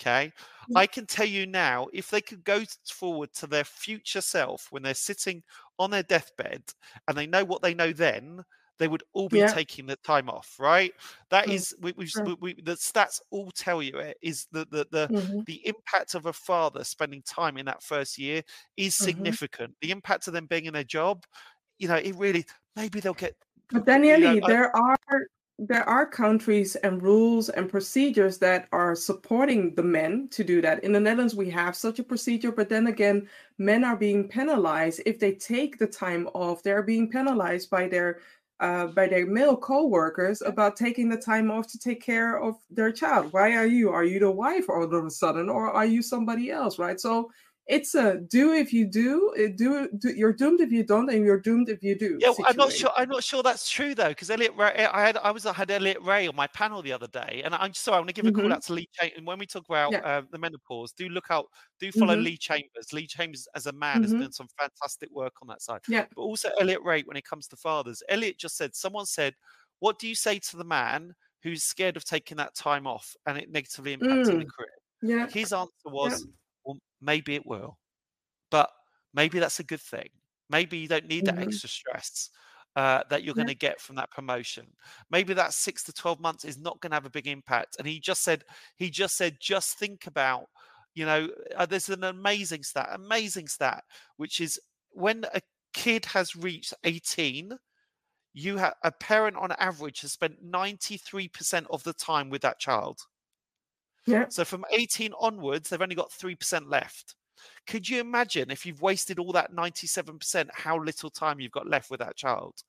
Okay. 0.00 0.32
I 0.76 0.86
can 0.86 1.06
tell 1.06 1.26
you 1.26 1.46
now, 1.46 1.88
if 1.92 2.10
they 2.10 2.20
could 2.20 2.44
go 2.44 2.62
forward 2.86 3.32
to 3.34 3.46
their 3.46 3.64
future 3.64 4.20
self 4.20 4.66
when 4.70 4.82
they're 4.82 4.94
sitting 4.94 5.42
on 5.78 5.90
their 5.90 6.02
deathbed 6.02 6.62
and 7.06 7.16
they 7.16 7.26
know 7.26 7.44
what 7.44 7.62
they 7.62 7.74
know 7.74 7.92
then, 7.92 8.44
they 8.78 8.88
would 8.88 9.02
all 9.12 9.28
be 9.28 9.38
yeah. 9.38 9.48
taking 9.48 9.86
the 9.86 9.96
time 9.96 10.28
off, 10.28 10.54
right? 10.58 10.92
That 11.30 11.46
mm. 11.46 11.54
is, 11.54 11.74
we, 11.80 11.92
we've, 11.96 12.08
mm. 12.08 12.36
we, 12.40 12.54
the 12.54 12.74
stats 12.74 13.20
all 13.30 13.50
tell 13.50 13.82
you 13.82 13.98
it 13.98 14.16
is 14.22 14.46
the 14.52 14.66
the 14.70 14.86
the, 14.90 15.08
mm-hmm. 15.08 15.40
the 15.46 15.66
impact 15.66 16.14
of 16.14 16.26
a 16.26 16.32
father 16.32 16.84
spending 16.84 17.22
time 17.22 17.56
in 17.56 17.66
that 17.66 17.82
first 17.82 18.18
year 18.18 18.42
is 18.76 18.94
mm-hmm. 18.94 19.04
significant. 19.04 19.70
Mm-hmm. 19.70 19.86
The 19.86 19.90
impact 19.90 20.28
of 20.28 20.32
them 20.34 20.46
being 20.46 20.66
in 20.66 20.76
a 20.76 20.84
job, 20.84 21.24
you 21.78 21.88
know, 21.88 21.96
it 21.96 22.14
really 22.16 22.46
maybe 22.76 23.00
they'll 23.00 23.14
get. 23.14 23.34
But 23.70 23.84
Daniele, 23.84 24.34
you 24.34 24.40
know, 24.40 24.46
there 24.46 24.74
I, 24.76 24.80
are 24.80 25.26
there 25.58 25.88
are 25.88 26.06
countries 26.06 26.76
and 26.76 27.02
rules 27.02 27.48
and 27.48 27.68
procedures 27.68 28.38
that 28.38 28.68
are 28.70 28.94
supporting 28.94 29.74
the 29.74 29.82
men 29.82 30.28
to 30.28 30.44
do 30.44 30.60
that. 30.62 30.84
In 30.84 30.92
the 30.92 31.00
Netherlands, 31.00 31.34
we 31.34 31.50
have 31.50 31.74
such 31.74 31.98
a 31.98 32.04
procedure, 32.04 32.52
but 32.52 32.68
then 32.68 32.86
again, 32.86 33.28
men 33.58 33.82
are 33.82 33.96
being 33.96 34.28
penalized 34.28 35.02
if 35.04 35.18
they 35.18 35.32
take 35.34 35.76
the 35.76 35.86
time 35.86 36.28
off. 36.32 36.62
They're 36.62 36.84
being 36.84 37.10
penalized 37.10 37.70
by 37.70 37.88
their 37.88 38.20
uh, 38.60 38.88
by 38.88 39.06
their 39.06 39.24
male 39.26 39.56
co-workers 39.56 40.42
about 40.42 40.76
taking 40.76 41.08
the 41.08 41.16
time 41.16 41.50
off 41.50 41.66
to 41.68 41.78
take 41.78 42.02
care 42.02 42.40
of 42.40 42.56
their 42.70 42.90
child. 42.92 43.32
Why 43.32 43.54
are 43.54 43.66
you? 43.66 43.90
Are 43.90 44.04
you 44.04 44.20
the 44.20 44.30
wife 44.30 44.68
all 44.68 44.82
of 44.82 44.92
a 44.92 45.10
sudden, 45.10 45.48
or 45.48 45.70
are 45.72 45.86
you 45.86 46.02
somebody 46.02 46.50
else? 46.50 46.78
Right. 46.78 47.00
So 47.00 47.30
it's 47.68 47.94
a 47.94 48.16
do 48.16 48.54
if 48.54 48.72
you 48.72 48.86
do, 48.86 49.34
eh, 49.36 49.48
do, 49.54 49.88
do 49.98 50.08
you're 50.08 50.32
doomed 50.32 50.60
if 50.60 50.72
you 50.72 50.82
don't, 50.82 51.10
and 51.10 51.22
you're 51.22 51.38
doomed 51.38 51.68
if 51.68 51.82
you 51.82 51.96
do. 51.98 52.16
Yeah, 52.18 52.30
situation. 52.30 52.44
I'm 52.48 52.56
not 52.56 52.72
sure. 52.72 52.90
I'm 52.96 53.08
not 53.10 53.22
sure 53.22 53.42
that's 53.42 53.70
true 53.70 53.94
though, 53.94 54.08
because 54.08 54.30
Elliott 54.30 54.54
Rae, 54.56 54.72
eh, 54.74 54.88
I 54.90 55.02
had 55.02 55.18
I 55.18 55.30
was 55.30 55.44
I 55.44 55.52
had 55.52 55.70
Elliott 55.70 56.02
Rae 56.02 56.26
on 56.26 56.34
my 56.34 56.46
panel 56.46 56.80
the 56.80 56.92
other 56.92 57.08
day, 57.08 57.42
and 57.44 57.54
I'm 57.54 57.74
sorry, 57.74 57.96
I 57.96 57.98
want 58.00 58.08
to 58.08 58.14
give 58.14 58.24
a 58.24 58.30
mm-hmm. 58.30 58.40
call 58.40 58.52
out 58.54 58.62
to 58.64 58.72
Lee 58.72 58.88
Chambers. 58.94 59.18
And 59.18 59.26
when 59.26 59.38
we 59.38 59.44
talk 59.44 59.64
about 59.68 59.92
yeah. 59.92 59.98
uh, 59.98 60.22
the 60.30 60.38
menopause, 60.38 60.92
do 60.92 61.10
look 61.10 61.26
out, 61.28 61.44
do 61.78 61.92
follow 61.92 62.14
mm-hmm. 62.14 62.24
Lee 62.24 62.36
Chambers. 62.38 62.92
Lee 62.94 63.06
Chambers 63.06 63.46
as 63.54 63.66
a 63.66 63.72
man 63.72 63.96
mm-hmm. 63.96 64.02
has 64.04 64.12
done 64.12 64.32
some 64.32 64.48
fantastic 64.58 65.10
work 65.12 65.34
on 65.42 65.48
that 65.48 65.60
side. 65.60 65.80
Yeah, 65.88 66.06
but 66.16 66.22
also 66.22 66.48
Elliott 66.58 66.82
Rae 66.82 67.02
when 67.02 67.18
it 67.18 67.24
comes 67.26 67.48
to 67.48 67.56
fathers. 67.56 68.02
Elliott 68.08 68.38
just 68.38 68.56
said, 68.56 68.74
someone 68.74 69.04
said, 69.04 69.34
"What 69.80 69.98
do 69.98 70.08
you 70.08 70.14
say 70.14 70.38
to 70.38 70.56
the 70.56 70.64
man?" 70.64 71.14
Who's 71.44 71.62
scared 71.62 71.96
of 71.96 72.04
taking 72.04 72.36
that 72.38 72.56
time 72.56 72.84
off 72.84 73.14
and 73.24 73.38
it 73.38 73.48
negatively 73.48 73.96
impacting 73.96 74.24
mm. 74.24 74.40
the 74.40 74.46
career? 74.46 74.74
Yeah. 75.02 75.28
His 75.28 75.52
answer 75.52 75.70
was, 75.86 76.22
yeah. 76.22 76.32
Maybe 77.00 77.34
it 77.34 77.46
will 77.46 77.78
but 78.50 78.70
maybe 79.14 79.38
that's 79.38 79.60
a 79.60 79.64
good 79.64 79.80
thing. 79.80 80.08
Maybe 80.50 80.78
you 80.78 80.88
don't 80.88 81.08
need 81.08 81.26
that 81.26 81.34
mm-hmm. 81.34 81.44
extra 81.44 81.68
stress 81.68 82.30
uh, 82.76 83.02
that 83.10 83.22
you're 83.22 83.32
yeah. 83.32 83.44
going 83.44 83.48
to 83.48 83.54
get 83.54 83.80
from 83.80 83.96
that 83.96 84.10
promotion. 84.10 84.66
Maybe 85.10 85.34
that 85.34 85.52
six 85.52 85.82
to 85.84 85.92
12 85.92 86.20
months 86.20 86.44
is 86.44 86.58
not 86.58 86.80
going 86.80 86.90
to 86.90 86.96
have 86.96 87.06
a 87.06 87.10
big 87.10 87.26
impact. 87.26 87.76
And 87.78 87.86
he 87.86 88.00
just 88.00 88.22
said, 88.22 88.44
he 88.76 88.90
just 88.90 89.16
said, 89.16 89.38
just 89.40 89.78
think 89.78 90.06
about, 90.06 90.46
you 90.94 91.04
know, 91.04 91.28
uh, 91.56 91.66
there's 91.66 91.88
an 91.88 92.04
amazing 92.04 92.62
stat, 92.62 92.88
amazing 92.92 93.48
stat, 93.48 93.84
which 94.16 94.40
is 94.40 94.58
when 94.90 95.24
a 95.34 95.40
kid 95.74 96.06
has 96.06 96.34
reached 96.34 96.72
18, 96.84 97.52
you 98.32 98.56
have 98.56 98.74
a 98.82 98.92
parent 98.92 99.36
on 99.36 99.52
average 99.52 100.00
has 100.02 100.12
spent 100.12 100.44
93% 100.44 101.66
of 101.70 101.82
the 101.82 101.92
time 101.92 102.30
with 102.30 102.42
that 102.42 102.58
child. 102.58 103.00
Yeah. 104.08 104.26
So 104.28 104.44
from 104.44 104.64
18 104.72 105.12
onwards, 105.20 105.68
they've 105.68 105.82
only 105.82 105.94
got 105.94 106.10
3% 106.10 106.70
left. 106.70 107.14
Could 107.66 107.88
you 107.88 108.00
imagine 108.00 108.50
if 108.50 108.64
you've 108.64 108.82
wasted 108.82 109.18
all 109.18 109.32
that 109.32 109.52
97%, 109.52 110.48
how 110.52 110.78
little 110.82 111.10
time 111.10 111.38
you've 111.38 111.52
got 111.52 111.68
left 111.68 111.90
with 111.90 112.00
that 112.00 112.16
child? 112.16 112.62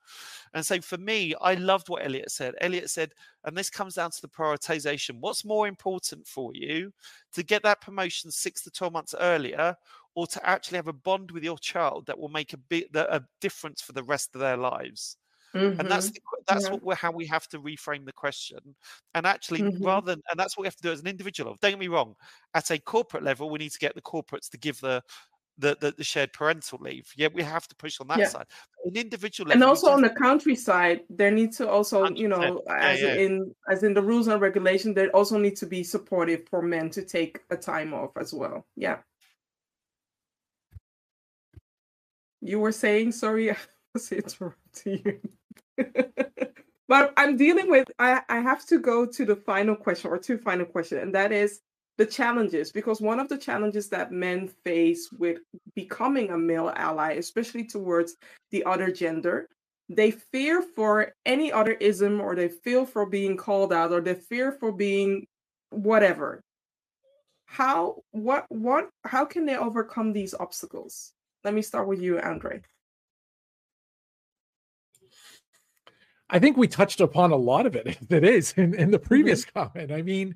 And 0.54 0.65
so 0.65 0.80
for 0.82 0.97
me, 0.97 1.34
I 1.41 1.56
loved 1.56 1.89
what 1.89 2.06
Elliott 2.06 2.32
said. 2.32 2.56
Elliott 2.62 2.89
said, 2.89 3.13
and 3.45 3.58
this 3.58 3.69
comes 3.69 3.95
down 3.95 4.12
to 4.12 4.21
the 4.21 4.28
prioritization. 4.28 5.19
What's 5.19 5.45
more 5.45 5.67
important 5.67 6.28
for 6.28 6.52
you 6.54 6.91
to 7.34 7.43
get 7.43 7.63
that 7.63 7.82
promotion 7.82 8.30
six 8.30 8.62
to 8.63 8.71
12 8.71 8.93
months 8.93 9.15
earlier 9.19 9.75
or 10.15 10.28
to 10.28 10.47
actually 10.47 10.78
have 10.78 10.88
a 10.88 10.93
bond 10.93 11.32
with 11.32 11.43
your 11.43 11.58
child 11.58 12.06
that 12.08 12.19
will 12.19 12.30
make 12.30 12.54
a 12.54 12.58
bit 12.58 12.89
a 12.95 13.23
difference 13.39 13.82
for 13.82 13.93
the 13.93 14.04
rest 14.04 14.36
of 14.36 14.41
their 14.41 14.58
lives? 14.58 15.17
Mm-hmm. 15.56 15.80
And 15.80 15.90
that's 15.90 16.08
mm-hmm. 16.08 16.14
the, 16.14 16.44
that's 16.48 16.66
yeah. 16.66 16.72
what 16.72 16.84
we're, 16.84 16.96
how 16.96 17.12
we 17.12 17.26
have 17.28 17.48
to 17.50 17.60
reframe 17.60 18.06
the 18.06 18.14
question. 18.14 18.60
And 19.16 19.26
actually, 19.26 19.62
mm-hmm. 19.62 19.84
rather 19.84 20.14
than 20.14 20.22
and 20.30 20.40
that's 20.40 20.58
what 20.58 20.64
we 20.64 20.68
have 20.68 20.76
to 20.76 20.84
do 20.84 20.92
as 20.92 21.02
an 21.02 21.08
individual. 21.08 21.58
Don't 21.62 21.72
get 21.72 21.80
me 21.80 21.88
wrong. 21.88 22.16
At 22.54 22.72
a 22.72 22.80
corporate 22.80 23.24
level, 23.24 23.50
we 23.50 23.60
need 23.60 23.72
to 23.72 23.80
get 23.80 23.96
the 23.96 24.02
corporates 24.02 24.50
to 24.52 24.58
give 24.58 24.80
the 24.80 25.02
the, 25.60 25.78
the, 25.80 25.92
the, 25.92 26.04
shared 26.04 26.32
parental 26.34 26.80
leave. 26.82 27.12
Yeah, 27.16 27.28
we 27.34 27.44
have 27.44 27.68
to 27.68 27.76
push 27.76 28.00
on 28.00 28.08
that 28.08 28.20
yeah. 28.20 28.28
side. 28.30 28.46
An 28.86 28.96
individual 28.96 29.52
and 29.52 29.64
also 29.64 29.92
on 29.92 30.02
the 30.02 30.10
country 30.10 30.56
side, 30.56 31.02
there 31.10 31.32
need 31.32 31.52
to 31.54 31.70
also, 31.70 32.06
100%. 32.06 32.18
you 32.18 32.30
know, 32.30 32.62
yeah, 32.66 32.78
as 32.78 33.02
in 33.02 33.54
as 33.70 33.84
in 33.84 33.94
the 33.94 34.02
rules 34.02 34.28
and 34.28 34.42
regulation, 34.42 34.94
there 34.94 35.10
also 35.10 35.38
need 35.38 35.58
to 35.58 35.66
be 35.66 35.84
supportive 35.84 36.48
for 36.50 36.62
men 36.62 36.90
to 36.92 37.04
take 37.04 37.42
a 37.50 37.58
time 37.58 37.94
off 37.94 38.12
as 38.18 38.34
well. 38.34 38.66
Yeah. 38.78 39.00
You 42.42 42.60
were 42.60 42.72
saying, 42.72 43.12
sorry, 43.12 43.52
I 43.52 43.58
was 43.94 44.12
interrupting 44.12 45.02
you. 45.04 45.20
but 46.88 47.13
I'm 47.18 47.38
dealing 47.38 47.70
with 47.70 47.88
I, 48.00 48.22
I 48.30 48.39
have 48.39 48.65
to 48.68 48.80
go 48.80 49.06
to 49.06 49.26
the 49.26 49.36
final 49.36 49.76
question 49.76 50.12
or 50.12 50.18
two 50.18 50.38
final 50.38 50.65
question, 50.65 51.00
and 51.00 51.13
that 51.15 51.32
is 51.32 51.62
the 51.98 52.06
challenges 52.06 52.72
because 52.72 53.02
one 53.02 53.20
of 53.20 53.28
the 53.28 53.38
challenges 53.38 53.89
that 53.89 54.12
men 54.12 54.48
face 54.63 55.10
with 55.12 55.39
becoming 55.76 56.30
a 56.30 56.38
male 56.38 56.72
ally, 56.76 57.13
especially 57.13 57.65
towards 57.65 58.15
the 58.52 58.63
other 58.63 58.89
gender, 58.89 59.50
they 59.89 60.12
fear 60.12 60.62
for 60.62 61.13
any 61.26 61.52
other 61.52 61.74
ism 61.74 62.22
or 62.22 62.36
they 62.36 62.48
fear 62.48 62.86
for 62.86 63.06
being 63.06 63.36
called 63.36 63.74
out 63.74 63.92
or 63.92 64.00
they 64.00 64.13
fear 64.13 64.52
for 64.54 64.72
being 64.72 65.26
whatever. 65.72 66.42
How 67.46 68.04
what 68.12 68.46
what 68.50 68.89
how 69.04 69.26
can 69.26 69.46
they 69.46 69.58
overcome 69.58 70.13
these 70.13 70.34
obstacles? 70.34 71.13
Let 71.44 71.54
me 71.54 71.62
start 71.62 71.88
with 71.88 72.00
you, 72.00 72.20
Andre. 72.20 72.62
I 76.30 76.39
think 76.39 76.58
we 76.58 76.68
touched 76.68 77.02
upon 77.02 77.32
a 77.32 77.36
lot 77.36 77.65
of 77.65 77.76
it. 77.76 77.98
That 78.10 78.24
is 78.24 78.54
in, 78.54 78.74
in 78.76 78.92
the 78.92 79.00
mm-hmm. 79.00 79.08
previous 79.08 79.46
mm-hmm. 79.46 79.60
comment. 79.60 79.92
I 79.92 80.02
mean, 80.02 80.36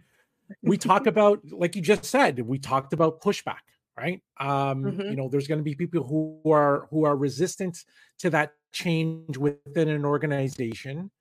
we 0.62 0.77
talk 0.89 1.08
about, 1.08 1.39
like 1.51 1.75
you 1.75 1.82
just 1.82 2.06
said, 2.06 2.39
we 2.39 2.60
talked 2.60 2.93
about 2.93 3.21
pushback, 3.21 3.65
right? 3.97 4.21
Um, 4.39 4.84
mm-hmm. 4.84 5.01
You 5.01 5.15
know, 5.15 5.29
there's 5.29 5.47
going 5.47 5.60
to 5.60 5.63
be 5.63 5.75
people 5.75 6.03
who 6.03 6.51
are 6.51 6.88
who 6.89 7.06
are 7.06 7.15
resistant 7.15 7.84
to 8.19 8.29
that 8.32 8.53
change 8.71 9.38
within 9.38 9.89
an 9.89 10.06
organization. 10.06 11.12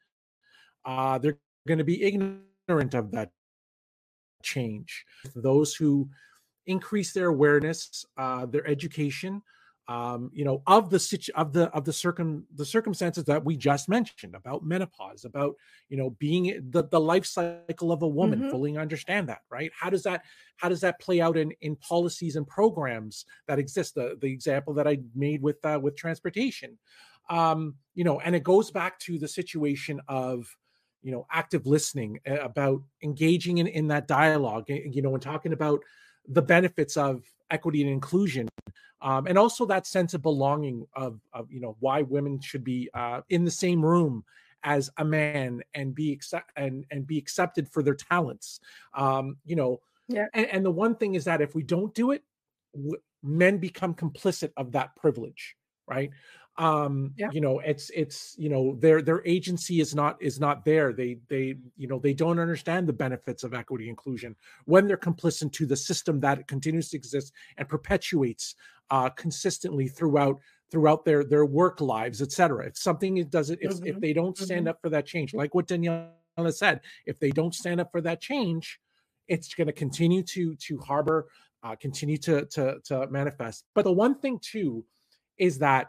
Uh, 0.85 1.19
they're 1.19 1.39
going 1.69 1.79
to 1.79 1.85
be 1.85 2.03
ignorant 2.03 2.95
of 2.95 3.13
that 3.13 3.31
change. 4.43 5.05
Those 5.35 5.75
who 5.75 6.09
increase 6.67 7.13
their 7.13 7.29
awareness, 7.29 8.05
uh, 8.17 8.47
their 8.47 8.67
education, 8.67 9.43
um, 9.89 10.31
you 10.33 10.45
know, 10.45 10.63
of 10.67 10.91
the 10.91 10.99
situ- 10.99 11.33
of 11.35 11.53
the 11.53 11.65
of 11.71 11.85
the 11.85 11.93
circum 11.93 12.47
the 12.55 12.65
circumstances 12.65 13.25
that 13.25 13.45
we 13.45 13.57
just 13.57 13.89
mentioned 13.89 14.35
about 14.35 14.65
menopause, 14.65 15.25
about 15.25 15.57
you 15.89 15.97
know 15.97 16.11
being 16.11 16.69
the 16.71 16.85
the 16.85 17.01
life 17.01 17.27
cycle 17.27 17.91
of 17.91 18.03
a 18.03 18.09
woman, 18.09 18.41
mm-hmm. 18.41 18.51
fully 18.51 18.77
understand 18.77 19.29
that, 19.29 19.41
right? 19.51 19.73
How 19.79 19.91
does 19.91 20.05
that 20.05 20.23
how 20.57 20.69
does 20.69 20.81
that 20.83 21.01
play 21.01 21.21
out 21.21 21.37
in 21.37 21.53
in 21.63 21.75
policies 21.77 22.37
and 22.37 22.47
programs 22.47 23.25
that 23.49 23.59
exist? 23.59 23.97
The 23.97 24.17
the 24.21 24.33
example 24.33 24.73
that 24.75 24.87
I 24.87 24.99
made 25.17 25.43
with 25.43 25.65
uh, 25.65 25.81
with 25.83 25.97
transportation, 25.97 26.79
um, 27.29 27.75
you 27.95 28.05
know, 28.05 28.21
and 28.21 28.37
it 28.37 28.45
goes 28.45 28.71
back 28.71 29.01
to 29.01 29.19
the 29.19 29.29
situation 29.29 30.01
of 30.07 30.47
you 31.03 31.11
know 31.11 31.27
active 31.33 31.67
listening 31.67 32.21
about 32.25 32.81
engaging 33.03 33.59
in, 33.59 33.67
in 33.67 33.89
that 33.89 34.07
dialogue 34.07 34.67
you 34.69 35.03
know 35.03 35.15
and 35.15 35.23
talking 35.23 35.53
about 35.53 35.83
the 36.29 36.43
benefits 36.43 36.97
of 36.97 37.25
equity 37.53 37.83
and 37.83 37.91
inclusion 37.91 38.49
um, 39.03 39.27
and 39.27 39.37
also 39.37 39.67
that 39.67 39.87
sense 39.87 40.15
of 40.15 40.23
belonging 40.23 40.87
of, 40.95 41.21
of 41.33 41.51
you 41.51 41.61
know 41.61 41.77
why 41.81 42.03
women 42.03 42.41
should 42.41 42.65
be 42.65 42.89
uh, 42.95 43.21
in 43.29 43.45
the 43.45 43.51
same 43.51 43.85
room 43.85 44.25
as 44.65 44.91
a 44.99 45.05
man 45.05 45.61
and 45.75 45.95
be 45.95 46.13
accept 46.13 46.51
and 46.57 46.87
and 46.91 47.07
be 47.07 47.19
accepted 47.19 47.69
for 47.69 47.83
their 47.83 47.97
talents. 47.97 48.61
Um, 48.95 49.37
you 49.45 49.57
know 49.57 49.81
yeah. 50.09 50.27
and, 50.35 50.47
and 50.47 50.65
the 50.65 50.71
one 50.71 50.95
thing 50.95 51.15
is 51.15 51.25
that 51.25 51.41
if 51.41 51.55
we 51.55 51.63
don't 51.63 51.95
do 51.95 52.13
it 52.13 52.23
w- 52.75 52.97
men 53.23 53.59
become 53.59 53.95
complicit 53.95 54.53
of 54.57 54.73
that 54.73 54.95
privilege 54.97 55.57
right 55.89 56.11
um 56.59 57.13
yeah. 57.17 57.31
you 57.33 57.41
know 57.41 57.61
it's 57.61 57.91
it's 57.91 58.35
you 58.39 58.51
know 58.51 58.77
their 58.79 59.01
their 59.01 59.27
agency 59.27 59.81
is 59.81 59.95
not 59.95 60.21
is 60.21 60.39
not 60.39 60.65
there 60.67 60.93
they 60.93 61.17
they 61.29 61.55
you 61.79 61.89
know 61.89 61.99
they 61.99 62.13
don't 62.13 62.39
understand 62.39 62.87
the 62.87 62.93
benefits 62.93 63.43
of 63.43 63.55
equity 63.55 63.89
inclusion 63.89 64.37
when 64.67 64.87
they're 64.87 64.99
complicit 64.99 65.51
to 65.53 65.65
the 65.65 65.77
system 65.77 66.21
that 66.21 66.47
continues 66.47 66.91
to 66.91 66.97
exist 66.97 67.33
and 67.57 67.69
perpetuates 67.69 68.55
uh 68.91 69.09
consistently 69.11 69.89
throughout 69.89 70.39
throughout 70.71 71.07
their 71.07 71.25
their 71.25 71.47
work 71.47 71.81
lives 71.81 72.21
etc 72.21 72.67
if 72.67 72.77
something 72.77 73.17
it 73.17 73.31
doesn't 73.31 73.59
if, 73.63 73.73
mm-hmm. 73.73 73.87
if 73.87 74.01
they 74.01 74.13
don't 74.13 74.37
stand 74.37 74.63
mm-hmm. 74.63 74.69
up 74.69 74.79
for 74.83 74.91
that 74.91 75.07
change 75.07 75.33
like 75.33 75.55
what 75.55 75.67
daniela 75.67 76.11
said 76.51 76.83
if 77.07 77.19
they 77.19 77.31
don't 77.31 77.55
stand 77.55 77.81
up 77.81 77.91
for 77.91 78.03
that 78.03 78.21
change 78.21 78.79
it's 79.27 79.55
going 79.55 79.67
to 79.67 79.73
continue 79.73 80.23
to 80.23 80.55
to 80.57 80.77
harbor 80.81 81.29
uh, 81.63 81.75
continue 81.77 82.19
to 82.19 82.45
to 82.47 82.79
to 82.85 83.07
manifest 83.07 83.65
but 83.75 83.85
the 83.85 83.93
one 83.93 84.15
thing 84.17 84.39
too 84.43 84.85
is 85.39 85.59
that 85.59 85.89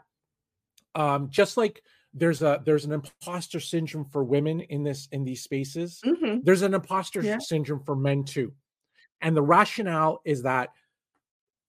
um, 0.94 1.28
just 1.30 1.56
like 1.56 1.82
there's 2.14 2.42
a 2.42 2.62
there's 2.64 2.84
an 2.84 2.92
imposter 2.92 3.60
syndrome 3.60 4.04
for 4.04 4.24
women 4.24 4.60
in 4.60 4.82
this 4.84 5.08
in 5.12 5.24
these 5.24 5.42
spaces 5.42 6.00
mm-hmm. 6.04 6.38
there's 6.44 6.62
an 6.62 6.74
imposter 6.74 7.20
yeah. 7.20 7.38
syndrome 7.40 7.82
for 7.84 7.96
men 7.96 8.24
too 8.24 8.52
and 9.20 9.36
the 9.36 9.42
rationale 9.42 10.20
is 10.24 10.42
that 10.42 10.70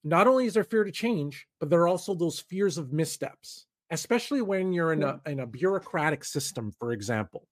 not 0.03 0.27
only 0.27 0.45
is 0.45 0.53
there 0.53 0.63
fear 0.63 0.83
to 0.83 0.91
change 0.91 1.47
but 1.59 1.69
there 1.69 1.81
are 1.81 1.87
also 1.87 2.13
those 2.13 2.39
fears 2.39 2.77
of 2.77 2.93
missteps 2.93 3.65
especially 3.89 4.41
when 4.41 4.71
you're 4.71 4.93
in 4.93 5.03
a 5.03 5.19
in 5.25 5.39
a 5.39 5.47
bureaucratic 5.47 6.23
system 6.23 6.71
for 6.79 6.91
example 6.91 7.47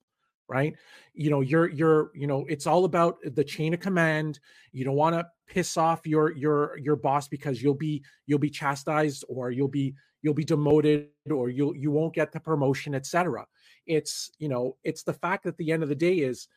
right 0.48 0.76
you 1.14 1.30
know 1.30 1.42
you're 1.42 1.70
you're 1.70 2.12
you 2.14 2.28
know 2.28 2.46
it's 2.48 2.68
all 2.68 2.86
about 2.86 3.18
the 3.34 3.44
chain 3.44 3.74
of 3.74 3.80
command 3.80 4.40
you 4.72 4.84
don't 4.84 4.96
want 4.96 5.16
to 5.16 5.26
piss 5.48 5.78
off 5.78 6.06
your 6.06 6.32
your 6.32 6.78
your 6.78 6.96
boss 6.96 7.28
because 7.28 7.62
you'll 7.64 7.74
be 7.74 8.04
you'll 8.28 8.38
be 8.38 8.50
chastised 8.50 9.24
or 9.28 9.52
you'll 9.52 9.68
be 9.68 9.96
you'll 10.24 10.34
be 10.34 10.44
demoted 10.44 11.10
or 11.30 11.50
you'll 11.50 11.76
you 11.76 11.92
won't 11.92 12.16
get 12.16 12.32
the 12.32 12.40
promotion 12.40 12.96
etc 12.96 13.46
it's 13.86 14.32
you 14.40 14.50
know 14.50 14.76
it's 14.84 15.04
the 15.04 15.14
fact 15.14 15.44
that 15.44 15.50
at 15.50 15.58
the 15.58 15.72
end 15.72 15.84
of 15.84 15.90
the 15.90 15.96
day 15.96 16.16
is 16.16 16.48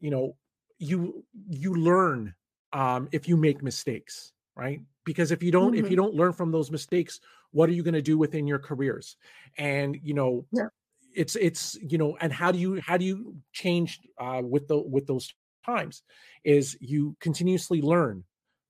you 0.00 0.10
know 0.10 0.36
you 0.78 1.24
you 1.48 1.74
learn 1.74 2.34
um 2.72 3.08
if 3.12 3.26
you 3.28 3.36
make 3.36 3.62
mistakes 3.62 4.32
right 4.56 4.80
because 5.04 5.30
if 5.30 5.42
you 5.42 5.50
don't 5.50 5.72
mm-hmm. 5.72 5.84
if 5.84 5.90
you 5.90 5.96
don't 5.96 6.14
learn 6.14 6.32
from 6.32 6.50
those 6.50 6.70
mistakes 6.70 7.20
what 7.52 7.68
are 7.68 7.72
you 7.72 7.82
going 7.82 7.94
to 7.94 8.02
do 8.02 8.18
within 8.18 8.46
your 8.46 8.58
careers 8.58 9.16
and 9.56 9.96
you 10.02 10.12
know 10.12 10.44
yeah. 10.52 10.66
it's 11.14 11.36
it's 11.36 11.78
you 11.80 11.96
know 11.96 12.16
and 12.20 12.32
how 12.32 12.50
do 12.50 12.58
you 12.58 12.80
how 12.80 12.96
do 12.96 13.04
you 13.04 13.36
change 13.52 14.00
uh 14.18 14.42
with 14.44 14.66
the 14.68 14.76
with 14.76 15.06
those 15.06 15.32
times 15.64 16.02
is 16.44 16.76
you 16.80 17.16
continuously 17.20 17.80
learn 17.80 18.24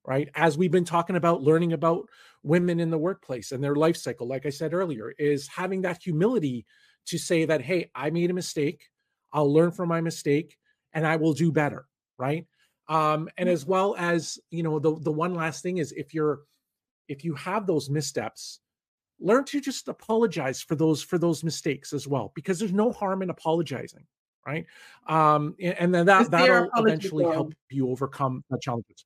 right 0.05 0.29
as 0.35 0.57
we've 0.57 0.71
been 0.71 0.85
talking 0.85 1.15
about 1.15 1.41
learning 1.41 1.73
about 1.73 2.07
women 2.45 2.79
in 2.79 2.91
the 2.91 2.97
workplace 2.97 3.51
and 3.51 3.63
their 3.63 3.75
life 3.75 3.97
cycle 3.97 4.27
like 4.27 4.45
i 4.45 4.49
said 4.49 4.73
earlier 4.73 5.13
is 5.17 5.47
having 5.47 5.81
that 5.81 6.01
humility 6.01 6.65
to 7.05 7.17
say 7.17 7.45
that 7.45 7.61
hey 7.61 7.89
i 7.95 8.09
made 8.09 8.29
a 8.29 8.33
mistake. 8.33 8.89
I'll 9.33 9.51
learn 9.51 9.71
from 9.71 9.89
my 9.89 9.99
mistake 9.99 10.57
and 10.93 11.05
i 11.05 11.15
will 11.15 11.33
do 11.33 11.51
better 11.51 11.85
right? 12.17 12.45
Um 12.87 13.29
and 13.37 13.49
as 13.49 13.65
well 13.65 13.95
as 13.97 14.39
you 14.51 14.63
know 14.63 14.79
the 14.79 14.95
the 14.99 15.11
one 15.11 15.33
last 15.33 15.63
thing 15.63 15.79
is 15.79 15.91
if 15.91 16.13
you're 16.13 16.41
if 17.07 17.25
you 17.25 17.33
have 17.33 17.65
those 17.65 17.89
missteps 17.89 18.59
learn 19.19 19.43
to 19.45 19.59
just 19.59 19.87
apologize 19.87 20.61
for 20.61 20.75
those 20.75 21.01
for 21.01 21.17
those 21.17 21.43
mistakes 21.43 21.93
as 21.93 22.07
well 22.07 22.31
because 22.35 22.59
there's 22.59 22.73
no 22.73 22.91
harm 22.91 23.21
in 23.21 23.29
apologizing 23.29 24.05
right? 24.45 24.65
Um 25.07 25.55
and 25.59 25.93
then 25.93 26.05
that 26.05 26.29
that'll 26.29 26.69
eventually 26.77 27.25
help 27.25 27.53
you 27.69 27.89
overcome 27.89 28.43
the 28.49 28.59
challenges 28.59 29.05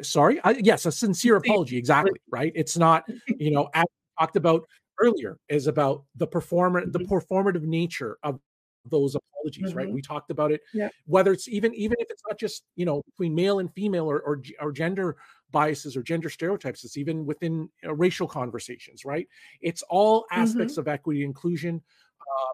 sorry 0.00 0.40
I, 0.44 0.52
yes 0.52 0.86
a 0.86 0.92
sincere 0.92 1.36
apology 1.36 1.76
exactly 1.76 2.20
right 2.30 2.52
it's 2.54 2.76
not 2.76 3.04
you 3.26 3.50
know 3.50 3.68
as 3.74 3.84
talked 4.18 4.36
about 4.36 4.66
earlier 5.00 5.38
is 5.48 5.66
about 5.66 6.04
the 6.16 6.26
performer 6.26 6.84
the 6.86 6.98
mm-hmm. 6.98 7.14
performative 7.14 7.62
nature 7.62 8.18
of 8.22 8.38
those 8.86 9.14
apologies 9.14 9.70
mm-hmm. 9.70 9.78
right 9.78 9.90
we 9.90 10.02
talked 10.02 10.30
about 10.30 10.50
it 10.50 10.60
yeah. 10.74 10.88
whether 11.06 11.32
it's 11.32 11.48
even 11.48 11.74
even 11.74 11.96
if 12.00 12.08
it's 12.10 12.22
not 12.28 12.38
just 12.38 12.64
you 12.76 12.84
know 12.84 13.02
between 13.06 13.34
male 13.34 13.58
and 13.58 13.72
female 13.74 14.10
or 14.10 14.20
or, 14.20 14.42
or 14.60 14.72
gender 14.72 15.16
biases 15.50 15.96
or 15.96 16.02
gender 16.02 16.28
stereotypes 16.28 16.84
it's 16.84 16.96
even 16.96 17.24
within 17.26 17.68
uh, 17.84 17.94
racial 17.94 18.26
conversations 18.26 19.04
right 19.04 19.28
it's 19.60 19.82
all 19.88 20.26
aspects 20.32 20.74
mm-hmm. 20.74 20.80
of 20.80 20.88
equity 20.88 21.24
inclusion 21.24 21.80
uh, 22.20 22.52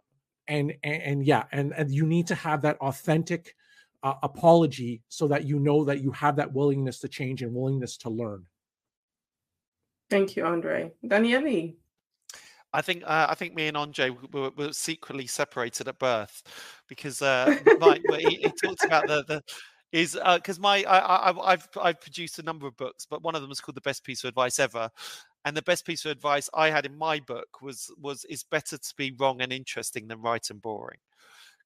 and, 0.49 0.75
and 0.83 1.03
and 1.03 1.27
yeah 1.27 1.45
and 1.53 1.73
and 1.75 1.91
you 1.91 2.05
need 2.07 2.27
to 2.27 2.35
have 2.35 2.61
that 2.63 2.77
authentic 2.79 3.55
uh, 4.03 4.15
apology 4.23 5.03
so 5.09 5.29
that 5.29 5.45
you 5.45 5.59
know 5.59 5.85
that 5.85 6.01
you 6.01 6.11
have 6.13 6.37
that 6.37 6.53
willingness 6.53 6.99
to 7.01 7.09
change 7.09 7.43
and 7.43 7.55
willingness 7.55 7.97
to 7.99 8.11
learn. 8.11 8.45
Thank 10.11 10.37
you, 10.37 10.45
Andre. 10.45 10.93
Daniele. 11.07 11.73
I 12.73 12.83
think 12.83 13.03
uh, 13.05 13.27
I 13.29 13.35
think 13.35 13.55
me 13.55 13.69
and 13.69 13.77
Andre 13.77 14.11
were, 14.11 14.51
were, 14.51 14.73
secretly 14.73 15.27
separated 15.27 15.89
at 15.89 15.99
birth 15.99 16.43
because 16.87 17.23
uh, 17.23 17.57
my, 17.81 17.99
he, 18.19 18.37
he 18.37 18.53
talked 18.63 18.85
about 18.85 19.07
the, 19.07 19.25
the 19.25 19.43
is 19.91 20.19
because 20.35 20.59
uh, 20.59 20.63
my 20.63 20.85
I, 20.85 20.99
I, 20.99 21.53
I've 21.53 21.69
I've 21.81 22.01
produced 22.01 22.39
a 22.39 22.43
number 22.43 22.67
of 22.67 22.77
books, 22.77 23.07
but 23.09 23.23
one 23.23 23.35
of 23.35 23.41
them 23.41 23.51
is 23.51 23.61
called 23.61 23.77
the 23.77 23.83
best 23.83 24.05
piece 24.05 24.23
of 24.23 24.29
advice 24.29 24.59
ever, 24.59 24.91
and 25.47 25.57
the 25.57 25.63
best 25.63 25.87
piece 25.87 26.05
of 26.05 26.11
advice 26.11 26.51
I 26.53 26.69
had 26.69 26.85
in 26.85 26.97
my 26.97 27.21
book 27.21 27.63
was 27.63 27.91
was 27.99 28.27
is 28.27 28.45
better 28.45 28.77
to 28.77 28.95
be 28.97 29.15
wrong 29.19 29.41
and 29.41 29.53
interesting 29.53 30.07
than 30.07 30.21
right 30.21 30.47
and 30.51 30.61
boring 30.61 30.99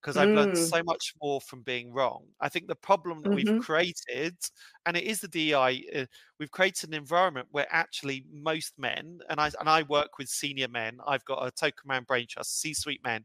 because 0.02 0.16
I've 0.16 0.28
mm. 0.28 0.34
learned 0.34 0.58
so 0.58 0.82
much 0.82 1.14
more 1.22 1.40
from 1.40 1.62
being 1.62 1.92
wrong. 1.92 2.24
I 2.40 2.48
think 2.48 2.66
the 2.66 2.74
problem 2.74 3.22
that 3.22 3.30
mm-hmm. 3.30 3.54
we've 3.54 3.62
created, 3.62 4.36
and 4.84 4.96
it 4.96 5.04
is 5.04 5.20
the 5.20 5.28
DEI, 5.28 5.84
uh, 5.94 6.06
we've 6.40 6.50
created 6.50 6.90
an 6.90 6.94
environment 6.94 7.46
where 7.52 7.66
actually 7.70 8.24
most 8.32 8.72
men, 8.78 9.20
and 9.30 9.40
I 9.40 9.50
and 9.60 9.68
I 9.68 9.82
work 9.82 10.18
with 10.18 10.28
senior 10.28 10.68
men. 10.68 10.98
I've 11.06 11.24
got 11.24 11.46
a 11.46 11.52
token 11.52 11.86
man 11.86 12.02
brain 12.02 12.26
trust, 12.28 12.60
C-suite 12.60 13.02
men, 13.04 13.24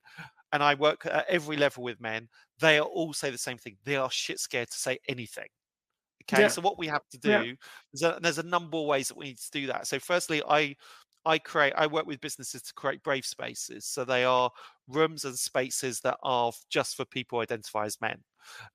and 0.54 0.62
I 0.62 0.76
work 0.76 1.06
at 1.06 1.26
every 1.28 1.58
level 1.58 1.84
with 1.84 2.00
men. 2.00 2.30
They 2.60 2.78
are 2.78 2.86
all 2.86 3.14
say 3.14 3.32
the 3.32 3.38
same 3.38 3.58
thing. 3.58 3.78
They 3.84 3.96
are 3.96 4.12
shit 4.12 4.40
scared 4.40 4.70
to 4.70 4.78
say 4.78 5.00
anything. 5.10 5.48
Okay, 6.32 6.44
yeah. 6.44 6.48
so 6.50 6.62
what 6.62 6.78
we 6.78 6.88
have 6.88 7.08
to 7.12 7.18
do 7.18 7.30
yeah. 7.30 7.54
is 7.94 8.04
a, 8.04 8.20
there's 8.22 8.38
a 8.38 8.44
number 8.44 8.78
of 8.78 8.86
ways 8.86 9.08
that 9.08 9.18
we 9.18 9.28
need 9.28 9.38
to 9.38 9.52
do 9.52 9.68
that. 9.68 9.88
So 9.88 9.98
firstly, 9.98 10.44
I 10.48 10.76
I 11.28 11.38
create, 11.38 11.74
I 11.76 11.88
work 11.88 12.08
with 12.08 12.22
businesses 12.22 12.62
to 12.64 12.74
create 12.74 13.04
brave 13.04 13.26
spaces. 13.26 13.86
So 13.86 14.06
they 14.06 14.24
are 14.24 14.50
rooms 14.88 15.26
and 15.26 15.38
spaces 15.38 16.00
that 16.02 16.18
are 16.24 16.52
just 16.70 16.96
for 16.96 17.04
people 17.04 17.38
who 17.38 17.44
identify 17.44 17.86
as 17.86 18.00
men. 18.00 18.24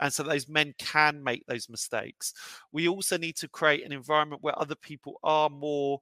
And 0.01 0.13
so 0.13 0.23
those 0.23 0.49
men 0.49 0.75
can 0.79 1.25
make 1.25 1.47
those 1.47 1.71
mistakes. 1.71 2.35
We 2.71 2.89
also 2.89 3.17
need 3.17 3.37
to 3.37 3.49
create 3.49 3.87
an 3.87 3.93
environment 3.93 4.43
where 4.43 4.59
other 4.59 4.75
people 4.75 5.19
are 5.25 5.49
more 5.49 6.01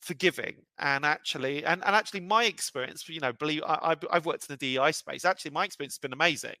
forgiving 0.00 0.54
and 0.78 1.04
actually 1.04 1.64
and, 1.64 1.82
and 1.84 1.96
actually 1.96 2.20
my 2.20 2.44
experience 2.44 3.08
you 3.08 3.18
know 3.18 3.32
believe 3.32 3.62
I, 3.66 3.96
have 4.12 4.26
worked 4.26 4.48
in 4.48 4.56
the 4.56 4.76
dei 4.76 4.92
space 4.92 5.24
actually 5.24 5.52
my 5.52 5.64
experience 5.64 5.94
has 5.94 5.98
been 5.98 6.12
amazing 6.12 6.54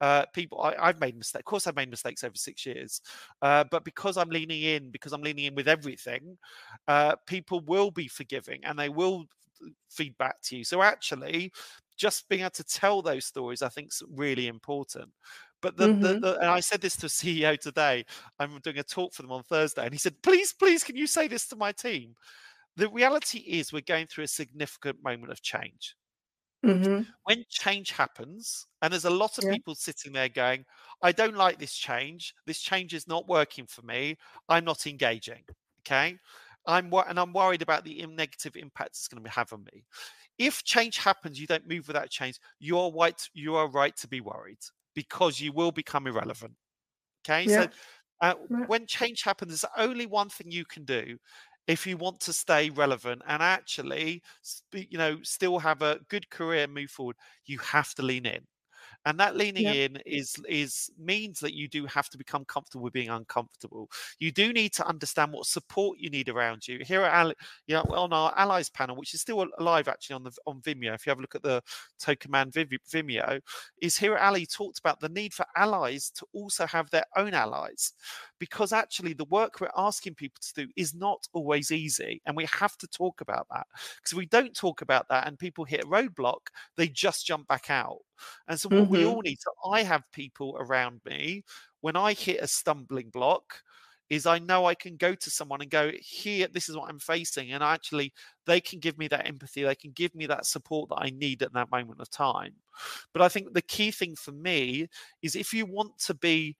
uh, 0.00 0.24
people 0.32 0.60
I, 0.60 0.86
have 0.86 1.00
made 1.00 1.16
mistakes 1.16 1.42
of 1.42 1.44
course 1.44 1.66
i've 1.66 1.76
made 1.76 1.90
mistakes 1.90 2.24
over 2.24 2.34
six 2.34 2.64
years 2.64 3.00
uh, 3.42 3.64
but 3.70 3.84
because 3.84 4.16
i'm 4.16 4.30
leaning 4.30 4.62
in 4.62 4.90
because 4.90 5.12
i'm 5.12 5.22
leaning 5.22 5.44
in 5.44 5.54
with 5.54 5.68
everything 5.68 6.38
uh, 6.88 7.16
people 7.26 7.60
will 7.60 7.90
be 7.90 8.08
forgiving 8.08 8.60
and 8.64 8.78
they 8.78 8.88
will 8.88 9.26
feedback 9.90 10.40
to 10.42 10.56
you 10.56 10.64
so 10.64 10.82
actually 10.82 11.52
just 11.98 12.28
being 12.30 12.40
able 12.40 12.50
to 12.50 12.64
tell 12.64 13.02
those 13.02 13.26
stories 13.26 13.62
i 13.62 13.68
think 13.68 13.88
is 13.88 14.02
really 14.16 14.48
important 14.48 15.10
but 15.62 15.76
the, 15.76 15.88
mm-hmm. 15.88 16.00
the, 16.00 16.18
the, 16.20 16.38
and 16.38 16.48
I 16.48 16.60
said 16.60 16.80
this 16.80 16.96
to 16.96 17.06
a 17.06 17.10
CEO 17.10 17.58
today. 17.58 18.06
I'm 18.38 18.58
doing 18.60 18.78
a 18.78 18.82
talk 18.82 19.12
for 19.12 19.20
them 19.20 19.32
on 19.32 19.42
Thursday, 19.42 19.84
and 19.84 19.92
he 19.92 19.98
said, 19.98 20.14
"Please, 20.22 20.54
please, 20.54 20.82
can 20.82 20.96
you 20.96 21.06
say 21.06 21.28
this 21.28 21.46
to 21.48 21.56
my 21.56 21.70
team?" 21.72 22.14
The 22.80 22.88
reality 22.88 23.40
is 23.40 23.72
we're 23.72 23.82
going 23.82 24.06
through 24.06 24.24
a 24.24 24.28
significant 24.28 25.04
moment 25.04 25.30
of 25.30 25.42
change. 25.42 25.94
Mm-hmm. 26.64 27.02
When 27.24 27.44
change 27.50 27.90
happens, 27.90 28.66
and 28.80 28.90
there's 28.90 29.04
a 29.04 29.10
lot 29.10 29.36
of 29.36 29.44
yeah. 29.44 29.52
people 29.52 29.74
sitting 29.74 30.14
there 30.14 30.30
going, 30.30 30.64
I 31.02 31.12
don't 31.12 31.36
like 31.36 31.58
this 31.58 31.74
change. 31.74 32.34
This 32.46 32.60
change 32.60 32.94
is 32.94 33.06
not 33.06 33.28
working 33.28 33.66
for 33.66 33.82
me. 33.82 34.16
I'm 34.48 34.64
not 34.64 34.86
engaging. 34.86 35.42
Okay. 35.80 36.16
I'm 36.66 36.90
and 37.08 37.20
I'm 37.20 37.32
worried 37.34 37.62
about 37.62 37.84
the 37.84 38.06
negative 38.06 38.56
impact 38.56 38.90
it's 38.90 39.08
going 39.08 39.22
to 39.22 39.30
have 39.30 39.52
on 39.52 39.64
me. 39.72 39.84
If 40.38 40.64
change 40.64 40.96
happens, 40.96 41.38
you 41.38 41.46
don't 41.46 41.68
move 41.68 41.86
without 41.86 42.08
change. 42.08 42.38
You 42.60 42.78
are 42.78 42.90
right. 42.90 43.28
You 43.34 43.56
are 43.56 43.68
right 43.70 43.96
to 43.96 44.08
be 44.08 44.22
worried 44.22 44.58
because 44.94 45.38
you 45.38 45.52
will 45.52 45.72
become 45.72 46.06
irrelevant. 46.06 46.54
Okay. 47.26 47.44
Yeah. 47.44 47.62
So 47.64 47.68
uh, 48.20 48.34
when 48.66 48.86
change 48.86 49.22
happens, 49.22 49.50
there's 49.50 49.72
only 49.78 50.06
one 50.06 50.28
thing 50.28 50.50
you 50.50 50.64
can 50.66 50.84
do, 50.84 51.16
if 51.70 51.86
you 51.86 51.96
want 51.96 52.20
to 52.20 52.32
stay 52.32 52.70
relevant 52.70 53.22
and 53.26 53.42
actually 53.42 54.22
you 54.72 54.98
know 54.98 55.18
still 55.22 55.58
have 55.60 55.82
a 55.82 56.00
good 56.08 56.28
career 56.30 56.66
move 56.66 56.90
forward 56.90 57.16
you 57.46 57.58
have 57.58 57.94
to 57.94 58.02
lean 58.02 58.26
in 58.26 58.46
and 59.06 59.18
that 59.18 59.36
leaning 59.36 59.64
yep. 59.64 59.74
in 59.74 59.96
is 60.04 60.36
is 60.48 60.90
means 60.98 61.40
that 61.40 61.54
you 61.54 61.68
do 61.68 61.86
have 61.86 62.08
to 62.10 62.18
become 62.18 62.44
comfortable 62.44 62.84
with 62.84 62.92
being 62.92 63.08
uncomfortable. 63.08 63.90
You 64.18 64.30
do 64.30 64.52
need 64.52 64.72
to 64.74 64.86
understand 64.86 65.32
what 65.32 65.46
support 65.46 65.98
you 65.98 66.10
need 66.10 66.28
around 66.28 66.68
you. 66.68 66.80
Here 66.84 67.02
at 67.02 67.34
you 67.66 67.74
know, 67.76 67.84
on 67.90 68.12
our 68.12 68.32
allies 68.36 68.68
panel 68.68 68.96
which 68.96 69.14
is 69.14 69.20
still 69.20 69.46
alive 69.58 69.88
actually 69.88 70.14
on 70.14 70.24
the 70.24 70.32
on 70.46 70.60
vimeo 70.60 70.94
if 70.94 71.06
you 71.06 71.10
have 71.10 71.18
a 71.18 71.22
look 71.22 71.34
at 71.34 71.42
the 71.42 71.62
token 71.98 72.30
man 72.30 72.50
vimeo 72.50 73.40
is 73.80 73.96
here 73.96 74.14
at 74.14 74.22
ally 74.22 74.44
talked 74.44 74.78
about 74.78 75.00
the 75.00 75.08
need 75.08 75.32
for 75.32 75.46
allies 75.56 76.10
to 76.10 76.26
also 76.32 76.66
have 76.66 76.90
their 76.90 77.04
own 77.16 77.34
allies. 77.34 77.92
Because 78.38 78.72
actually 78.72 79.14
the 79.14 79.24
work 79.26 79.60
we're 79.60 79.68
asking 79.76 80.14
people 80.14 80.40
to 80.42 80.66
do 80.66 80.72
is 80.76 80.94
not 80.94 81.26
always 81.32 81.70
easy 81.70 82.20
and 82.26 82.36
we 82.36 82.46
have 82.46 82.76
to 82.78 82.86
talk 82.88 83.20
about 83.20 83.46
that. 83.50 83.66
Because 83.96 84.12
if 84.12 84.18
we 84.18 84.26
don't 84.26 84.54
talk 84.54 84.82
about 84.82 85.08
that 85.08 85.26
and 85.26 85.38
people 85.38 85.64
hit 85.64 85.84
a 85.84 85.86
roadblock 85.86 86.48
they 86.76 86.88
just 86.88 87.26
jump 87.26 87.46
back 87.48 87.70
out 87.70 87.98
and 88.48 88.58
so 88.58 88.68
what 88.68 88.82
mm-hmm. 88.82 88.92
we 88.92 89.04
all 89.04 89.20
need 89.22 89.38
so 89.40 89.50
i 89.70 89.82
have 89.82 90.02
people 90.12 90.56
around 90.60 91.00
me 91.04 91.42
when 91.80 91.96
i 91.96 92.12
hit 92.12 92.40
a 92.40 92.46
stumbling 92.46 93.10
block 93.10 93.62
is 94.10 94.26
I 94.26 94.40
know 94.40 94.66
I 94.66 94.74
can 94.74 94.96
go 94.96 95.14
to 95.14 95.30
someone 95.30 95.62
and 95.62 95.70
go, 95.70 95.92
here, 96.00 96.48
this 96.52 96.68
is 96.68 96.76
what 96.76 96.90
I'm 96.90 96.98
facing. 96.98 97.52
And 97.52 97.62
actually, 97.62 98.12
they 98.44 98.60
can 98.60 98.80
give 98.80 98.98
me 98.98 99.06
that 99.08 99.28
empathy. 99.28 99.62
They 99.62 99.76
can 99.76 99.92
give 99.92 100.14
me 100.16 100.26
that 100.26 100.46
support 100.46 100.90
that 100.90 100.98
I 101.00 101.10
need 101.10 101.42
at 101.42 101.52
that 101.52 101.70
moment 101.70 102.00
of 102.00 102.10
time. 102.10 102.54
But 103.12 103.22
I 103.22 103.28
think 103.28 103.54
the 103.54 103.62
key 103.62 103.92
thing 103.92 104.16
for 104.16 104.32
me 104.32 104.88
is 105.22 105.36
if 105.36 105.54
you 105.54 105.64
want 105.64 105.96
to 106.00 106.14
be 106.14 106.56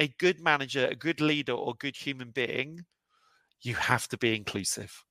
a 0.00 0.12
good 0.18 0.40
manager, 0.40 0.86
a 0.86 0.96
good 0.96 1.20
leader, 1.20 1.52
or 1.52 1.74
good 1.78 1.96
human 1.96 2.30
being, 2.30 2.84
you 3.62 3.76
have 3.76 4.08
to 4.08 4.18
be 4.18 4.34
inclusive. 4.34 5.04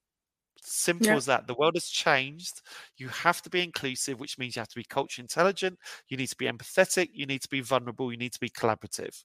Simple 0.62 1.08
yeah. 1.08 1.16
as 1.16 1.26
that. 1.26 1.48
The 1.48 1.56
world 1.56 1.76
has 1.76 1.88
changed. 1.88 2.62
You 2.98 3.08
have 3.10 3.42
to 3.44 3.50
be 3.50 3.64
inclusive, 3.64 4.20
which 4.20 4.38
means 4.38 4.56
you 4.56 4.62
have 4.62 4.70
to 4.70 4.76
be 4.76 4.84
culture 4.84 5.22
intelligent. 5.22 5.78
You 6.08 6.18
need 6.18 6.28
to 6.28 6.38
be 6.38 6.48
empathetic. 6.48 7.10
You 7.14 7.26
need 7.26 7.42
to 7.42 7.50
be 7.50 7.62
vulnerable. 7.62 8.12
You 8.12 8.18
need 8.18 8.34
to 8.34 8.40
be 8.40 8.50
collaborative. 8.50 9.24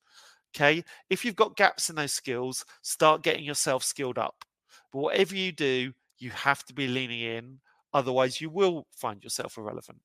Okay. 0.55 0.85
If 1.09 1.25
you've 1.25 1.37
got 1.37 1.57
gaps 1.57 1.91
in 1.91 1.97
those 1.97 2.13
skills, 2.13 2.65
start 2.83 3.23
getting 3.23 3.45
yourself 3.45 3.83
skilled 3.83 4.19
up. 4.19 4.45
But 4.93 5.01
whatever 5.01 5.35
you 5.35 5.53
do, 5.53 5.93
you 6.19 6.31
have 6.31 6.65
to 6.67 6.75
be 6.75 6.89
leaning 6.89 7.21
in. 7.21 7.59
Otherwise, 7.95 8.41
you 8.41 8.51
will 8.51 8.87
find 8.95 9.23
yourself 9.23 9.57
irrelevant. 9.57 9.99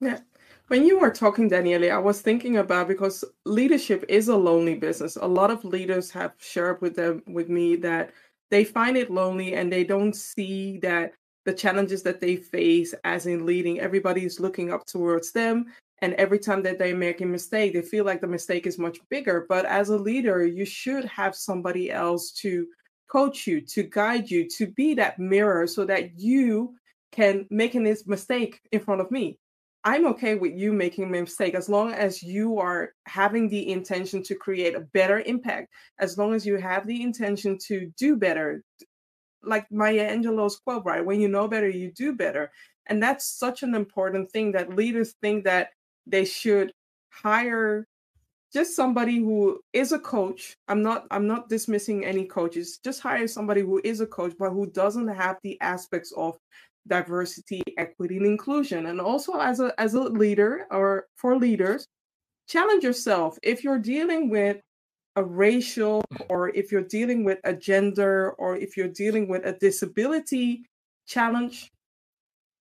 Yeah. 0.00 0.20
When 0.68 0.84
you 0.84 0.98
were 0.98 1.10
talking, 1.10 1.48
Daniele, 1.48 1.92
I 1.92 1.98
was 1.98 2.20
thinking 2.20 2.56
about 2.56 2.88
because 2.88 3.24
leadership 3.44 4.04
is 4.08 4.28
a 4.28 4.36
lonely 4.36 4.74
business. 4.74 5.16
A 5.16 5.26
lot 5.26 5.50
of 5.50 5.64
leaders 5.64 6.10
have 6.10 6.32
shared 6.38 6.80
with 6.80 6.96
them 6.96 7.22
with 7.26 7.48
me 7.48 7.76
that 7.76 8.12
they 8.50 8.64
find 8.64 8.96
it 8.96 9.10
lonely 9.10 9.54
and 9.54 9.72
they 9.72 9.84
don't 9.84 10.14
see 10.14 10.78
that 10.78 11.12
the 11.44 11.52
challenges 11.52 12.02
that 12.02 12.20
they 12.20 12.36
face 12.36 12.94
as 13.04 13.26
in 13.26 13.44
leading, 13.44 13.80
everybody 13.80 14.24
is 14.24 14.40
looking 14.40 14.72
up 14.72 14.86
towards 14.86 15.32
them. 15.32 15.66
And 16.00 16.14
every 16.14 16.38
time 16.38 16.62
that 16.62 16.78
they 16.78 16.92
make 16.92 17.20
a 17.20 17.26
mistake, 17.26 17.72
they 17.72 17.82
feel 17.82 18.04
like 18.04 18.20
the 18.20 18.26
mistake 18.26 18.66
is 18.66 18.78
much 18.78 18.98
bigger. 19.10 19.46
But 19.48 19.64
as 19.64 19.90
a 19.90 19.96
leader, 19.96 20.46
you 20.46 20.64
should 20.64 21.04
have 21.04 21.34
somebody 21.34 21.90
else 21.90 22.32
to 22.42 22.66
coach 23.08 23.46
you, 23.46 23.60
to 23.60 23.82
guide 23.84 24.30
you, 24.30 24.48
to 24.50 24.66
be 24.66 24.94
that 24.94 25.18
mirror 25.18 25.66
so 25.66 25.84
that 25.84 26.18
you 26.18 26.74
can 27.12 27.46
make 27.50 27.74
a 27.74 27.96
mistake 28.06 28.60
in 28.72 28.80
front 28.80 29.00
of 29.00 29.10
me. 29.10 29.38
I'm 29.84 30.06
okay 30.08 30.34
with 30.34 30.54
you 30.54 30.72
making 30.72 31.04
a 31.04 31.06
mistake 31.08 31.54
as 31.54 31.68
long 31.68 31.92
as 31.92 32.22
you 32.22 32.58
are 32.58 32.94
having 33.04 33.48
the 33.48 33.70
intention 33.70 34.22
to 34.22 34.34
create 34.34 34.74
a 34.74 34.80
better 34.80 35.20
impact, 35.20 35.68
as 35.98 36.16
long 36.16 36.32
as 36.32 36.46
you 36.46 36.56
have 36.56 36.86
the 36.86 37.02
intention 37.02 37.58
to 37.66 37.92
do 37.98 38.16
better. 38.16 38.62
Like 39.42 39.70
Maya 39.70 40.10
Angelou's 40.10 40.56
quote, 40.56 40.86
right? 40.86 41.04
When 41.04 41.20
you 41.20 41.28
know 41.28 41.48
better, 41.48 41.68
you 41.68 41.92
do 41.92 42.14
better. 42.14 42.50
And 42.86 43.02
that's 43.02 43.26
such 43.26 43.62
an 43.62 43.74
important 43.74 44.30
thing 44.30 44.52
that 44.52 44.74
leaders 44.74 45.14
think 45.20 45.44
that 45.44 45.68
they 46.06 46.24
should 46.24 46.72
hire 47.10 47.86
just 48.54 48.76
somebody 48.76 49.18
who 49.18 49.60
is 49.72 49.90
a 49.92 49.98
coach. 49.98 50.56
I'm 50.68 50.82
not 50.82 51.06
i'm 51.10 51.26
not 51.26 51.48
dismissing 51.48 52.04
any 52.04 52.24
coaches. 52.24 52.78
Just 52.84 53.00
hire 53.00 53.26
somebody 53.26 53.62
who 53.62 53.80
is 53.84 54.00
a 54.00 54.06
coach 54.06 54.34
but 54.38 54.50
who 54.50 54.66
doesn't 54.70 55.08
have 55.08 55.36
the 55.42 55.60
aspects 55.60 56.12
of 56.16 56.38
diversity 56.86 57.62
equity 57.76 58.16
and 58.16 58.26
inclusion. 58.26 58.86
And 58.86 59.00
also 59.00 59.34
as 59.40 59.58
a 59.60 59.78
as 59.78 59.94
a 59.94 60.00
leader 60.00 60.66
or 60.70 61.06
for 61.16 61.36
leaders 61.36 61.86
challenge 62.48 62.84
yourself. 62.84 63.38
If 63.42 63.64
you're 63.64 63.78
dealing 63.78 64.30
with 64.30 64.58
a 65.16 65.24
racial 65.24 66.04
or 66.28 66.50
if 66.50 66.70
you're 66.70 66.82
dealing 66.82 67.24
with 67.24 67.38
a 67.44 67.54
gender 67.54 68.32
or 68.38 68.56
if 68.56 68.76
you're 68.76 68.88
dealing 68.88 69.28
with 69.28 69.44
a 69.46 69.52
disability 69.58 70.64
challenge 71.06 71.70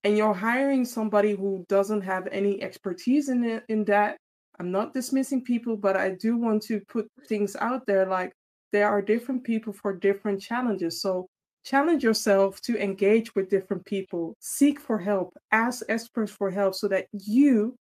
and 0.04 0.18
you're 0.18 0.34
hiring 0.34 0.86
somebody 0.86 1.36
who 1.36 1.66
doesn't 1.70 2.02
have 2.02 2.28
any 2.32 2.62
expertise 2.62 3.30
in 3.30 3.44
it 3.44 3.64
in 3.70 3.86
that 3.86 4.18
i'm 4.60 4.72
not 4.72 4.94
dismissing 4.94 5.44
people 5.44 5.76
but 5.76 5.96
i 5.96 6.10
do 6.10 6.38
want 6.38 6.62
to 6.62 6.80
put 6.82 7.10
things 7.28 7.56
out 7.58 7.86
there 7.86 8.06
like 8.06 8.34
there 8.72 8.88
are 8.88 9.02
different 9.02 9.44
people 9.44 9.74
for 9.74 9.94
different 9.94 10.42
challenges 10.42 11.02
so 11.02 11.28
challenge 11.64 12.04
yourself 12.04 12.60
to 12.62 12.82
engage 12.82 13.34
with 13.36 13.50
different 13.50 13.86
people 13.86 14.36
seek 14.40 14.80
for 14.80 14.98
help 14.98 15.34
ask 15.52 15.84
experts 15.90 16.32
for 16.32 16.52
help 16.52 16.76
so 16.76 16.88
that 16.88 17.08
you 17.12 17.76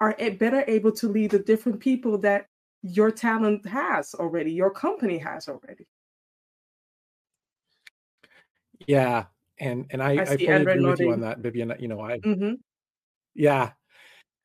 are 0.00 0.14
better 0.38 0.64
able 0.66 0.92
to 0.92 1.08
lead 1.08 1.30
the 1.30 1.38
different 1.38 1.80
people 1.80 2.18
that 2.18 2.46
your 2.82 3.10
talent 3.10 3.64
has 3.66 4.14
already 4.14 4.52
your 4.52 4.70
company 4.70 5.16
has 5.16 5.48
already 5.48 5.86
yeah 8.86 9.24
and 9.58 9.86
and 9.90 10.02
I, 10.02 10.16
I, 10.16 10.22
I 10.22 10.24
fully 10.24 10.46
agree 10.46 10.84
with 10.84 11.00
you 11.00 11.12
on 11.12 11.20
that, 11.20 11.38
Vivian. 11.38 11.72
You 11.78 11.88
know, 11.88 12.00
I 12.00 12.18
mm-hmm. 12.18 12.54
yeah, 13.34 13.72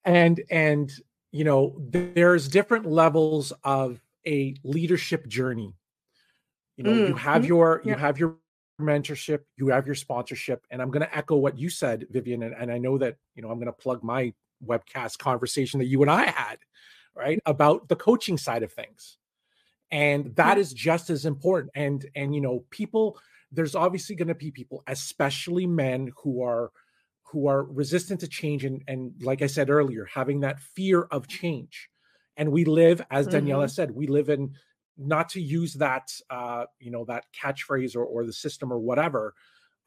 and 0.06 0.42
and 0.50 0.92
you 1.32 1.44
know, 1.44 1.76
there's 1.80 2.48
different 2.48 2.86
levels 2.86 3.54
of 3.64 4.02
a 4.26 4.56
leadership 4.64 5.28
journey. 5.28 5.74
You 6.78 6.84
know, 6.84 6.92
mm-hmm. 6.92 7.08
you 7.08 7.16
have 7.16 7.46
your 7.46 7.82
you 7.84 7.92
yeah. 7.92 8.00
have 8.00 8.18
your 8.18 8.38
mentorship, 8.80 9.42
you 9.58 9.68
have 9.68 9.86
your 9.86 9.96
sponsorship, 9.96 10.66
and 10.72 10.82
I'm 10.82 10.92
going 10.92 11.06
to 11.06 11.18
echo 11.18 11.36
what 11.36 11.58
you 11.58 11.70
said, 11.70 12.08
Vivian, 12.10 12.44
and, 12.44 12.56
and 12.56 12.72
I 12.72 12.78
know 12.78 12.98
that 12.98 13.18
you 13.36 13.42
know 13.42 13.50
I'm 13.50 13.58
going 13.58 13.68
to 13.68 13.74
plug 13.74 14.04
my 14.04 14.34
webcast 14.66 15.18
conversation 15.18 15.80
that 15.80 15.88
you 15.88 16.02
and 16.02 16.12
I 16.12 16.26
had, 16.26 16.58
right, 17.16 17.40
about 17.46 17.90
the 17.90 17.96
coaching 17.96 18.38
side 18.38 18.64
of 18.64 18.72
things, 18.72 19.18
and 19.92 20.36
that 20.36 20.58
yeah. 20.58 20.62
is 20.62 20.74
just 20.74 21.10
as 21.10 21.26
important. 21.26 21.72
And 21.76 22.06
and 22.16 22.34
you 22.34 22.42
know, 22.42 22.64
people 22.70 23.20
there's 23.52 23.76
obviously 23.76 24.16
going 24.16 24.28
to 24.28 24.36
be 24.36 24.52
people, 24.52 24.84
especially 24.88 25.66
men, 25.66 26.12
who 26.24 26.44
are 26.44 26.72
who 27.32 27.48
are 27.48 27.64
resistant 27.64 28.20
to 28.22 28.28
change 28.28 28.66
and 28.66 28.84
and 28.88 29.14
like 29.22 29.42
I 29.42 29.48
said 29.48 29.70
earlier, 29.70 30.08
having 30.14 30.42
that 30.42 30.60
fear 30.60 31.04
of 31.04 31.28
change. 31.28 31.90
And 32.38 32.52
we 32.52 32.64
live, 32.64 33.02
as 33.12 33.28
Daniela 33.28 33.66
mm-hmm. 33.66 33.68
said, 33.68 33.92
we 33.92 34.08
live 34.08 34.30
in 34.30 34.54
not 34.98 35.30
to 35.30 35.42
use 35.42 35.74
that 35.76 36.12
uh, 36.30 36.66
you 36.80 36.92
know 36.92 37.06
that 37.06 37.26
catchphrase 37.40 37.96
or 37.96 38.06
or 38.06 38.26
the 38.26 38.34
system 38.34 38.72
or 38.72 38.80
whatever 38.80 39.34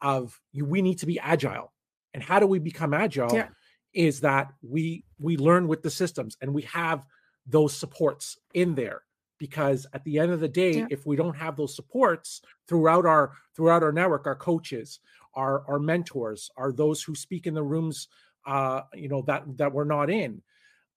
of 0.01 0.39
we 0.53 0.81
need 0.81 0.99
to 0.99 1.05
be 1.05 1.19
agile. 1.19 1.73
And 2.13 2.21
how 2.21 2.39
do 2.39 2.47
we 2.47 2.59
become 2.59 2.93
agile? 2.93 3.33
Yeah. 3.33 3.47
Is 3.93 4.21
that 4.21 4.53
we 4.61 5.03
we 5.19 5.37
learn 5.37 5.67
with 5.67 5.83
the 5.83 5.89
systems 5.89 6.37
and 6.41 6.53
we 6.53 6.63
have 6.63 7.03
those 7.45 7.75
supports 7.75 8.37
in 8.53 8.75
there 8.75 9.01
because 9.37 9.85
at 9.93 10.03
the 10.05 10.19
end 10.19 10.31
of 10.31 10.39
the 10.39 10.47
day 10.47 10.77
yeah. 10.77 10.85
if 10.89 11.05
we 11.05 11.15
don't 11.15 11.35
have 11.35 11.57
those 11.57 11.75
supports 11.75 12.41
throughout 12.67 13.05
our 13.05 13.33
throughout 13.55 13.83
our 13.83 13.91
network 13.91 14.25
our 14.25 14.35
coaches 14.35 14.99
our 15.35 15.63
our 15.67 15.79
mentors 15.79 16.49
are 16.57 16.71
those 16.71 17.01
who 17.03 17.15
speak 17.15 17.47
in 17.47 17.53
the 17.53 17.63
rooms 17.63 18.07
uh 18.45 18.81
you 18.93 19.07
know 19.07 19.21
that 19.23 19.43
that 19.57 19.71
we're 19.71 19.83
not 19.83 20.09
in. 20.09 20.41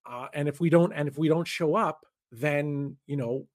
Uh 0.08 0.28
and 0.34 0.48
if 0.48 0.60
we 0.60 0.70
don't 0.70 0.92
and 0.92 1.08
if 1.08 1.18
we 1.18 1.28
don't 1.28 1.48
show 1.48 1.74
up 1.74 2.04
then 2.32 2.96
you 3.06 3.16
know 3.16 3.46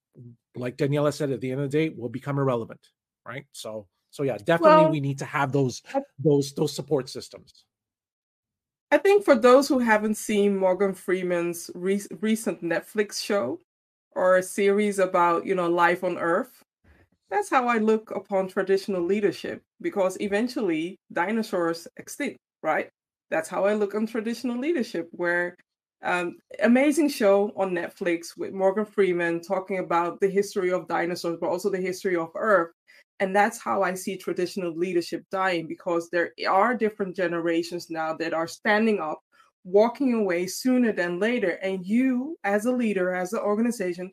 like 0.55 0.77
daniela 0.77 1.13
said 1.13 1.31
at 1.31 1.41
the 1.41 1.51
end 1.51 1.61
of 1.61 1.71
the 1.71 1.77
day 1.77 1.93
we'll 1.95 2.09
become 2.09 2.37
irrelevant 2.37 2.89
right? 3.25 3.45
So 3.51 3.87
so 4.09 4.23
yeah 4.23 4.37
definitely 4.37 4.83
well, 4.83 4.91
we 4.91 4.99
need 4.99 5.19
to 5.19 5.25
have 5.25 5.51
those 5.51 5.81
those 6.19 6.53
those 6.53 6.75
support 6.75 7.09
systems. 7.09 7.65
I 8.91 8.97
think 8.97 9.23
for 9.23 9.35
those 9.35 9.67
who 9.67 9.79
haven't 9.79 10.15
seen 10.15 10.57
Morgan 10.57 10.93
Freeman's 10.93 11.71
re- 11.73 12.01
recent 12.19 12.61
Netflix 12.61 13.23
show, 13.23 13.59
or 14.15 14.37
a 14.37 14.43
series 14.43 14.99
about 14.99 15.45
you 15.45 15.55
know 15.55 15.69
life 15.69 16.03
on 16.03 16.17
earth 16.17 16.63
that's 17.31 17.49
how 17.49 17.67
i 17.67 17.77
look 17.77 18.11
upon 18.11 18.47
traditional 18.47 19.01
leadership 19.01 19.61
because 19.81 20.17
eventually 20.19 20.97
dinosaurs 21.13 21.87
extinct 21.97 22.37
right 22.61 22.89
that's 23.31 23.49
how 23.49 23.65
i 23.65 23.73
look 23.73 23.95
on 23.95 24.05
traditional 24.05 24.57
leadership 24.57 25.07
where 25.11 25.55
um, 26.03 26.37
amazing 26.61 27.09
show 27.09 27.51
on 27.55 27.71
netflix 27.71 28.37
with 28.37 28.53
morgan 28.53 28.85
freeman 28.85 29.41
talking 29.41 29.79
about 29.79 30.19
the 30.19 30.29
history 30.29 30.71
of 30.71 30.87
dinosaurs 30.87 31.37
but 31.41 31.49
also 31.49 31.69
the 31.69 31.77
history 31.77 32.15
of 32.15 32.29
earth 32.35 32.71
and 33.19 33.35
that's 33.35 33.59
how 33.59 33.81
i 33.81 33.93
see 33.93 34.17
traditional 34.17 34.75
leadership 34.75 35.23
dying 35.31 35.67
because 35.67 36.09
there 36.09 36.31
are 36.49 36.75
different 36.75 37.15
generations 37.15 37.89
now 37.89 38.13
that 38.13 38.33
are 38.33 38.47
standing 38.47 38.99
up 38.99 39.21
walking 39.63 40.13
away 40.13 40.47
sooner 40.47 40.91
than 40.91 41.19
later. 41.19 41.51
And 41.61 41.85
you, 41.85 42.37
as 42.43 42.65
a 42.65 42.71
leader, 42.71 43.13
as 43.13 43.33
an 43.33 43.39
organization, 43.39 44.09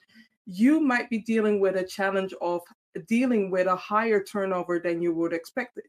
you 0.46 0.80
might 0.80 1.10
be 1.10 1.20
dealing 1.20 1.60
with 1.60 1.76
a 1.76 1.84
challenge 1.84 2.34
of 2.40 2.60
dealing 2.98 3.50
with 3.50 3.66
a 3.66 3.76
higher 3.76 4.22
turnover 4.22 4.78
than 4.78 5.02
you 5.02 5.12
would 5.14 5.32
expect 5.32 5.78
it. 5.78 5.84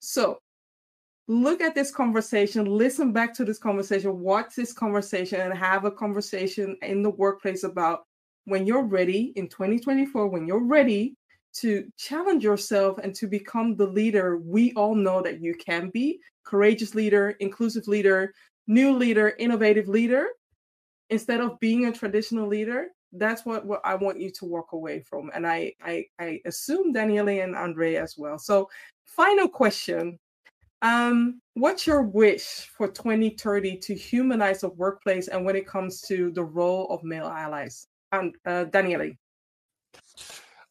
So 0.00 0.38
look 1.28 1.60
at 1.60 1.74
this 1.74 1.90
conversation, 1.90 2.64
listen 2.64 3.12
back 3.12 3.34
to 3.34 3.44
this 3.44 3.58
conversation, 3.58 4.20
watch 4.20 4.54
this 4.54 4.72
conversation, 4.72 5.40
and 5.40 5.56
have 5.56 5.84
a 5.84 5.90
conversation 5.90 6.76
in 6.82 7.02
the 7.02 7.10
workplace 7.10 7.64
about 7.64 8.04
when 8.44 8.66
you're 8.66 8.84
ready 8.84 9.32
in 9.36 9.48
2024, 9.48 10.28
when 10.28 10.46
you're 10.46 10.64
ready 10.64 11.16
to 11.54 11.90
challenge 11.96 12.44
yourself 12.44 12.98
and 12.98 13.14
to 13.14 13.26
become 13.26 13.76
the 13.76 13.86
leader 13.86 14.36
we 14.38 14.72
all 14.74 14.94
know 14.94 15.22
that 15.22 15.40
you 15.40 15.54
can 15.54 15.90
be 15.90 16.20
courageous 16.44 16.94
leader, 16.94 17.30
inclusive 17.40 17.88
leader, 17.88 18.32
new 18.66 18.94
leader, 18.96 19.34
innovative 19.38 19.88
leader, 19.88 20.28
instead 21.10 21.40
of 21.40 21.58
being 21.60 21.86
a 21.86 21.92
traditional 21.92 22.46
leader. 22.46 22.88
That's 23.12 23.46
what, 23.46 23.64
what 23.64 23.80
I 23.84 23.94
want 23.94 24.20
you 24.20 24.30
to 24.30 24.44
walk 24.44 24.72
away 24.72 25.00
from. 25.00 25.30
And 25.34 25.46
I, 25.46 25.72
I, 25.82 26.06
I 26.18 26.40
assume 26.44 26.92
Daniele 26.92 27.28
and 27.28 27.56
Andre 27.56 27.94
as 27.94 28.16
well. 28.18 28.38
So, 28.38 28.68
final 29.04 29.48
question 29.48 30.18
um, 30.82 31.40
what's 31.54 31.86
your 31.86 32.02
wish 32.02 32.68
for 32.76 32.88
2030 32.88 33.78
to 33.78 33.94
humanize 33.94 34.60
the 34.60 34.68
workplace 34.68 35.28
and 35.28 35.44
when 35.44 35.56
it 35.56 35.66
comes 35.66 36.00
to 36.02 36.30
the 36.30 36.44
role 36.44 36.86
of 36.90 37.02
male 37.02 37.26
allies? 37.26 37.86
And 38.12 38.34
uh, 38.44 38.64
Daniele. 38.64 39.12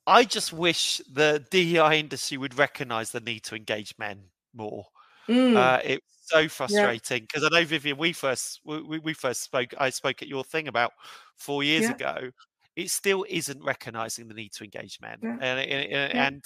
I 0.07 0.23
just 0.23 0.53
wish 0.53 1.01
the 1.11 1.43
DEI 1.49 1.99
industry 1.99 2.37
would 2.37 2.57
recognize 2.57 3.11
the 3.11 3.19
need 3.19 3.43
to 3.43 3.55
engage 3.55 3.95
men 3.97 4.19
more. 4.53 4.85
Mm. 5.27 5.55
Uh, 5.55 5.79
it's 5.83 6.14
so 6.25 6.47
frustrating 6.47 7.23
because 7.23 7.43
yeah. 7.43 7.49
I 7.51 7.61
know 7.61 7.65
Vivian. 7.65 7.97
We 7.97 8.13
first 8.13 8.61
we, 8.63 8.99
we 8.99 9.13
first 9.13 9.43
spoke. 9.43 9.73
I 9.77 9.89
spoke 9.89 10.21
at 10.21 10.27
your 10.27 10.43
thing 10.43 10.67
about 10.67 10.91
four 11.37 11.63
years 11.63 11.83
yeah. 11.83 11.91
ago. 11.91 12.31
It 12.75 12.91
still 12.91 13.25
isn't 13.29 13.63
recognizing 13.63 14.27
the 14.27 14.33
need 14.33 14.51
to 14.53 14.65
engage 14.65 14.99
men, 15.01 15.17
yeah. 15.21 15.37
and, 15.39 15.59
and, 15.59 16.13
and 16.13 16.43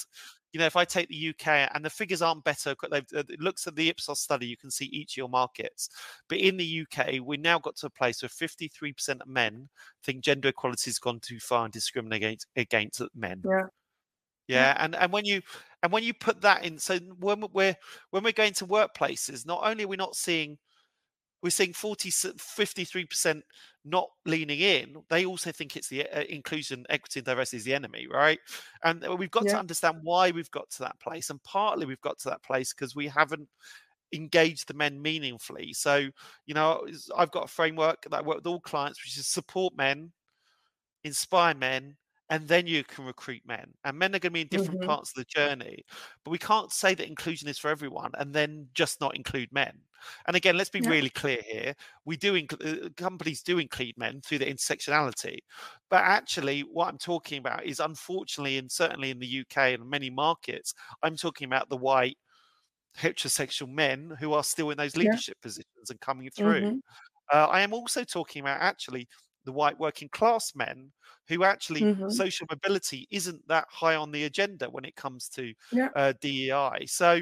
you 0.51 0.59
know, 0.59 0.65
if 0.65 0.75
I 0.75 0.85
take 0.85 1.09
the 1.09 1.29
UK 1.29 1.69
and 1.73 1.85
the 1.85 1.89
figures 1.89 2.21
aren't 2.21 2.43
better, 2.43 2.75
they've, 2.89 3.05
uh, 3.15 3.23
it 3.29 3.39
looks 3.39 3.67
at 3.67 3.75
the 3.75 3.89
Ipsos 3.89 4.19
study, 4.19 4.47
you 4.47 4.57
can 4.57 4.71
see 4.71 4.85
each 4.85 5.13
of 5.13 5.17
your 5.17 5.29
markets. 5.29 5.89
But 6.27 6.39
in 6.39 6.57
the 6.57 6.85
UK, 6.85 7.19
we 7.23 7.37
now 7.37 7.59
got 7.59 7.75
to 7.77 7.87
a 7.87 7.91
place 7.91 8.21
where 8.21 8.29
53% 8.29 9.21
of 9.21 9.27
men 9.27 9.69
think 10.03 10.23
gender 10.23 10.49
equality 10.49 10.89
has 10.89 10.97
gone 10.97 11.19
too 11.19 11.39
far 11.39 11.65
and 11.65 11.73
discriminate 11.73 12.23
against, 12.23 12.47
against 12.55 13.01
men. 13.15 13.43
Yeah. 13.45 13.67
Yeah, 14.49 14.75
and 14.79 14.95
and 14.95 15.11
when 15.13 15.25
you 15.25 15.41
and 15.83 15.91
when 15.91 16.03
you 16.03 16.13
put 16.13 16.41
that 16.41 16.65
in, 16.65 16.79
so 16.79 16.97
when 17.19 17.43
we're 17.53 17.75
when 18.09 18.23
we're 18.23 18.31
going 18.31 18.53
to 18.53 18.65
workplaces, 18.65 19.45
not 19.45 19.61
only 19.63 19.83
are 19.83 19.87
we 19.87 19.95
not 19.95 20.15
seeing 20.15 20.57
we're 21.41 21.49
seeing 21.51 21.71
40 21.71 22.09
53% 22.09 23.41
not 23.85 24.09
leaning 24.25 24.59
in 24.59 24.97
they 25.09 25.25
also 25.25 25.53
think 25.53 25.77
it's 25.77 25.87
the 25.87 26.05
uh, 26.07 26.23
inclusion 26.27 26.85
equity 26.89 27.19
and 27.19 27.25
diversity 27.25 27.57
is 27.57 27.63
the 27.63 27.73
enemy 27.73 28.07
right? 28.11 28.39
And 28.83 29.05
uh, 29.07 29.15
we've 29.15 29.31
got 29.31 29.45
yeah. 29.45 29.53
to 29.53 29.59
understand 29.59 29.97
why 30.01 30.31
we've 30.31 30.51
got 30.51 30.69
to 30.71 30.79
that 30.79 30.99
place 30.99 31.29
and 31.29 31.41
partly 31.43 31.85
we've 31.85 32.01
got 32.01 32.19
to 32.19 32.29
that 32.29 32.43
place 32.43 32.73
because 32.73 32.95
we 32.95 33.07
haven't 33.07 33.47
engaged 34.13 34.67
the 34.67 34.73
men 34.73 35.01
meaningfully. 35.01 35.71
So 35.73 36.09
you 36.45 36.53
know 36.53 36.85
i've 37.15 37.31
got 37.31 37.45
a 37.45 37.47
framework 37.47 38.01
that 38.09 38.15
i 38.15 38.21
work 38.21 38.37
with 38.37 38.47
all 38.47 38.59
clients 38.59 39.01
which 39.03 39.17
is 39.17 39.27
support 39.27 39.77
men 39.77 40.11
inspire 41.03 41.55
men 41.55 41.95
and 42.29 42.47
then 42.47 42.67
you 42.67 42.83
can 42.83 43.05
recruit 43.05 43.41
men. 43.45 43.71
And 43.83 43.97
men 43.97 44.15
are 44.15 44.19
going 44.19 44.31
to 44.31 44.31
be 44.31 44.41
in 44.41 44.47
different 44.47 44.81
mm-hmm. 44.81 44.89
parts 44.89 45.11
of 45.11 45.15
the 45.15 45.25
journey. 45.25 45.83
But 46.23 46.31
we 46.31 46.37
can't 46.37 46.71
say 46.71 46.93
that 46.93 47.07
inclusion 47.07 47.47
is 47.47 47.57
for 47.57 47.69
everyone 47.69 48.11
and 48.19 48.33
then 48.33 48.67
just 48.73 49.01
not 49.01 49.15
include 49.15 49.51
men. 49.51 49.73
And 50.27 50.35
again, 50.35 50.55
let's 50.55 50.69
be 50.69 50.81
really 50.81 51.09
clear 51.09 51.41
here. 51.45 51.73
We 52.05 52.15
do 52.15 52.33
inc- 52.33 52.85
uh, 52.85 52.89
companies 52.95 53.41
do 53.41 53.57
include 53.57 53.97
men 53.97 54.21
through 54.21 54.39
the 54.39 54.45
intersectionality, 54.45 55.39
but 55.89 56.03
actually, 56.03 56.61
what 56.61 56.87
I'm 56.87 56.97
talking 56.97 57.39
about 57.39 57.65
is 57.65 57.81
unfortunately, 57.81 58.57
and 58.59 58.71
certainly 58.71 59.11
in 59.11 59.19
the 59.19 59.41
UK 59.41 59.73
and 59.73 59.89
many 59.89 60.09
markets, 60.09 60.73
I'm 61.03 61.17
talking 61.17 61.47
about 61.47 61.67
the 61.67 61.75
white 61.75 62.17
heterosexual 62.97 63.69
men 63.69 64.15
who 64.19 64.33
are 64.33 64.43
still 64.43 64.69
in 64.69 64.77
those 64.77 64.95
leadership 64.95 65.37
yeah. 65.39 65.47
positions 65.47 65.89
and 65.89 65.99
coming 65.99 66.29
through. 66.29 66.61
Mm-hmm. 66.61 66.77
Uh, 67.31 67.47
I 67.47 67.61
am 67.61 67.73
also 67.73 68.03
talking 68.03 68.41
about 68.41 68.61
actually 68.61 69.07
the 69.45 69.51
white 69.51 69.79
working 69.79 70.09
class 70.09 70.53
men 70.55 70.91
who 71.27 71.43
actually 71.43 71.81
mm-hmm. 71.81 72.09
social 72.09 72.47
mobility 72.49 73.07
isn't 73.11 73.47
that 73.47 73.65
high 73.69 73.95
on 73.95 74.11
the 74.11 74.25
agenda 74.25 74.69
when 74.69 74.85
it 74.85 74.95
comes 74.95 75.29
to 75.29 75.53
yeah. 75.71 75.89
uh, 75.95 76.13
DEI. 76.21 76.85
So 76.87 77.21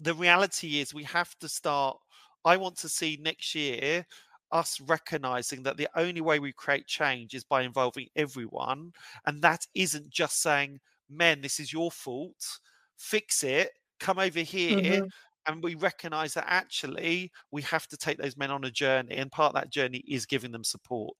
the 0.00 0.14
reality 0.14 0.80
is 0.80 0.94
we 0.94 1.04
have 1.04 1.36
to 1.40 1.48
start. 1.48 1.96
I 2.44 2.56
want 2.56 2.76
to 2.78 2.88
see 2.88 3.18
next 3.20 3.54
year 3.54 4.04
us 4.50 4.80
recognizing 4.80 5.62
that 5.62 5.76
the 5.76 5.88
only 5.96 6.20
way 6.20 6.38
we 6.38 6.52
create 6.52 6.86
change 6.86 7.34
is 7.34 7.44
by 7.44 7.62
involving 7.62 8.08
everyone. 8.16 8.92
And 9.26 9.40
that 9.42 9.66
isn't 9.74 10.10
just 10.10 10.42
saying, 10.42 10.80
men, 11.08 11.40
this 11.40 11.58
is 11.58 11.72
your 11.72 11.90
fault, 11.90 12.58
fix 12.98 13.42
it, 13.42 13.70
come 13.98 14.18
over 14.18 14.40
here. 14.40 14.78
Mm-hmm. 14.78 15.06
And 15.46 15.62
we 15.62 15.74
recognize 15.74 16.34
that 16.34 16.44
actually 16.46 17.32
we 17.50 17.62
have 17.62 17.86
to 17.88 17.96
take 17.96 18.18
those 18.18 18.36
men 18.36 18.50
on 18.50 18.64
a 18.64 18.70
journey. 18.70 19.16
And 19.16 19.30
part 19.30 19.54
of 19.54 19.60
that 19.60 19.70
journey 19.70 20.04
is 20.06 20.26
giving 20.26 20.52
them 20.52 20.64
support. 20.64 21.16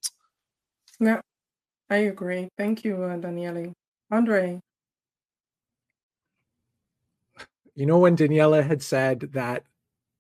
Yeah, 1.01 1.21
I 1.91 1.97
agree. 1.97 2.49
Thank 2.57 2.85
you, 2.85 3.03
uh, 3.03 3.17
Daniele. 3.17 3.73
Andre. 4.11 4.61
You 7.75 7.87
know, 7.87 7.99
when 7.99 8.17
Daniela 8.17 8.65
had 8.65 8.83
said 8.83 9.31
that, 9.33 9.65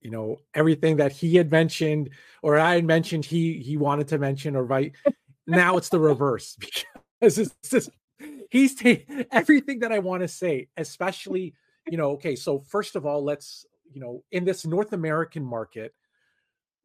you 0.01 0.11
know, 0.11 0.39
everything 0.55 0.97
that 0.97 1.13
he 1.13 1.37
had 1.37 1.51
mentioned 1.51 2.11
or 2.43 2.59
I 2.59 2.75
had 2.75 2.85
mentioned 2.85 3.25
he 3.25 3.59
he 3.59 3.77
wanted 3.77 4.09
to 4.09 4.19
mention 4.19 4.57
or 4.57 4.65
right 4.65 4.93
now 5.47 5.77
it's 5.77 5.91
the 5.91 6.01
reverse 6.01 6.57
because 7.21 7.39
it's 7.39 7.55
just 7.71 7.91
he's 8.51 8.75
taking 8.75 9.25
everything 9.31 9.81
that 9.81 9.93
I 9.93 9.99
want 9.99 10.23
to 10.23 10.29
say, 10.29 10.69
especially, 10.77 11.55
you 11.89 11.97
know, 11.97 12.11
okay, 12.13 12.37
so 12.37 12.61
first 12.61 12.97
of 12.97 13.07
all, 13.07 13.25
let's, 13.25 13.65
you 13.93 14.01
know, 14.01 14.23
in 14.33 14.45
this 14.45 14.67
North 14.67 14.93
American 14.93 15.45
market, 15.45 15.95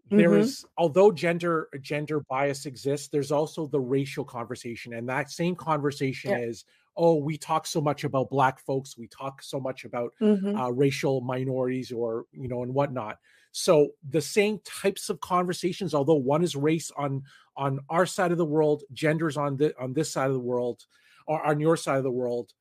there 0.10 0.32
mm-hmm. 0.32 0.42
is 0.42 0.66
although 0.78 1.12
gender 1.12 1.68
gender 1.82 2.22
bias 2.30 2.66
exists 2.66 3.08
there's 3.10 3.32
also 3.32 3.68
the 3.68 3.80
racial 3.80 4.24
conversation 4.24 4.94
and 4.94 5.08
that 5.10 5.30
same 5.30 5.56
conversation 5.56 6.32
yeah. 6.32 6.38
is 6.38 6.66
oh 6.96 7.16
we 7.16 7.38
talk 7.38 7.68
so 7.68 7.82
much 7.82 8.04
about 8.04 8.30
black 8.30 8.60
folks 8.60 8.98
we 8.98 9.08
talk 9.08 9.42
so 9.44 9.60
much 9.60 9.86
about 9.86 10.14
mm-hmm. 10.22 10.56
uh, 10.56 10.70
racial 10.70 11.22
minorities 11.22 11.92
or 11.92 12.26
you 12.32 12.48
know 12.48 12.64
and 12.64 12.74
whatnot 12.74 13.18
so 13.52 13.90
the 14.10 14.22
same 14.22 14.60
types 14.64 15.10
of 15.10 15.20
conversations 15.20 15.94
although 15.94 16.16
one 16.16 16.44
is 16.44 16.56
race 16.56 16.92
on 16.98 17.22
on 17.58 17.80
our 17.90 18.06
side 18.06 18.32
of 18.32 18.38
the 18.38 18.46
world 18.46 18.84
genders 18.94 19.36
on 19.36 19.58
the 19.58 19.78
on 19.78 19.94
this 19.94 20.12
side 20.12 20.28
of 20.28 20.34
the 20.34 20.40
world 20.40 20.86
or 21.28 21.46
on 21.46 21.60
your 21.60 21.76
side 21.76 21.98
of 21.98 22.04
the 22.04 22.12
world 22.12 22.54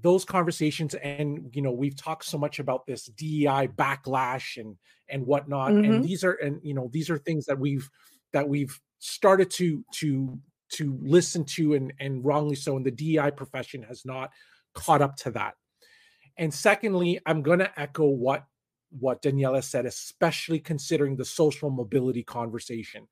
those 0.00 0.24
conversations 0.24 0.94
and 0.94 1.50
you 1.52 1.62
know 1.62 1.72
we've 1.72 1.96
talked 1.96 2.24
so 2.24 2.38
much 2.38 2.58
about 2.58 2.86
this 2.86 3.06
DEI 3.06 3.68
backlash 3.68 4.60
and 4.60 4.76
and 5.08 5.26
whatnot 5.26 5.72
mm-hmm. 5.72 5.92
and 5.92 6.04
these 6.04 6.24
are 6.24 6.34
and 6.34 6.60
you 6.62 6.74
know 6.74 6.88
these 6.92 7.10
are 7.10 7.18
things 7.18 7.46
that 7.46 7.58
we've 7.58 7.88
that 8.32 8.48
we've 8.48 8.80
started 8.98 9.50
to 9.50 9.84
to 9.92 10.38
to 10.70 10.98
listen 11.02 11.44
to 11.44 11.74
and 11.74 11.92
and 11.98 12.24
wrongly 12.24 12.54
so 12.54 12.76
and 12.76 12.84
the 12.84 12.90
DEI 12.90 13.30
profession 13.30 13.82
has 13.82 14.04
not 14.04 14.30
caught 14.74 15.02
up 15.02 15.16
to 15.16 15.30
that 15.30 15.54
and 16.36 16.52
secondly 16.52 17.18
I'm 17.26 17.42
going 17.42 17.60
to 17.60 17.80
echo 17.80 18.06
what 18.06 18.44
what 18.90 19.22
Daniela 19.22 19.64
said 19.64 19.86
especially 19.86 20.60
considering 20.60 21.16
the 21.16 21.24
social 21.24 21.70
mobility 21.70 22.22
conversation 22.22 23.08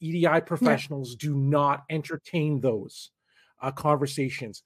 EDI 0.00 0.40
professionals 0.46 1.12
yeah. 1.12 1.28
do 1.28 1.36
not 1.36 1.84
entertain 1.90 2.60
those 2.60 3.10
uh, 3.60 3.70
conversations 3.70 4.62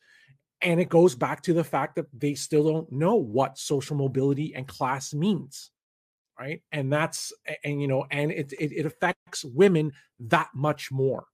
and 0.62 0.80
it 0.80 0.88
goes 0.88 1.14
back 1.14 1.42
to 1.42 1.52
the 1.52 1.64
fact 1.64 1.96
that 1.96 2.06
they 2.12 2.34
still 2.34 2.64
don't 2.64 2.90
know 2.90 3.14
what 3.14 3.58
social 3.58 3.96
mobility 3.96 4.54
and 4.54 4.66
class 4.66 5.14
means. 5.14 5.70
Right. 6.38 6.62
And 6.70 6.92
that's, 6.92 7.32
and, 7.64 7.80
you 7.80 7.88
know, 7.88 8.06
and 8.10 8.30
it, 8.30 8.52
it, 8.52 8.72
it 8.72 8.86
affects 8.86 9.44
women 9.44 9.92
that 10.20 10.48
much 10.54 10.92
more. 10.92 11.24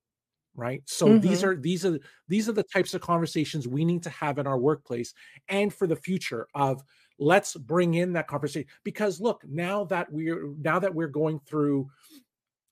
Right. 0.57 0.83
So 0.87 1.09
mm-hmm. 1.09 1.19
these 1.19 1.43
are, 1.43 1.57
these 1.57 1.85
are, 1.85 1.99
these 2.29 2.49
are 2.49 2.53
the 2.53 2.63
types 2.63 2.95
of 2.95 3.01
conversations 3.01 3.67
we 3.67 3.85
need 3.85 4.03
to 4.05 4.11
have 4.11 4.39
in 4.39 4.47
our 4.47 4.59
workplace 4.59 5.13
and 5.49 5.75
for 5.75 5.87
the 5.87 5.97
future 5.97 6.47
of 6.55 6.83
let's 7.19 7.55
bring 7.55 7.95
in 7.95 8.13
that 8.13 8.29
conversation 8.29 8.69
because 8.83 9.21
look, 9.21 9.43
now 9.49 9.85
that 9.85 10.11
we're, 10.13 10.55
now 10.61 10.79
that 10.79 10.95
we're 10.95 11.09
going 11.09 11.41
through, 11.41 11.91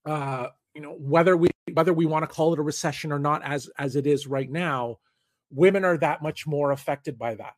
uh, 0.07 0.47
you 0.75 0.81
know, 0.81 0.93
whether 0.93 1.37
we, 1.37 1.51
whether 1.75 1.93
we 1.93 2.07
want 2.07 2.23
to 2.23 2.33
call 2.33 2.53
it 2.53 2.59
a 2.59 2.63
recession 2.63 3.13
or 3.13 3.19
not 3.19 3.43
as, 3.45 3.69
as 3.79 3.97
it 3.97 4.07
is 4.07 4.27
right 4.27 4.51
now, 4.51 4.99
women 5.53 5.85
are 5.85 5.97
that 5.99 6.23
much 6.23 6.47
more 6.47 6.73
affected 6.73 7.19
by 7.19 7.35
that 7.35 7.55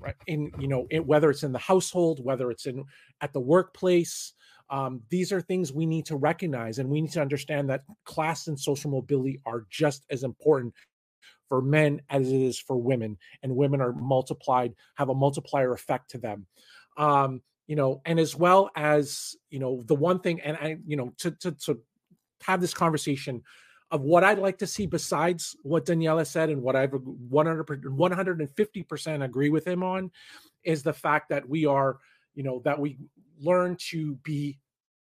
right? 0.00 0.14
In 0.26 0.50
you 0.58 0.68
know 0.68 0.86
it, 0.90 1.04
whether 1.04 1.30
it's 1.30 1.42
in 1.42 1.52
the 1.52 1.58
household 1.58 2.24
whether 2.24 2.50
it's 2.50 2.66
in 2.66 2.84
at 3.20 3.32
the 3.32 3.40
workplace 3.40 4.32
um, 4.70 5.02
these 5.10 5.30
are 5.30 5.42
things 5.42 5.72
we 5.72 5.84
need 5.84 6.06
to 6.06 6.16
recognize 6.16 6.78
and 6.78 6.88
we 6.88 7.00
need 7.00 7.12
to 7.12 7.20
understand 7.20 7.68
that 7.68 7.82
class 8.04 8.46
and 8.46 8.58
social 8.58 8.90
mobility 8.90 9.40
are 9.44 9.66
just 9.70 10.06
as 10.10 10.22
important 10.22 10.72
for 11.48 11.60
men 11.60 12.00
as 12.08 12.32
it 12.32 12.40
is 12.40 12.58
for 12.58 12.76
women 12.76 13.18
and 13.42 13.54
women 13.54 13.80
are 13.80 13.92
multiplied 13.92 14.74
have 14.94 15.10
a 15.10 15.14
multiplier 15.14 15.72
effect 15.72 16.10
to 16.10 16.18
them. 16.18 16.46
Um, 16.96 17.42
you 17.66 17.76
know 17.76 18.00
and 18.04 18.18
as 18.20 18.36
well 18.36 18.70
as 18.76 19.36
you 19.50 19.58
know 19.58 19.82
the 19.86 19.94
one 19.94 20.20
thing 20.20 20.40
and 20.40 20.56
i 20.58 20.76
you 20.86 20.96
know 20.96 21.12
to 21.18 21.30
to, 21.30 21.52
to 21.52 21.78
have 22.42 22.60
this 22.60 22.74
conversation 22.74 23.42
of 23.94 24.02
what 24.02 24.24
I'd 24.24 24.40
like 24.40 24.58
to 24.58 24.66
see 24.66 24.86
besides 24.86 25.54
what 25.62 25.86
Daniela 25.86 26.26
said 26.26 26.50
and 26.50 26.60
what 26.60 26.74
I've 26.74 26.92
100 26.92 27.84
150% 27.84 29.24
agree 29.24 29.50
with 29.50 29.64
him 29.64 29.84
on 29.84 30.10
is 30.64 30.82
the 30.82 30.92
fact 30.92 31.28
that 31.28 31.48
we 31.48 31.64
are 31.64 31.98
you 32.34 32.42
know 32.42 32.60
that 32.64 32.76
we 32.76 32.98
learn 33.38 33.76
to 33.90 34.16
be 34.16 34.58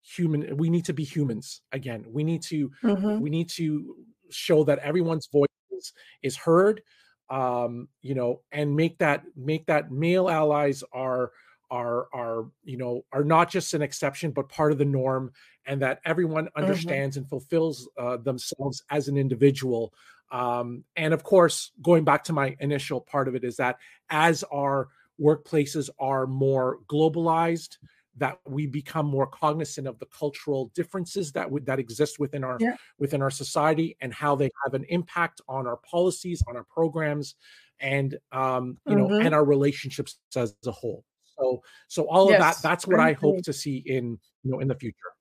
human 0.03 0.57
we 0.57 0.69
need 0.69 0.84
to 0.86 0.93
be 0.93 1.05
humans 1.05 1.61
again 1.71 2.03
we 2.09 2.21
need 2.21 2.41
to 2.43 2.69
mm-hmm. 2.84 3.21
we 3.21 3.30
need 3.30 3.49
to 3.51 3.95
show 4.30 4.65
that 4.65 4.80
everyone's 4.80 5.28
voice 5.28 5.47
is, 5.71 5.93
is 6.21 6.36
heard 6.36 6.82
um 7.30 7.88
you 8.01 8.13
know 8.13 8.41
and 8.51 8.76
make 8.76 8.97
that 8.97 9.23
make 9.38 9.65
that 9.67 9.89
male 9.89 10.30
allies 10.30 10.84
are 10.91 11.32
are 11.72 12.07
are 12.13 12.45
you 12.63 12.78
know 12.78 13.03
are 13.11 13.24
not 13.24 13.49
just 13.49 13.74
an 13.74 13.82
exception 13.82 14.32
but 14.32 14.49
part 14.49 14.72
of 14.72 14.78
the 14.78 14.86
norm 14.86 15.32
and 15.66 15.82
that 15.82 15.99
everyone 16.05 16.45
mm-hmm. 16.45 16.61
understands 16.61 17.16
mm-hmm. 17.16 17.24
and 17.24 17.30
fulfills 17.30 17.89
uh, 17.97 18.18
themselves 18.18 18.84
as 18.89 19.07
an 19.07 19.18
individual 19.18 19.93
um, 20.32 20.84
and 20.95 21.13
of 21.13 21.24
course 21.24 21.72
going 21.82 22.03
back 22.03 22.24
to 22.24 22.34
my 22.34 22.55
initial 22.59 23.01
part 23.01 23.28
of 23.28 23.36
it 23.36 23.43
is 23.43 23.57
that 23.57 23.78
as 24.09 24.43
our 24.51 24.89
workplaces 25.22 25.89
are 25.99 26.28
more 26.28 26.80
globalized 26.88 27.78
that 28.18 28.39
we 28.45 28.66
become 28.66 29.05
more 29.05 29.28
cognizant 29.28 29.88
of 29.88 29.99
the 29.99 30.05
cultural 30.05 30.72
differences 30.74 31.32
that 31.34 31.49
would 31.49 31.66
that 31.66 31.80
exist 31.80 32.20
within 32.20 32.43
our 32.43 32.57
yeah. 32.59 32.76
within 32.97 33.22
our 33.22 33.32
society 33.32 33.97
and 34.01 34.13
how 34.13 34.36
they 34.36 34.49
have 34.63 34.74
an 34.74 34.86
impact 34.89 35.41
on 35.47 35.68
our 35.68 35.78
policies 35.78 36.43
on 36.47 36.55
our 36.55 36.63
programs 36.63 37.36
and 37.80 38.18
um 38.32 38.78
you 38.88 38.95
mm-hmm. 38.95 39.07
know 39.07 39.20
and 39.20 39.34
our 39.36 39.43
relationships 39.43 40.18
as 40.36 40.55
a 40.66 40.72
whole 40.72 41.03
so 41.38 41.61
so 41.88 42.07
all 42.09 42.29
yes, 42.29 42.36
of 42.36 42.41
that 42.41 42.67
that's 42.67 42.88
what 42.88 42.99
i 42.99 43.13
hope 43.13 43.41
to 43.43 43.53
see 43.53 43.77
in 43.86 44.17
you 44.43 44.51
know 44.51 44.59
in 44.59 44.67
the 44.67 44.75
future 44.75 45.11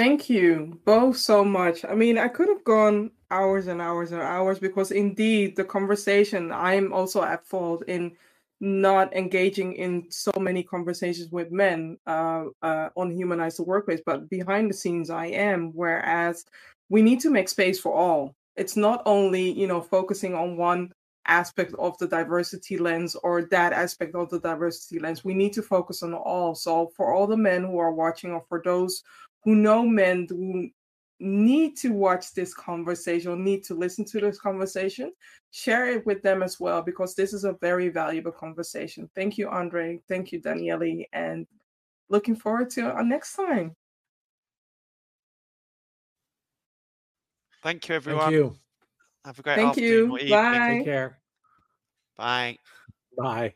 Thank 0.00 0.30
you 0.30 0.80
both 0.86 1.18
so 1.18 1.44
much. 1.44 1.84
I 1.84 1.94
mean, 1.94 2.16
I 2.16 2.28
could 2.28 2.48
have 2.48 2.64
gone 2.64 3.10
hours 3.30 3.66
and 3.66 3.82
hours 3.82 4.12
and 4.12 4.22
hours 4.22 4.58
because 4.58 4.92
indeed 4.92 5.56
the 5.56 5.64
conversation, 5.64 6.50
I'm 6.52 6.90
also 6.92 7.22
at 7.22 7.46
fault 7.46 7.82
in 7.86 8.16
not 8.60 9.14
engaging 9.14 9.74
in 9.74 10.06
so 10.10 10.32
many 10.38 10.62
conversations 10.62 11.30
with 11.30 11.50
men 11.50 11.98
uh, 12.06 12.44
uh, 12.62 12.88
on 12.96 13.10
humanize 13.10 13.56
the 13.56 13.62
workplace, 13.62 14.00
but 14.06 14.30
behind 14.30 14.70
the 14.70 14.74
scenes 14.74 15.10
I 15.10 15.26
am. 15.26 15.72
Whereas 15.74 16.46
we 16.88 17.02
need 17.02 17.20
to 17.20 17.30
make 17.30 17.50
space 17.50 17.78
for 17.78 17.92
all. 17.92 18.34
It's 18.56 18.76
not 18.76 19.02
only 19.04 19.50
you 19.50 19.66
know 19.66 19.82
focusing 19.82 20.34
on 20.34 20.56
one 20.56 20.92
aspect 21.30 21.72
of 21.78 21.96
the 21.98 22.08
diversity 22.08 22.76
lens 22.76 23.14
or 23.14 23.42
that 23.42 23.72
aspect 23.72 24.14
of 24.14 24.28
the 24.28 24.40
diversity 24.40 24.98
lens. 24.98 25.24
We 25.24 25.34
need 25.34 25.52
to 25.54 25.62
focus 25.62 26.02
on 26.02 26.12
all. 26.12 26.54
So 26.54 26.90
for 26.96 27.14
all 27.14 27.26
the 27.26 27.36
men 27.36 27.64
who 27.64 27.78
are 27.78 27.92
watching, 27.92 28.32
or 28.32 28.44
for 28.48 28.60
those 28.62 29.02
who 29.44 29.54
know 29.54 29.86
men 29.86 30.26
who 30.28 30.68
need 31.20 31.76
to 31.76 31.90
watch 31.90 32.32
this 32.34 32.52
conversation 32.54 33.30
or 33.30 33.36
need 33.36 33.62
to 33.64 33.74
listen 33.74 34.04
to 34.06 34.20
this 34.20 34.38
conversation, 34.38 35.12
share 35.50 35.88
it 35.88 36.04
with 36.04 36.22
them 36.22 36.42
as 36.42 36.58
well 36.58 36.82
because 36.82 37.14
this 37.14 37.32
is 37.32 37.44
a 37.44 37.52
very 37.60 37.88
valuable 37.88 38.32
conversation. 38.32 39.08
Thank 39.14 39.38
you, 39.38 39.48
Andre. 39.48 40.00
Thank 40.08 40.32
you, 40.32 40.40
Daniele, 40.40 41.04
and 41.12 41.46
looking 42.08 42.36
forward 42.36 42.70
to 42.70 42.82
our 42.82 43.04
next 43.04 43.36
time. 43.36 43.76
Thank 47.62 47.88
you, 47.88 47.94
everyone. 47.94 48.22
Thank 48.22 48.32
you. 48.32 48.56
Have 49.24 49.38
a 49.38 49.42
great 49.42 49.54
Thank 49.56 49.68
afternoon 49.68 50.18
you. 50.22 50.34
Bye. 50.34 50.66
Take 50.66 50.84
care. 50.84 51.19
Bye. 52.20 52.58
Bye. 53.16 53.54